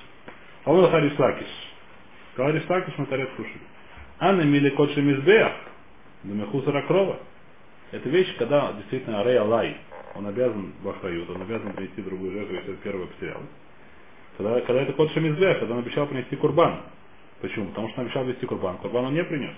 А 0.64 0.72
вот 0.72 0.90
Харис 0.90 1.18
Лакиш. 1.18 1.46
Сказал 2.32 2.52
Харис 2.52 2.68
Лакиш, 2.68 2.94
мы 2.98 3.06
тарет 3.06 3.30
кушали. 3.36 3.60
Анна 4.18 4.42
мили 4.42 4.70
кодши 4.70 5.00
мизбеах, 5.00 5.52
думехуса 6.24 6.72
ракрова. 6.72 7.20
Это 7.92 8.08
вещь, 8.08 8.36
когда 8.36 8.72
действительно 8.72 9.20
Арей 9.20 9.38
Алай, 9.38 9.76
он 10.14 10.26
обязан 10.26 10.74
бахрают, 10.82 11.30
он 11.30 11.40
обязан 11.40 11.72
принести 11.72 12.02
другую 12.02 12.32
жертву, 12.32 12.54
если 12.54 12.72
первая 12.82 13.06
потерялась. 13.06 13.48
Когда, 14.36 14.60
когда 14.60 14.82
это 14.82 14.92
код 14.92 15.10
Шамизбех, 15.12 15.58
когда 15.60 15.74
он 15.74 15.80
обещал 15.80 16.06
принести 16.06 16.36
курбан. 16.36 16.82
Почему? 17.40 17.66
Потому 17.68 17.88
что 17.88 18.00
он 18.00 18.06
обещал 18.06 18.24
принести 18.24 18.46
курбан. 18.46 18.78
Курбан 18.78 19.06
он 19.06 19.14
не 19.14 19.24
принес. 19.24 19.54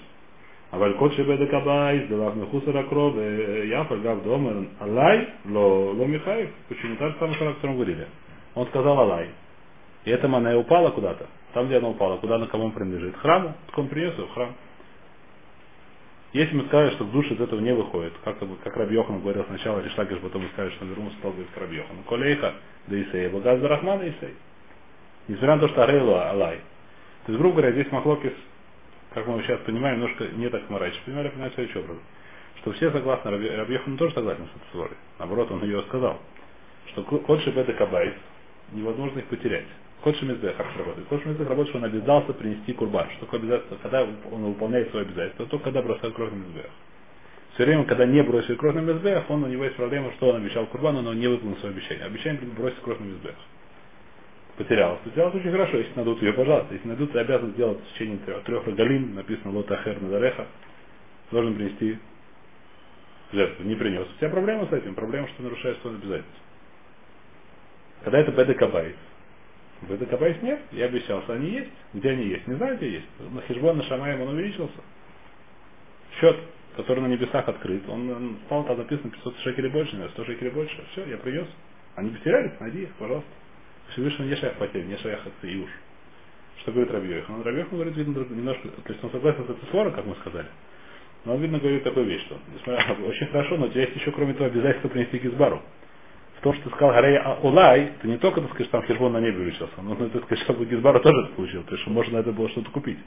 Валь 0.70 0.94
код 0.94 1.12
Шебеда 1.14 1.46
Кабай, 1.46 2.06
Сдалав 2.06 2.36
Мехуса 2.36 2.72
Ракров, 2.72 3.16
Яфа 3.16 3.96
Гав 3.96 4.22
Дома, 4.22 4.66
Алай, 4.78 5.28
Ло, 5.46 5.92
Ло 5.92 6.04
Михаев. 6.04 6.50
Почему? 6.68 6.96
Та 6.96 7.08
же 7.08 7.16
самая 7.18 7.34
фраза, 7.34 7.50
о 7.50 7.54
котором 7.54 7.74
говорили. 7.74 8.06
Он 8.54 8.66
сказал 8.68 9.00
Алай. 9.00 9.30
И 10.04 10.10
эта 10.10 10.28
мана 10.28 10.56
упала 10.56 10.90
куда-то. 10.90 11.26
Там, 11.52 11.66
где 11.66 11.78
она 11.78 11.88
упала, 11.88 12.18
куда 12.18 12.36
она 12.36 12.46
кому 12.46 12.70
принадлежит? 12.70 13.16
Храму. 13.16 13.54
Так 13.66 13.78
он 13.78 13.88
принес 13.88 14.16
ее 14.16 14.26
в 14.26 14.32
храм. 14.32 14.54
Если 16.32 16.54
мы 16.54 16.64
скажем, 16.66 16.92
что 16.92 17.04
душа 17.06 17.34
из 17.34 17.40
этого 17.40 17.58
не 17.58 17.74
выходит, 17.74 18.12
как, 18.22 18.38
как 18.62 18.76
Раби 18.76 18.94
Йохан 18.94 19.20
говорил 19.20 19.44
сначала, 19.46 19.80
Ришлакиш, 19.80 20.18
потом 20.18 20.42
мы 20.42 20.48
скажем, 20.50 20.72
что 20.74 20.84
он 20.84 20.90
вернулся, 20.90 21.16
стал 21.18 21.32
говорить 21.32 21.50
к 21.50 21.56
Раби 21.58 21.76
Йохану. 21.76 22.02
Колейха, 22.08 22.54
да 22.86 23.02
Исей, 23.02 23.28
Багаз 23.28 23.60
Рахмана 23.60 24.02
Исей. 24.08 24.34
Несмотря 25.26 25.56
на 25.56 25.60
то, 25.62 25.68
что 25.68 25.82
Арейлу 25.82 26.14
Алай. 26.14 26.58
То 27.26 27.32
есть, 27.32 27.38
грубо 27.38 27.56
говоря, 27.56 27.72
здесь 27.72 27.90
Махлокис, 27.90 28.32
как 29.14 29.26
мы 29.26 29.42
сейчас 29.42 29.60
понимаем, 29.60 30.00
немножко 30.00 30.24
не 30.24 30.48
так 30.48 30.68
морачно. 30.70 31.00
Понимали, 31.04 31.28
понимаете, 31.28 31.54
следующий 31.56 31.78
образ. 31.80 31.98
Что 32.60 32.72
все 32.72 32.90
согласны, 32.92 33.30
Йохан 33.30 33.96
тоже 33.96 34.14
согласен 34.14 34.44
с 34.46 34.56
этой 34.56 34.72
ссорой. 34.72 34.96
Наоборот, 35.18 35.50
он 35.50 35.64
ее 35.64 35.82
сказал. 35.82 36.18
Что 36.86 37.02
Кодши 37.02 37.50
Бета 37.50 37.72
Кабайс 37.72 38.14
невозможно 38.72 39.18
их 39.18 39.26
потерять. 39.26 39.66
Кодши 40.02 40.24
Мизбех 40.24 40.56
как 40.56 40.66
работает? 40.76 41.08
Кодши 41.08 41.28
Мизбех 41.28 41.48
работает, 41.48 41.68
что 41.70 41.78
он 41.78 41.84
обязался 41.84 42.32
принести 42.32 42.72
курбан. 42.72 43.08
Что 43.10 43.26
такое 43.26 43.40
обязательство? 43.40 43.76
Когда 43.82 44.02
он 44.02 44.44
выполняет 44.44 44.90
свое 44.90 45.04
обязательство, 45.04 45.46
только 45.46 45.64
когда 45.64 45.82
бросает 45.82 46.14
кровь 46.14 46.30
на 46.30 46.36
Мизбех. 46.36 46.70
Все 47.54 47.64
время, 47.64 47.84
когда 47.84 48.06
не 48.06 48.22
бросит 48.22 48.58
кровь 48.58 48.74
на 48.74 48.80
Мизбех, 48.80 49.28
он, 49.28 49.44
у 49.44 49.48
него 49.48 49.64
есть 49.64 49.76
проблема, 49.76 50.12
что 50.12 50.30
он 50.30 50.36
обещал 50.36 50.66
курбану, 50.66 51.02
но 51.02 51.10
он 51.10 51.18
не 51.20 51.26
выполнил 51.26 51.56
свое 51.58 51.74
обещание. 51.74 52.06
Обещание 52.06 52.42
бросить 52.42 52.80
кровь 52.80 52.98
на 53.00 53.04
Мизбех. 53.04 53.34
Потерялась. 54.60 55.00
Потерялась 55.00 55.34
очень 55.34 55.52
хорошо, 55.52 55.78
если 55.78 55.94
найдут 55.96 56.20
ее, 56.20 56.34
пожалуйста. 56.34 56.74
Если 56.74 56.86
найдут, 56.86 57.12
ты 57.12 57.18
обязан 57.18 57.52
сделать 57.52 57.78
в 57.80 57.94
течение 57.94 58.18
трех, 58.18 58.44
трех 58.44 58.66
рогалим, 58.66 59.14
написано 59.14 59.56
лотахер 59.56 59.98
надареха, 60.02 60.46
должен 61.30 61.54
принести 61.54 61.98
жертву. 63.32 63.64
Не 63.64 63.74
принес. 63.74 64.06
У 64.06 64.18
тебя 64.18 64.28
проблема 64.28 64.66
с 64.66 64.72
этим? 64.74 64.94
Проблема, 64.94 65.28
что 65.28 65.44
нарушаешь 65.44 65.78
свое 65.78 65.96
обязательство. 65.96 66.44
Когда 68.04 68.18
это 68.18 68.32
бедекабайс. 68.32 68.96
Бедекабайс 69.88 70.42
нет, 70.42 70.60
я 70.72 70.84
обещал, 70.84 71.22
что 71.22 71.32
они 71.32 71.52
есть. 71.52 71.70
Где 71.94 72.10
они 72.10 72.26
есть? 72.26 72.46
Не 72.46 72.56
знаю, 72.56 72.76
где 72.76 72.90
есть. 72.90 73.06
На 73.18 73.40
хижбон 73.40 73.78
на 73.78 73.82
Шамаем 73.84 74.20
он 74.20 74.28
увеличился. 74.34 74.76
Счет, 76.20 76.36
который 76.76 77.00
на 77.00 77.06
небесах 77.06 77.48
открыт, 77.48 77.88
он, 77.88 78.10
он 78.10 78.36
стал 78.44 78.64
там 78.64 78.76
написано 78.76 79.10
500 79.10 79.38
шекелей 79.38 79.70
больше, 79.70 79.92
наверное, 79.92 80.12
100 80.12 80.24
шекелей 80.26 80.50
больше. 80.50 80.84
Все, 80.92 81.06
я 81.06 81.16
принес. 81.16 81.48
Они 81.94 82.10
потерялись, 82.10 82.60
найди 82.60 82.82
их, 82.82 82.94
пожалуйста. 82.96 83.39
Всевышний 83.90 84.26
не 84.26 84.36
шаях 84.36 84.54
потерь, 84.54 84.84
не 84.84 84.96
шаях 84.98 85.26
от 85.26 85.32
Иуш. 85.42 85.70
Что 86.58 86.72
говорит 86.72 86.92
Рабьехан? 86.92 87.36
Он 87.36 87.42
Рабьехан 87.42 87.72
говорит, 87.72 87.96
видно, 87.96 88.18
немножко, 88.30 88.68
то 88.68 88.92
есть 88.92 89.02
он 89.02 89.10
согласен 89.10 89.44
с 89.44 89.68
спором, 89.68 89.92
как 89.92 90.04
мы 90.04 90.14
сказали. 90.16 90.46
Но 91.24 91.34
он, 91.34 91.40
видно, 91.40 91.58
говорит 91.58 91.82
такую 91.84 92.06
вещь, 92.06 92.22
что, 92.26 92.38
несмотря, 92.54 92.94
очень 93.04 93.26
хорошо, 93.26 93.56
но 93.56 93.66
у 93.66 93.68
тебя 93.68 93.82
есть 93.82 93.96
еще, 93.96 94.10
кроме 94.10 94.34
того, 94.34 94.46
обязательство 94.46 94.88
принести 94.88 95.18
кизбару. 95.18 95.62
В 96.38 96.42
том, 96.42 96.54
что 96.54 96.70
ты 96.70 96.76
сказал 96.76 96.94
Гарей 96.94 97.20
Улай, 97.42 97.92
ты 98.00 98.08
не 98.08 98.16
только, 98.16 98.40
так 98.40 98.50
сказать, 98.52 98.70
там 98.70 98.82
хижбон 98.84 99.12
на 99.12 99.20
небе 99.20 99.36
увеличился, 99.36 99.82
но 99.82 99.94
ты, 99.94 100.08
так 100.08 100.24
сказать, 100.24 100.42
чтобы 100.44 100.64
Гизбара 100.64 100.98
тоже 101.00 101.24
это 101.24 101.34
получил, 101.34 101.62
то 101.64 101.72
есть, 101.72 101.82
что 101.82 101.90
можно 101.90 102.16
это 102.16 102.32
было 102.32 102.48
что-то 102.48 102.70
купить. 102.70 102.98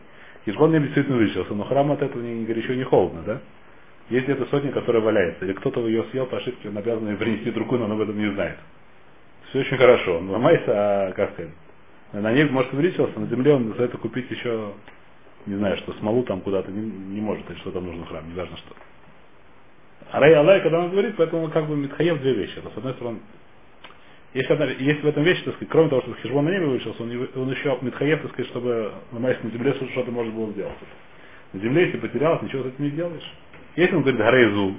Хижбон 0.46 0.69
на 0.69 0.76
небе 0.76 0.86
действительно 0.86 1.17
увеличился, 1.17 1.56
но 1.56 1.63
храм 1.63 1.91
от 1.91 2.04
этого 2.04 2.22
не, 2.22 2.36
не 2.36 2.46
горячо, 2.46 2.76
не 2.76 2.84
холодно, 2.84 3.24
да? 3.24 3.41
Есть 4.10 4.26
где-то 4.26 4.46
сотня, 4.52 4.72
которая 4.72 5.02
валяется, 5.02 5.46
или 5.46 5.54
кто-то 5.54 5.88
ее 5.88 6.06
съел 6.12 6.28
по 6.28 6.38
ошибке, 6.38 6.69
он 6.69 6.78
обязан 6.78 7.17
принести 7.17 7.50
другую, 7.50 7.80
но 7.80 7.86
он 7.86 7.93
об 7.93 8.02
этом 8.02 8.19
не 8.19 8.32
знает. 8.32 8.58
Все 9.54 9.60
очень 9.60 9.78
хорошо, 9.78 10.18
он 10.18 10.32
ломается, 10.32 10.72
а 10.72 11.12
как 11.12 11.34
сказать, 11.34 11.52
на 12.12 12.34
небе 12.34 12.49
может 12.49 12.74
увеличился, 12.74 13.20
на 13.20 13.28
земле 13.28 13.54
он 13.54 13.76
за 13.78 13.84
это 13.84 13.99
купить 13.99 14.32
еще, 14.32 14.74
не 15.45 15.58
знаю, 15.58 15.78
что 15.78 15.93
смолу 15.93 16.24
там 16.24 16.41
куда-то 16.41 16.72
не, 16.72 16.82
не 16.82 17.22
может, 17.22 17.47
или 17.51 17.58
что 17.60 17.70
там 17.70 17.86
нужно 17.86 18.04
в 18.04 18.10
храм, 18.10 18.28
не 18.28 18.34
важно 18.34 18.58
что. 18.58 18.74
А 20.10 20.20
Рай 20.20 20.34
Алай, 20.34 20.60
когда 20.62 20.80
он 20.80 20.89
говорит, 20.89 21.14
поэтому 21.18 21.49
как 21.49 21.68
бы 21.68 21.76
Митхаев 21.76 22.20
две 22.20 22.34
вещи. 22.34 22.58
Это, 22.58 22.72
с 22.72 22.78
одной 22.78 22.93
стороны, 22.93 23.20
есть, 24.34 24.49
одна, 24.49 24.66
есть 24.66 25.04
в 25.04 25.08
этом 25.08 25.22
вещь, 25.22 25.43
так 25.43 25.54
сказать, 25.54 25.70
кроме 25.70 25.89
того, 25.89 26.01
что 26.01 26.16
хижбон 26.16 26.45
на 26.45 26.49
небе 26.49 26.66
вышелся, 26.66 27.04
он, 27.04 27.30
он 27.36 27.51
еще 27.51 27.78
Митхаев, 27.80 28.24
так 28.24 28.32
сказать, 28.32 28.49
чтобы 28.49 28.91
ломаясь 29.12 29.43
на 29.43 29.51
земле, 29.51 29.76
что-то 29.76 30.10
можно 30.10 30.34
было 30.34 30.49
сделать. 30.54 30.74
На 31.54 31.60
земле, 31.60 31.86
если 31.86 31.99
потерялось, 31.99 32.41
ничего 32.41 32.64
с 32.64 32.66
этим 32.70 32.86
не 32.86 32.89
сделаешь. 32.89 33.34
Если 33.76 33.93
он 33.93 34.01
говорит 34.01 34.20
Гарейзу, 34.20 34.76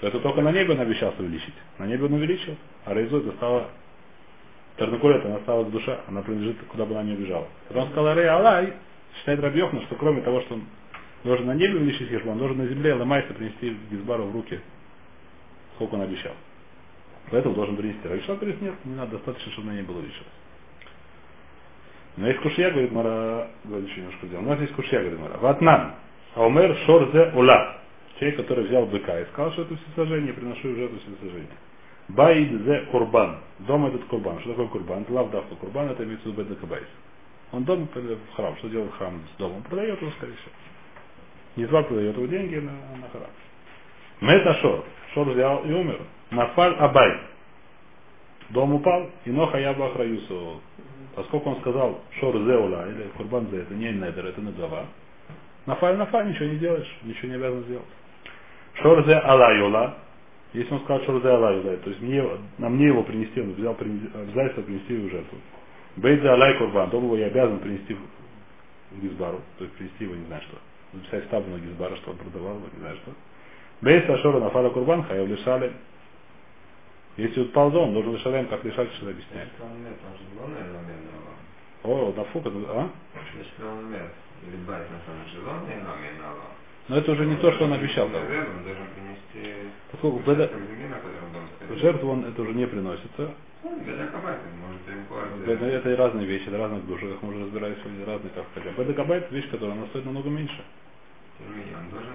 то 0.00 0.08
это 0.08 0.18
только 0.18 0.42
на 0.42 0.50
небе 0.50 0.72
он 0.72 0.80
обещался 0.80 1.22
увеличить. 1.22 1.54
На 1.78 1.86
небе 1.86 2.06
он 2.06 2.14
увеличил, 2.14 2.56
а 2.84 2.92
Рейзу 2.92 3.18
это 3.18 3.30
стало 3.36 3.70
Тернакулет, 4.76 5.24
она 5.24 5.38
стала 5.40 5.64
душа, 5.66 6.00
она 6.08 6.22
принадлежит, 6.22 6.56
куда 6.68 6.84
бы 6.84 6.94
она 6.94 7.04
ни 7.04 7.14
убежала. 7.14 7.46
Он 7.72 7.88
сказал 7.90 8.16
Рей 8.16 8.28
Алай, 8.28 8.72
считает 9.16 9.40
Рабьехна, 9.40 9.82
что 9.82 9.94
кроме 9.94 10.20
того, 10.22 10.40
что 10.42 10.54
он 10.54 10.64
должен 11.22 11.46
на 11.46 11.54
небе 11.54 11.76
увеличить 11.76 12.08
хижбон, 12.08 12.32
он 12.32 12.38
должен 12.38 12.58
на 12.58 12.66
земле 12.66 12.94
ломайся 12.94 13.32
принести 13.34 13.76
Гизбару 13.90 14.24
в 14.24 14.32
руки, 14.32 14.60
сколько 15.76 15.94
он 15.94 16.02
обещал. 16.02 16.32
Поэтому 17.30 17.54
должен 17.54 17.76
принести. 17.76 18.06
Равишла 18.06 18.34
говорит, 18.34 18.60
нет, 18.60 18.74
не 18.84 18.94
надо, 18.94 19.12
достаточно, 19.12 19.52
чтобы 19.52 19.68
на 19.68 19.72
ней 19.72 19.82
было 19.82 20.00
лишилось. 20.00 20.28
Но 22.16 22.28
есть 22.28 22.40
кушья, 22.40 22.70
говорит 22.70 22.92
Мара, 22.92 23.48
говорит 23.64 23.88
еще 23.88 24.00
немножко 24.00 24.26
сделал. 24.26 24.44
У 24.44 24.48
нас 24.48 24.60
есть 24.60 24.72
кушья, 24.74 25.00
говорит 25.00 25.18
Мара. 25.18 25.38
Ватнан. 25.38 25.94
Аумер 26.34 26.76
шорзе 26.86 27.32
ула. 27.34 27.78
Человек, 28.18 28.36
который 28.36 28.64
взял 28.66 28.86
быка 28.86 29.20
и 29.20 29.24
сказал, 29.26 29.52
что 29.52 29.62
это 29.62 29.76
всесожжение, 29.76 30.32
приношу 30.32 30.68
в 30.68 30.76
жертву 30.76 30.98
всесожжение. 30.98 31.48
Баид 32.08 32.62
зе 32.64 32.80
курбан. 32.90 33.38
Дом 33.60 33.86
этот 33.86 34.04
курбан. 34.04 34.40
Что 34.40 34.50
такое 34.50 34.68
курбан? 34.68 35.02
Это 35.02 35.12
лавдавка 35.12 35.54
курбан, 35.56 35.90
это 35.90 36.04
имеется 36.04 36.28
в 36.28 36.32
виду 36.32 36.42
бедакабайс. 36.42 36.86
Он 37.52 37.64
дом 37.64 37.88
в 37.94 38.34
храм. 38.36 38.56
Что 38.58 38.68
делает 38.68 38.92
храм 38.94 39.20
с 39.34 39.38
домом? 39.38 39.62
Продает 39.62 40.00
его, 40.00 40.10
скорее 40.12 40.34
всего. 40.34 40.52
Не 41.56 41.66
два 41.66 41.82
продает 41.82 42.16
его 42.16 42.26
деньги 42.26 42.56
на, 42.56 42.72
на 42.72 43.08
храм. 43.10 43.30
Мета 44.20 44.54
шор. 44.54 44.84
Шор 45.14 45.28
взял 45.28 45.64
и 45.64 45.72
умер. 45.72 46.00
Нафаль 46.30 46.74
Абай. 46.74 47.20
Дом 48.50 48.74
упал, 48.74 49.08
и 49.24 49.30
Ноха 49.30 49.58
я 49.58 49.72
Бахраюсу. 49.72 50.60
Поскольку 51.14 51.50
он 51.50 51.60
сказал 51.60 52.00
Шор 52.18 52.36
Зеула, 52.36 52.88
или 52.90 53.08
Курбан 53.16 53.48
Зе, 53.50 53.62
это 53.62 53.74
не 53.74 53.90
Недер, 53.92 54.26
это 54.26 54.40
Недава. 54.40 54.86
Нафаль 55.66 55.96
Нафаль, 55.96 56.28
ничего 56.28 56.46
не 56.46 56.56
делаешь, 56.56 56.98
ничего 57.04 57.28
не 57.28 57.34
обязан 57.36 57.62
сделать. 57.64 57.86
Шор 58.82 59.04
Зе 59.06 59.14
Алайола, 59.14 59.94
если 60.54 60.72
он 60.72 60.80
сказал 60.80 61.04
Шор 61.04 61.20
Зе 61.20 61.28
Алайола, 61.28 61.76
то 61.76 61.90
есть 61.90 62.00
мне, 62.00 62.24
на 62.58 62.68
мне 62.68 62.86
его 62.86 63.02
принести, 63.02 63.40
он 63.40 63.52
взял 63.54 63.72
обязательство 63.72 64.62
принести 64.62 64.94
его 64.94 65.08
жертву. 65.10 65.36
Бейт 65.96 66.22
Зе 66.22 66.30
Алай 66.30 66.56
Курбан, 66.58 66.90
дом 66.90 67.04
его 67.04 67.16
я 67.16 67.26
обязан 67.26 67.58
принести 67.58 67.94
в 67.94 69.02
Гизбару, 69.02 69.40
то 69.58 69.64
есть 69.64 69.76
принести 69.76 70.04
его 70.04 70.14
не 70.14 70.24
знаю 70.26 70.42
что. 70.42 70.56
Записать 70.92 71.24
стабу 71.24 71.50
на 71.50 71.58
Гизбара, 71.58 71.96
что 71.96 72.12
он 72.12 72.16
продавал, 72.18 72.60
не 72.72 72.80
знаю 72.80 72.96
что. 73.02 73.12
Бейт 73.80 74.08
Ашора 74.08 74.40
Нафаля 74.40 74.70
Курбан, 74.70 75.02
Хаев 75.02 75.28
Лишали, 75.28 75.72
если 77.16 77.42
упал 77.42 77.70
дом, 77.70 77.92
должен 77.92 78.14
лишалем, 78.14 78.46
как 78.46 78.64
лишать, 78.64 78.92
что 78.94 79.08
объясняет. 79.08 79.48
О, 81.84 82.12
да 82.16 82.24
фук, 82.24 82.46
это, 82.46 82.56
а? 82.70 82.90
Но 86.88 86.96
это 86.96 87.12
уже 87.12 87.24
не 87.26 87.36
то, 87.36 87.52
что 87.52 87.64
он 87.64 87.72
обещал. 87.72 88.08
Поскольку 89.90 90.18
беда... 90.20 90.48
жертву 91.76 92.10
он 92.10 92.24
это 92.24 92.42
уже 92.42 92.52
не 92.52 92.66
приносится. 92.66 93.30
Беда, 95.46 95.66
это 95.66 95.90
и 95.90 95.94
разные 95.94 96.26
вещи, 96.26 96.48
это 96.48 96.58
разных 96.58 96.86
душ, 96.86 97.02
их 97.02 97.22
мы 97.22 97.30
уже 97.30 97.44
разбирались 97.44 97.78
разные 98.06 98.30
как 98.34 98.44
хотя. 98.54 98.70
Беда 98.72 98.92
кабайт 98.92 99.30
вещь, 99.32 99.50
которая 99.50 99.76
она 99.76 99.86
стоит 99.86 100.04
намного 100.04 100.30
меньше. 100.30 100.62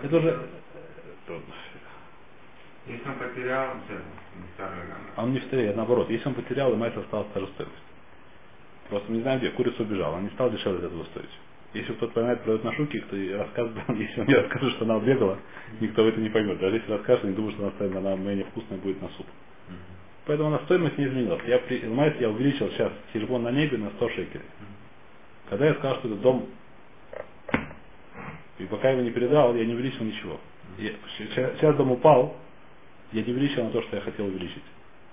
Это 0.03 0.17
уже... 0.17 0.39
Если 2.87 3.07
он 3.07 3.15
потерял, 3.15 3.75
а 5.15 5.23
он 5.23 5.33
не 5.33 5.39
потерял, 5.39 5.75
наоборот. 5.75 6.09
Если 6.09 6.27
он 6.27 6.33
потерял, 6.33 6.71
ему 6.71 6.83
это 6.85 7.01
осталось 7.01 7.27
та 7.33 7.39
же 7.41 7.47
стоимость. 7.47 7.83
Просто 8.89 9.11
мы 9.11 9.17
не 9.17 9.21
знаем 9.21 9.39
где. 9.39 9.49
Курица 9.51 9.83
убежала, 9.83 10.15
он 10.15 10.23
не 10.23 10.29
стал 10.31 10.49
дешевле 10.49 10.79
от 10.79 10.85
этого 10.85 11.03
стоить. 11.05 11.29
Если 11.73 11.93
кто-то 11.93 12.13
поймает, 12.13 12.41
продает 12.41 12.63
на 12.63 12.73
шуке, 12.73 12.99
кто 13.01 13.15
рассказывает, 13.37 13.83
если 13.99 14.21
он 14.21 14.25
мне 14.25 14.35
расскажет, 14.37 14.71
что 14.73 14.85
она 14.85 14.97
убегала, 14.97 15.37
никто 15.79 16.03
в 16.03 16.07
это 16.07 16.19
не 16.19 16.29
поймет. 16.29 16.59
Даже 16.59 16.77
если 16.77 16.91
расскажет, 16.91 17.25
не 17.25 17.33
думаю, 17.33 17.51
что 17.53 17.63
она 17.63 17.71
стоит, 17.73 17.95
она 17.95 18.15
менее 18.15 18.45
вкусная 18.45 18.79
будет 18.79 19.01
на 19.01 19.09
суп. 19.09 19.27
Поэтому 20.25 20.49
она 20.49 20.59
стоимость 20.65 20.97
не 20.97 21.05
изменилась. 21.05 21.41
Я, 21.45 21.59
понимаете, 21.59 22.17
я 22.21 22.29
увеличил 22.29 22.69
сейчас 22.71 22.91
телефон 23.13 23.43
на 23.43 23.51
небе 23.51 23.77
на 23.77 23.89
100 23.91 24.09
шекелей. 24.09 24.45
Когда 25.49 25.65
я 25.65 25.73
сказал, 25.75 25.97
что 25.97 26.07
это 26.07 26.17
дом, 26.17 26.49
и 28.59 28.65
пока 28.65 28.91
его 28.91 29.01
не 29.01 29.11
передал, 29.11 29.55
я 29.55 29.65
не 29.65 29.73
увеличил 29.73 30.03
ничего. 30.05 30.39
Я, 30.77 30.91
сейчас 31.17 31.75
дом 31.75 31.91
упал, 31.91 32.35
я 33.11 33.23
не 33.23 33.31
увеличил 33.31 33.63
на 33.63 33.71
то, 33.71 33.81
что 33.83 33.95
я 33.95 34.01
хотел 34.01 34.25
увеличить. 34.27 34.63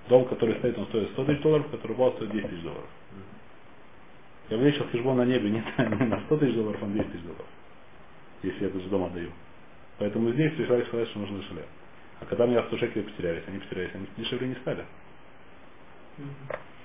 Дом, 0.09 0.25
который 0.27 0.57
стоит, 0.57 0.77
он 0.79 0.87
стоит 0.87 1.11
100 1.11 1.25
тысяч 1.25 1.41
долларов, 1.43 1.67
который 1.71 1.93
упал, 1.93 2.13
стоит 2.15 2.31
10 2.33 2.51
тысяч 2.51 2.63
долларов. 2.63 2.89
Я 4.49 4.57
увеличил 4.59 4.87
хижбон 4.91 5.17
на 5.17 5.25
небе 5.25 5.51
не, 5.51 5.59
не 5.79 6.07
на 6.07 6.21
100 6.21 6.37
тысяч 6.39 6.55
долларов, 6.55 6.81
а 6.83 6.87
на 6.87 6.95
10 6.95 7.13
тысяч 7.13 7.23
долларов. 7.23 7.47
Если 8.43 8.61
я 8.61 8.69
этот 8.69 8.83
же 8.83 8.89
дом 8.89 9.05
отдаю. 9.05 9.31
Поэтому 9.99 10.31
здесь 10.33 10.57
решали 10.59 10.85
сказать, 10.85 11.09
что 11.09 11.19
нужно 11.21 11.39
дешевле. 11.39 11.65
А 12.21 12.27
когда 12.27 12.47
меня 12.47 12.63
100 12.65 12.77
шекелей 12.79 13.05
потерялись, 13.05 13.43
они 13.47 13.59
потерялись, 13.59 13.91
они 13.95 14.07
дешевле 14.17 14.49
не 14.49 14.55
стали. 14.57 14.85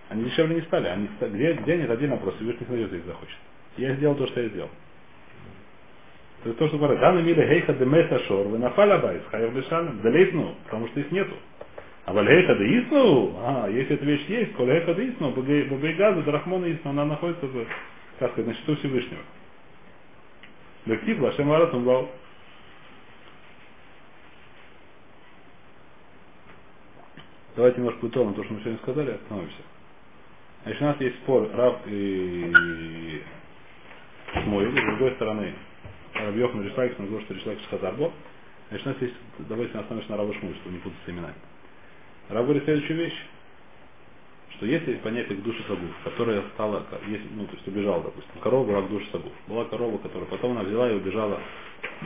Они 0.09 0.23
дешевле 0.25 0.55
не 0.55 0.61
стали. 0.61 0.87
Они, 0.87 1.09
где, 1.19 1.53
где 1.53 1.73
они, 1.73 1.83
это 1.83 1.93
отдельный 1.93 2.15
вопрос. 2.15 2.35
Всевышний 2.35 2.67
найдет, 2.67 2.91
если 2.91 3.07
захочет. 3.07 3.37
Я 3.77 3.95
сделал 3.95 4.15
то, 4.15 4.27
что 4.27 4.41
я 4.41 4.49
сделал. 4.49 4.69
То 6.43 6.49
есть 6.49 6.59
то, 6.59 6.67
что 6.67 6.77
говорят, 6.77 6.99
да, 6.99 7.11
мире 7.11 7.47
хейха 7.47 7.73
де 7.73 7.85
меса 7.85 8.19
шор, 8.25 8.47
вы 8.47 8.57
нафаля 8.57 8.97
байс, 8.97 9.21
хайр 9.29 9.51
бешалем, 9.51 10.01
далейтну, 10.01 10.55
потому 10.63 10.87
что 10.87 10.99
их 10.99 11.11
нету. 11.11 11.35
А 12.05 12.13
вальхейха 12.13 12.55
де 12.55 12.79
исну, 12.79 13.35
а, 13.37 13.69
если 13.69 13.95
эта 13.95 14.05
вещь 14.05 14.25
есть, 14.27 14.53
колейха 14.53 14.93
де 14.95 15.09
исну, 15.09 15.31
бабейгаза, 15.31 16.23
драхмона 16.23 16.71
исну, 16.71 16.89
она 16.91 17.05
находится 17.05 17.45
в, 17.45 17.65
как 18.19 18.31
сказать, 18.31 18.47
на 18.47 18.53
счету 18.55 18.75
Всевышнего. 18.77 19.21
Лектив, 20.85 21.19
лашем 21.21 21.47
варатум 21.47 21.83
вау. 21.83 22.09
Давайте 27.55 27.79
немножко 27.79 28.05
утоном 28.05 28.33
то, 28.33 28.43
что 28.43 28.53
мы 28.53 28.61
сегодня 28.61 28.79
сказали, 28.79 29.11
остановимся. 29.11 29.61
Значит, 30.63 30.81
у 30.81 30.85
нас 30.85 31.01
есть 31.01 31.15
спор 31.17 31.49
Рав 31.53 31.79
и 31.85 33.21
Шмуэль, 34.33 34.71
с 34.71 34.85
другой 34.85 35.11
стороны, 35.15 35.53
Рабьех 36.13 36.53
на 36.53 36.61
Ришлайкс, 36.61 36.97
на 36.97 37.21
что 37.21 37.33
Ришлайкс 37.33 37.65
Хазарбо. 37.69 38.11
Значит, 38.69 38.87
у 38.87 38.89
нас 38.89 39.01
есть, 39.01 39.15
давайте 39.39 39.77
остановимся 39.77 40.11
на 40.11 40.17
Раба 40.17 40.33
Шмуль, 40.33 40.55
чтобы 40.55 40.75
не 40.75 40.81
путаться 40.81 41.11
именами. 41.11 41.35
Раб 42.31 42.45
говорит 42.45 42.63
следующую 42.63 42.97
вещь, 42.97 43.17
что 44.55 44.65
если 44.65 44.91
есть 44.91 45.03
понятие 45.03 45.37
к 45.37 45.43
душе 45.43 45.61
сагуф, 45.67 45.91
которая 46.05 46.41
стала, 46.53 46.85
есть, 47.07 47.25
ну, 47.31 47.45
то 47.45 47.53
есть 47.55 47.67
убежала, 47.67 48.03
допустим, 48.03 48.41
корова 48.41 48.65
была 48.65 48.81
к 48.83 48.89
душе 48.89 49.05
сагуф. 49.11 49.33
Была 49.47 49.65
корова, 49.65 49.97
которая 49.97 50.29
потом 50.29 50.51
она 50.51 50.63
взяла 50.63 50.89
и 50.89 50.95
убежала, 50.95 51.41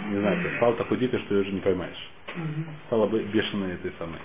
не 0.08 0.20
знаю, 0.20 0.58
стала 0.58 0.76
такой 0.78 0.98
дикой, 0.98 1.20
что 1.20 1.36
ее 1.36 1.42
уже 1.42 1.52
не 1.52 1.60
поймаешь. 1.60 2.10
Стала 2.88 3.08
бешеной 3.08 3.74
этой 3.74 3.94
самой. 4.00 4.20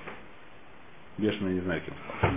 Бешеной, 1.19 1.55
не 1.55 1.61
знаю, 1.61 1.83
кем 1.85 1.95
стала. 2.19 2.35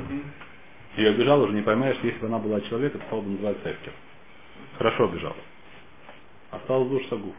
Ее 0.97 1.11
убежала, 1.11 1.43
уже 1.45 1.53
не 1.53 1.61
поймаешь, 1.61 1.97
если 2.03 2.19
бы 2.19 2.27
она 2.27 2.39
была 2.39 2.59
человек, 2.61 2.93
это 2.93 3.05
стало 3.05 3.21
бы 3.21 3.29
называться 3.29 3.71
эфкер. 3.71 3.93
Хорошо 4.77 5.05
убежала. 5.05 5.37
Осталось 6.51 6.89
душ 6.89 7.07
сагуф. 7.07 7.33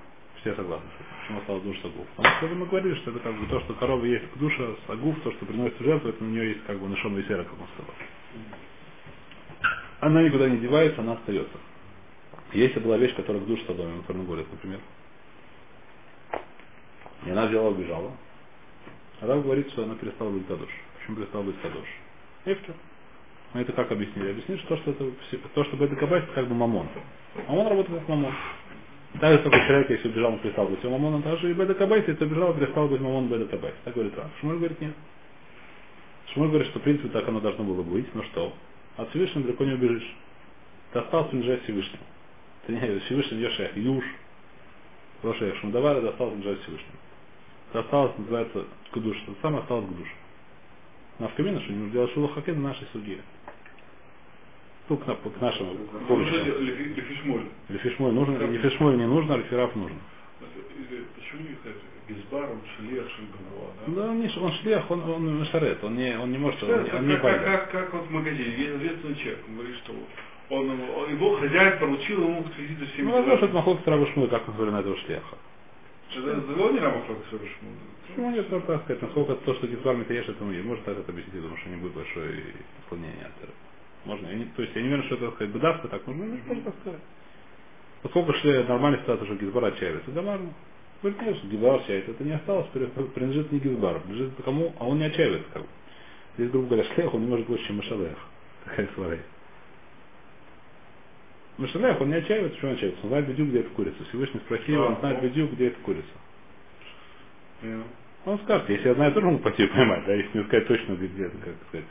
Все 0.45 0.55
согласны. 0.57 0.87
Почему 1.23 1.39
осталось 1.39 1.63
душ 1.63 1.81
сагуф? 1.81 2.07
Потому 2.17 2.37
что 2.37 2.47
мы 2.49 2.67
говорили, 2.67 2.95
что 2.97 3.13
это 3.13 3.21
как 3.21 3.35
бы 3.35 3.47
то, 3.47 3.61
что 3.61 3.73
корова 3.73 4.05
есть 4.05 4.31
к 4.31 4.37
душе 4.37 4.77
сагуф, 4.87 5.19
то, 5.23 5.33
что 5.33 5.47
приносит 5.47 5.79
жертву, 5.79 6.11
это 6.11 6.23
на 6.23 6.29
нее 6.29 6.49
есть 6.51 6.65
как 6.67 6.79
бы 6.79 6.87
нашон 6.87 7.15
весера, 7.15 7.45
как 7.45 7.55
он 7.55 7.67
сказал. 7.75 7.95
Она 10.01 10.23
никуда 10.23 10.51
не 10.51 10.59
девается, 10.59 11.01
она 11.01 11.15
остается. 11.15 11.57
Если 12.53 12.79
была 12.79 12.99
вещь, 12.99 13.15
которая 13.17 13.41
к 13.41 13.47
душе 13.47 13.65
садоме, 13.67 14.03
которую 14.03 14.27
говорит, 14.27 14.47
например, 14.53 14.81
и 17.25 17.31
она 17.31 17.47
взяла, 17.47 17.71
убежала, 17.71 18.13
Рав 19.23 19.43
говорит, 19.43 19.71
что 19.71 19.85
она 19.85 19.95
перестала 19.95 20.29
быть 20.29 20.47
кадош. 20.47 20.69
Почему 20.99 21.17
перестала 21.17 21.43
быть 21.43 21.59
кадош? 21.63 21.89
Эфтер. 22.45 22.75
Мы 23.55 23.63
это 23.63 23.73
как 23.73 23.91
объяснили? 23.91 24.33
Объяснили, 24.33 24.59
что, 24.61 24.77
что 24.77 24.91
это, 24.91 25.11
то, 25.55 25.65
что 25.65 25.83
это 25.83 25.97
кабайс, 25.97 26.25
это 26.25 26.35
как 26.35 26.49
бы 26.49 26.55
мамон. 26.55 26.87
Мамон 27.49 27.69
работает 27.69 28.01
как 28.01 28.09
мамон. 28.09 28.35
Так 29.21 29.33
же, 29.33 29.49
как 29.49 29.67
человек, 29.67 29.91
если 29.91 30.09
убежал, 30.09 30.33
он 30.33 30.39
перестал 30.41 30.67
быть 30.67 30.83
мамоном, 30.83 31.23
так 31.23 31.39
же 31.39 31.51
и 31.51 31.55
беда 31.55 31.75
кабайс, 31.75 32.07
если 32.09 32.25
убежал, 32.25 32.53
перестал 32.55 32.89
быть 32.89 33.01
беда 33.01 33.45
кабайс. 33.47 33.75
Так 33.85 33.95
говорит 33.95 34.17
Рав. 34.17 34.27
Шмуль 34.41 34.57
говорит 34.57 34.81
нет. 34.81 34.95
Шмуль 36.33 36.49
говорит, 36.49 36.69
что 36.69 36.81
в 36.81 36.83
принципе 36.83 37.09
так 37.09 37.29
оно 37.29 37.41
должно 37.41 37.65
было 37.65 37.83
быть, 37.83 38.13
но 38.15 38.25
что? 38.25 38.53
От 38.97 39.11
Всевышнего 39.11 39.45
далеко 39.45 39.65
не 39.65 39.75
убежишь. 39.75 40.17
Ты 40.93 40.99
остался 40.99 41.31
принадлежать 41.31 41.63
Всевышнему. 41.63 42.03
Ты 42.67 42.73
не 42.73 42.99
Всевышний 43.01 43.39
не 43.39 43.51
шех, 43.51 43.77
юж. 43.77 44.05
Рошех 45.23 45.57
Шумдавар, 45.59 45.99
это 45.99 46.11
остался 46.11 46.33
принадлежать 46.33 46.63
Всевышнему. 46.63 46.99
Это 47.71 47.81
осталось, 47.81 48.19
называется, 48.19 48.65
к 48.91 48.99
душе. 48.99 49.21
Это 49.27 49.37
самое 49.43 49.63
осталось 49.63 49.87
к 49.87 49.97
душе. 49.97 50.13
На 51.19 51.29
в 51.29 51.35
камине, 51.35 51.61
что 51.61 51.73
не 51.73 51.91
делать 51.91 52.13
шулахакен 52.13 52.57
в 52.57 52.63
нашей 52.63 52.87
судье. 52.93 53.19
Ну, 54.89 54.97
к, 54.99 55.05
к 55.05 55.41
нашему 55.41 55.77
Лефишмоль. 56.11 57.47
Лефишмоль 57.69 58.13
нужно, 58.13 58.37
Лефишмоль 58.37 58.97
не 58.97 59.07
нужно, 59.07 59.35
а 59.35 59.39
Лефираф 59.39 59.75
нужно. 59.75 59.99
Почему 61.17 61.43
не 61.43 61.57
Гизбар, 62.07 62.51
он 62.51 62.61
шлех, 62.77 63.09
Шельганова, 63.11 63.73
да? 63.87 63.93
Да, 63.95 64.11
он, 64.11 64.21
не, 64.21 64.31
он 64.39 64.53
шлех, 64.61 64.91
он, 64.91 65.09
он 65.09 65.41
мешарет, 65.41 65.83
он 65.83 65.97
не, 65.97 66.19
он 66.19 66.31
не 66.31 66.37
может, 66.39 66.63
он, 66.63 66.85
Как, 66.85 66.95
он 66.95 67.09
не 67.09 67.17
как, 67.17 67.45
как, 67.45 67.71
как 67.71 67.95
вот 67.95 68.07
в 68.07 68.11
магазине, 68.11 68.55
есть 68.59 68.75
ответственный 68.77 69.15
человек, 69.15 69.39
он 69.49 69.55
говорит, 69.55 69.77
что 69.77 69.93
он, 70.51 70.71
он- 70.71 71.11
его 71.11 71.37
хозяин 71.37 71.79
поручил 71.79 72.23
ему 72.23 72.45
следить 72.55 72.79
за 72.79 72.87
всеми 72.89 73.07
Ну, 73.07 73.13
возможно, 73.13 73.45
это 73.47 73.55
махлок 73.55 73.87
Раба 73.87 74.07
Шмуля, 74.13 74.29
как 74.29 74.47
мы 74.49 74.55
говорим 74.55 74.75
на 74.75 74.81
этого 74.81 74.97
шлеха. 74.99 75.37
Это 76.15 76.73
не 76.73 76.79
Рамахлок 76.79 77.19
Почему 78.07 78.31
нет, 78.31 78.51
можно 78.51 78.67
так 78.67 78.83
сказать, 78.85 79.03
насколько 79.03 79.35
то, 79.37 79.55
что 79.55 79.67
Гизбар 79.67 79.97
Митаеш, 79.97 80.29
это 80.29 80.45
мы, 80.45 80.63
может 80.63 80.85
так 80.85 80.99
это 80.99 81.11
объяснить, 81.11 81.37
потому 81.37 81.57
что 81.57 81.71
не 81.71 81.77
будет 81.77 81.95
большое 81.95 82.43
отклонение 82.83 83.25
от 83.25 83.43
этого. 83.43 83.55
Можно, 84.05 84.29
я 84.29 84.35
не, 84.37 84.45
то 84.47 84.63
есть 84.63 84.75
я 84.77 84.83
не 84.83 84.89
уверен, 84.89 85.05
что 85.05 85.17
это 85.17 85.31
сказать, 85.33 85.55
бедавка, 85.55 85.89
так 85.89 86.07
можно, 86.07 86.25
ну, 86.27 86.39
можно 86.47 86.65
так 86.65 86.75
сказать. 86.83 87.01
Поскольку 88.03 88.35
шли 88.35 88.65
нормальная 88.65 89.01
ситуация, 89.03 89.27
что 89.27 89.37
Гизбар 89.37 89.65
отчаивается, 89.67 90.11
да 90.13 90.23
ладно. 90.23 90.55
Говорит, 91.03 91.23
нет, 91.23 91.45
Гизбар 91.45 91.77
отчаивается, 91.81 92.13
это 92.13 92.25
не 92.25 92.33
осталось, 92.33 92.67
при- 92.73 92.87
принадлежит 92.87 93.53
не 93.53 93.61
Гизбару, 93.61 94.01
принадлежит 94.01 94.35
кому, 94.45 94.75
а 94.79 94.87
он 94.87 94.99
не 94.99 95.07
отчаивается 95.07 95.49
как 95.53 95.63
бы. 95.63 95.69
Здесь, 96.39 96.51
грубо 96.51 96.69
говоря, 96.69 96.95
шлех, 96.95 97.15
он 97.15 97.23
не 97.23 97.29
может 97.29 97.47
больше, 97.47 97.67
чем 97.67 97.77
Машалех. 97.79 98.19
Такая 98.65 98.89
свара 98.95 99.13
есть. 99.15 99.27
Машалех, 101.59 102.01
он 102.01 102.09
не 102.11 102.17
отчаивается, 102.17 102.59
что 102.59 102.69
он 102.69 102.75
отчаивается. 102.75 103.05
Он 103.05 103.11
знает 103.11 103.29
бедюк, 103.29 103.49
где 103.49 103.61
это 103.61 103.71
курица. 103.71 104.05
Всевышний 104.11 104.41
спросил, 104.41 104.83
он 104.83 104.97
знает 105.01 105.23
бедюк, 105.23 105.53
где 105.53 105.69
это 105.69 105.81
курица. 105.83 106.09
Он 108.27 108.39
скажет, 108.41 108.69
если 108.71 108.89
я 108.89 108.95
знаю, 108.95 109.13
тоже 109.13 109.27
могу 109.27 109.39
пойти 109.41 109.67
поймать, 109.69 110.05
да, 110.07 110.15
если 110.15 110.39
не 110.39 110.45
сказать 110.45 110.67
точно, 110.69 110.95
где 110.95 111.25
это, 111.27 111.39
как 111.39 111.55
сказать. 111.69 111.87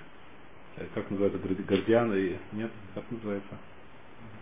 Э, 0.77 0.85
Как 0.93 1.09
называется, 1.11 1.39
Гордиана 1.39 2.13
и... 2.13 2.35
Нет, 2.53 2.71
как 2.95 3.03
называется? 3.11 3.57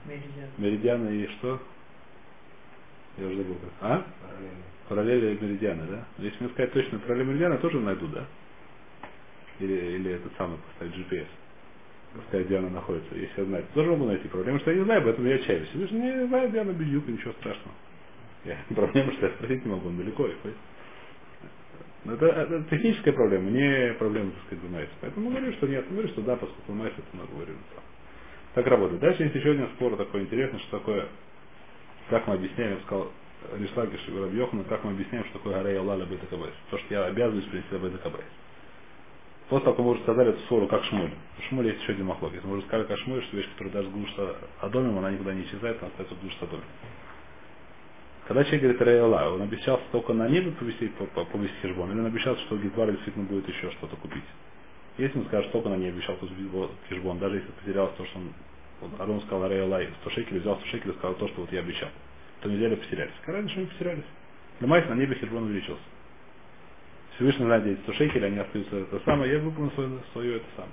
Меридиан. 0.06 0.50
Меридиана 0.58 1.10
и 1.10 1.28
что? 1.28 1.62
Я 3.18 3.28
уже 3.28 3.38
забыл 3.38 3.56
как. 3.56 3.72
А? 3.82 4.06
Параллельно. 4.22 4.64
Параллели 4.88 5.38
меридиана, 5.42 5.86
да? 5.86 6.06
Если 6.18 6.44
мне 6.44 6.50
сказать 6.54 6.74
точно 6.74 7.00
параллели 7.00 7.28
меридиана, 7.28 7.58
тоже 7.58 7.80
найду, 7.80 8.08
да? 8.08 8.26
Или, 9.60 9.74
или 9.74 10.12
этот 10.14 10.32
самый 10.38 10.58
поставить 10.58 10.96
GPS. 10.96 11.28
Пускай 12.14 12.44
где 12.44 12.58
она 12.58 12.70
находится, 12.70 13.16
если 13.16 13.42
я 13.42 13.46
знаю. 13.46 13.66
Тоже 13.74 13.92
могу 13.92 14.06
найти. 14.06 14.28
Проблема, 14.28 14.60
что 14.60 14.72
я 14.72 14.78
не 14.78 14.84
знаю, 14.84 15.04
поэтому 15.04 15.28
я 15.28 15.36
отчаиваюсь. 15.36 15.70
Я 15.74 15.88
же 15.88 15.94
не 15.94 16.28
знаю, 16.28 16.50
где 16.50 16.60
она 16.62 16.74
бедюк, 16.74 17.08
ничего 17.08 17.32
страшного. 17.34 17.76
Я, 18.46 18.58
проблема, 18.76 19.14
что 19.14 19.28
я 19.28 19.34
спросить 19.34 19.64
не 19.66 19.72
могу, 19.72 19.88
он 19.90 19.98
далеко 19.98 20.28
и 20.28 20.34
ходит. 20.42 20.58
Но 22.04 22.14
это, 22.14 22.26
это 22.26 22.64
техническая 22.70 23.14
проблема, 23.14 23.50
не 23.52 23.94
проблема, 23.94 24.32
так 24.32 24.44
сказать, 24.46 24.64
Дунайса. 24.64 24.92
Поэтому 25.02 25.30
говорю, 25.30 25.54
что 25.54 25.68
нет, 25.68 25.88
говорю, 25.90 26.08
что 26.10 26.22
да, 26.22 26.36
поскольку 26.36 26.72
Дунайс 26.72 26.94
это 26.98 27.08
мы 27.14 27.28
говорим. 27.28 27.58
Так 28.56 28.68
работает. 28.68 29.02
Дальше 29.02 29.24
есть 29.24 29.36
еще 29.36 29.52
один 29.52 29.70
спор 29.76 29.96
такой 29.96 30.22
интересный, 30.22 30.60
что 30.60 30.80
такое, 30.80 31.08
как 32.10 32.28
мы 32.28 32.36
объясняем, 32.36 32.78
я 32.78 32.84
сказал, 32.84 33.12
Ришлаги 33.54 33.98
Шиварабьехана, 34.06 34.64
как 34.66 34.84
мы 34.84 34.92
объясняем, 34.92 35.26
что 35.26 35.34
такое 35.40 35.62
Гарей 35.62 35.80
Аллаля 35.80 36.06
Бета 36.06 36.26
Кабайс. 36.28 36.54
То, 36.70 36.78
что 36.78 36.94
я 36.94 37.06
обязываюсь 37.06 37.46
принести 37.46 37.76
Бета 37.76 37.98
Кабайс. 38.00 38.26
После 39.50 39.66
того, 39.66 39.76
как 39.76 39.86
мы 39.86 39.92
уже 39.92 40.02
сказали 40.04 40.30
эту 40.30 40.40
ссору, 40.48 40.68
как 40.68 40.84
Шмуль. 40.86 41.12
У 41.40 41.42
Шмуля 41.50 41.70
есть 41.70 41.82
еще 41.82 41.94
один 41.94 42.06
махлок. 42.06 42.32
Мы 42.44 42.58
уже 42.58 42.66
сказали, 42.68 42.88
как 42.88 42.98
Шмуль, 43.00 43.24
что 43.24 43.38
вещь, 43.38 43.50
которая 43.52 43.74
даже 43.74 43.90
Гуша 43.90 44.36
Адомим, 44.62 44.98
она 44.98 45.12
никуда 45.12 45.34
не 45.34 45.44
исчезает, 45.44 45.78
она 45.80 45.88
остается 45.88 46.16
в 46.16 46.24
Гуша 46.24 46.46
Адомим. 46.46 46.64
Когда 48.32 48.46
человек 48.46 48.62
говорит 48.62 48.82
Рейла, 48.84 49.30
он 49.34 49.42
обещался 49.42 49.84
только 49.92 50.14
на 50.14 50.30
небе 50.30 50.52
повести, 50.52 50.90
повести 51.34 51.54
хижбон, 51.62 51.92
или 51.92 52.00
он 52.00 52.06
обещался, 52.06 52.42
что 52.44 52.56
у 52.56 52.60
Гидвара 52.60 52.94
действительно 52.94 53.26
будет 53.26 53.46
еще 53.50 53.70
что-то 53.72 53.98
купить. 53.98 54.24
Если 54.98 55.20
он 55.20 55.26
скажет, 55.26 55.52
только 55.52 55.68
на 55.68 55.76
небе 55.76 55.90
обещал 55.90 56.16
хижбон, 56.88 57.20
даже 57.20 57.36
если 57.36 57.52
потерялось 57.52 57.94
то, 57.98 58.06
что 58.06 58.20
он, 58.20 58.34
вот 58.80 59.02
Арон 59.02 59.20
сказал 59.24 59.50
Рейла, 59.50 59.82
100 60.00 60.10
шекелей, 60.12 60.40
взял 60.40 60.56
100 60.56 60.66
шекелей 60.68 60.94
сказал 60.94 61.16
то, 61.16 61.28
что 61.28 61.42
вот 61.42 61.52
я 61.52 61.60
обещал, 61.60 61.90
то 62.40 62.48
неделю 62.48 62.78
потерялись. 62.78 63.12
Когда 63.26 63.46
что 63.50 63.60
не 63.60 63.66
потерялись. 63.66 64.06
Для 64.62 64.70
на 64.70 64.94
небе 64.94 65.16
хижбон 65.16 65.44
увеличился. 65.44 65.84
Всевышний 67.16 67.46
где 67.60 67.72
эти 67.74 67.82
100 67.82 67.94
шекелей, 67.96 68.28
они 68.28 68.40
остаются 68.40 68.78
это 68.78 69.02
самое, 69.04 69.34
я 69.34 69.40
выполнил 69.40 69.72
свое, 69.72 69.90
свое 70.14 70.38
это 70.38 70.46
самое. 70.56 70.72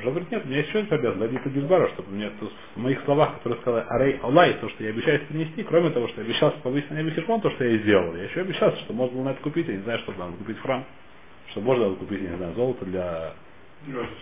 Уже 0.00 0.10
говорит, 0.10 0.30
нет, 0.30 0.44
у 0.44 0.48
меня 0.48 0.58
есть 0.58 0.68
еще 0.70 0.80
один 0.80 0.94
обязанность, 0.94 1.32
дайте 1.32 1.50
Гизбара, 1.50 1.88
чтобы 1.90 2.10
мне 2.12 2.30
то, 2.30 2.50
в 2.74 2.78
моих 2.78 3.02
словах, 3.04 3.36
которые 3.36 3.60
сказали 3.60 3.84
Арей 3.88 4.18
Аллай, 4.22 4.54
то, 4.54 4.68
что 4.70 4.82
я 4.82 4.90
обещаюсь 4.90 5.22
принести, 5.28 5.62
кроме 5.62 5.90
того, 5.90 6.08
что 6.08 6.22
я 6.22 6.26
обещался 6.26 6.58
повысить 6.58 6.90
на 6.90 6.96
небе 6.96 7.12
хижбон, 7.12 7.40
то, 7.40 7.50
что 7.50 7.64
я 7.64 7.76
и 7.76 7.78
сделал. 7.80 8.16
Я 8.16 8.24
еще 8.24 8.40
обещался, 8.40 8.78
что 8.78 8.92
можно 8.92 9.16
было 9.16 9.24
на 9.24 9.30
это 9.30 9.42
купить, 9.42 9.68
я 9.68 9.74
не 9.74 9.82
знаю, 9.82 9.98
что 10.00 10.12
надо 10.12 10.36
купить 10.36 10.58
храм, 10.58 10.84
что 11.50 11.60
можно 11.60 11.84
было 11.84 11.96
купить, 11.96 12.20
не 12.22 12.36
знаю, 12.36 12.54
золото 12.54 12.84
для 12.86 13.34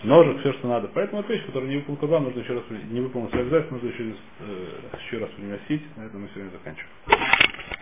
ножек, 0.04 0.40
все, 0.40 0.52
что 0.54 0.68
надо. 0.68 0.88
Поэтому 0.94 1.22
это 1.22 1.32
вещь, 1.32 1.46
которая 1.46 1.68
не 1.68 1.76
выполнил 1.76 2.00
Курбан, 2.00 2.24
нужно 2.24 2.40
еще 2.40 2.54
раз, 2.54 2.64
не 2.90 3.00
выполнил 3.00 3.30
свои 3.30 3.42
обязательства, 3.42 3.74
нужно 3.74 3.88
еще, 3.88 4.14
э, 4.40 4.66
еще 5.04 5.18
раз 5.18 5.30
приносить. 5.30 5.96
На 5.96 6.06
этом 6.06 6.22
мы 6.22 6.28
сегодня 6.34 6.50
заканчиваем. 6.50 7.78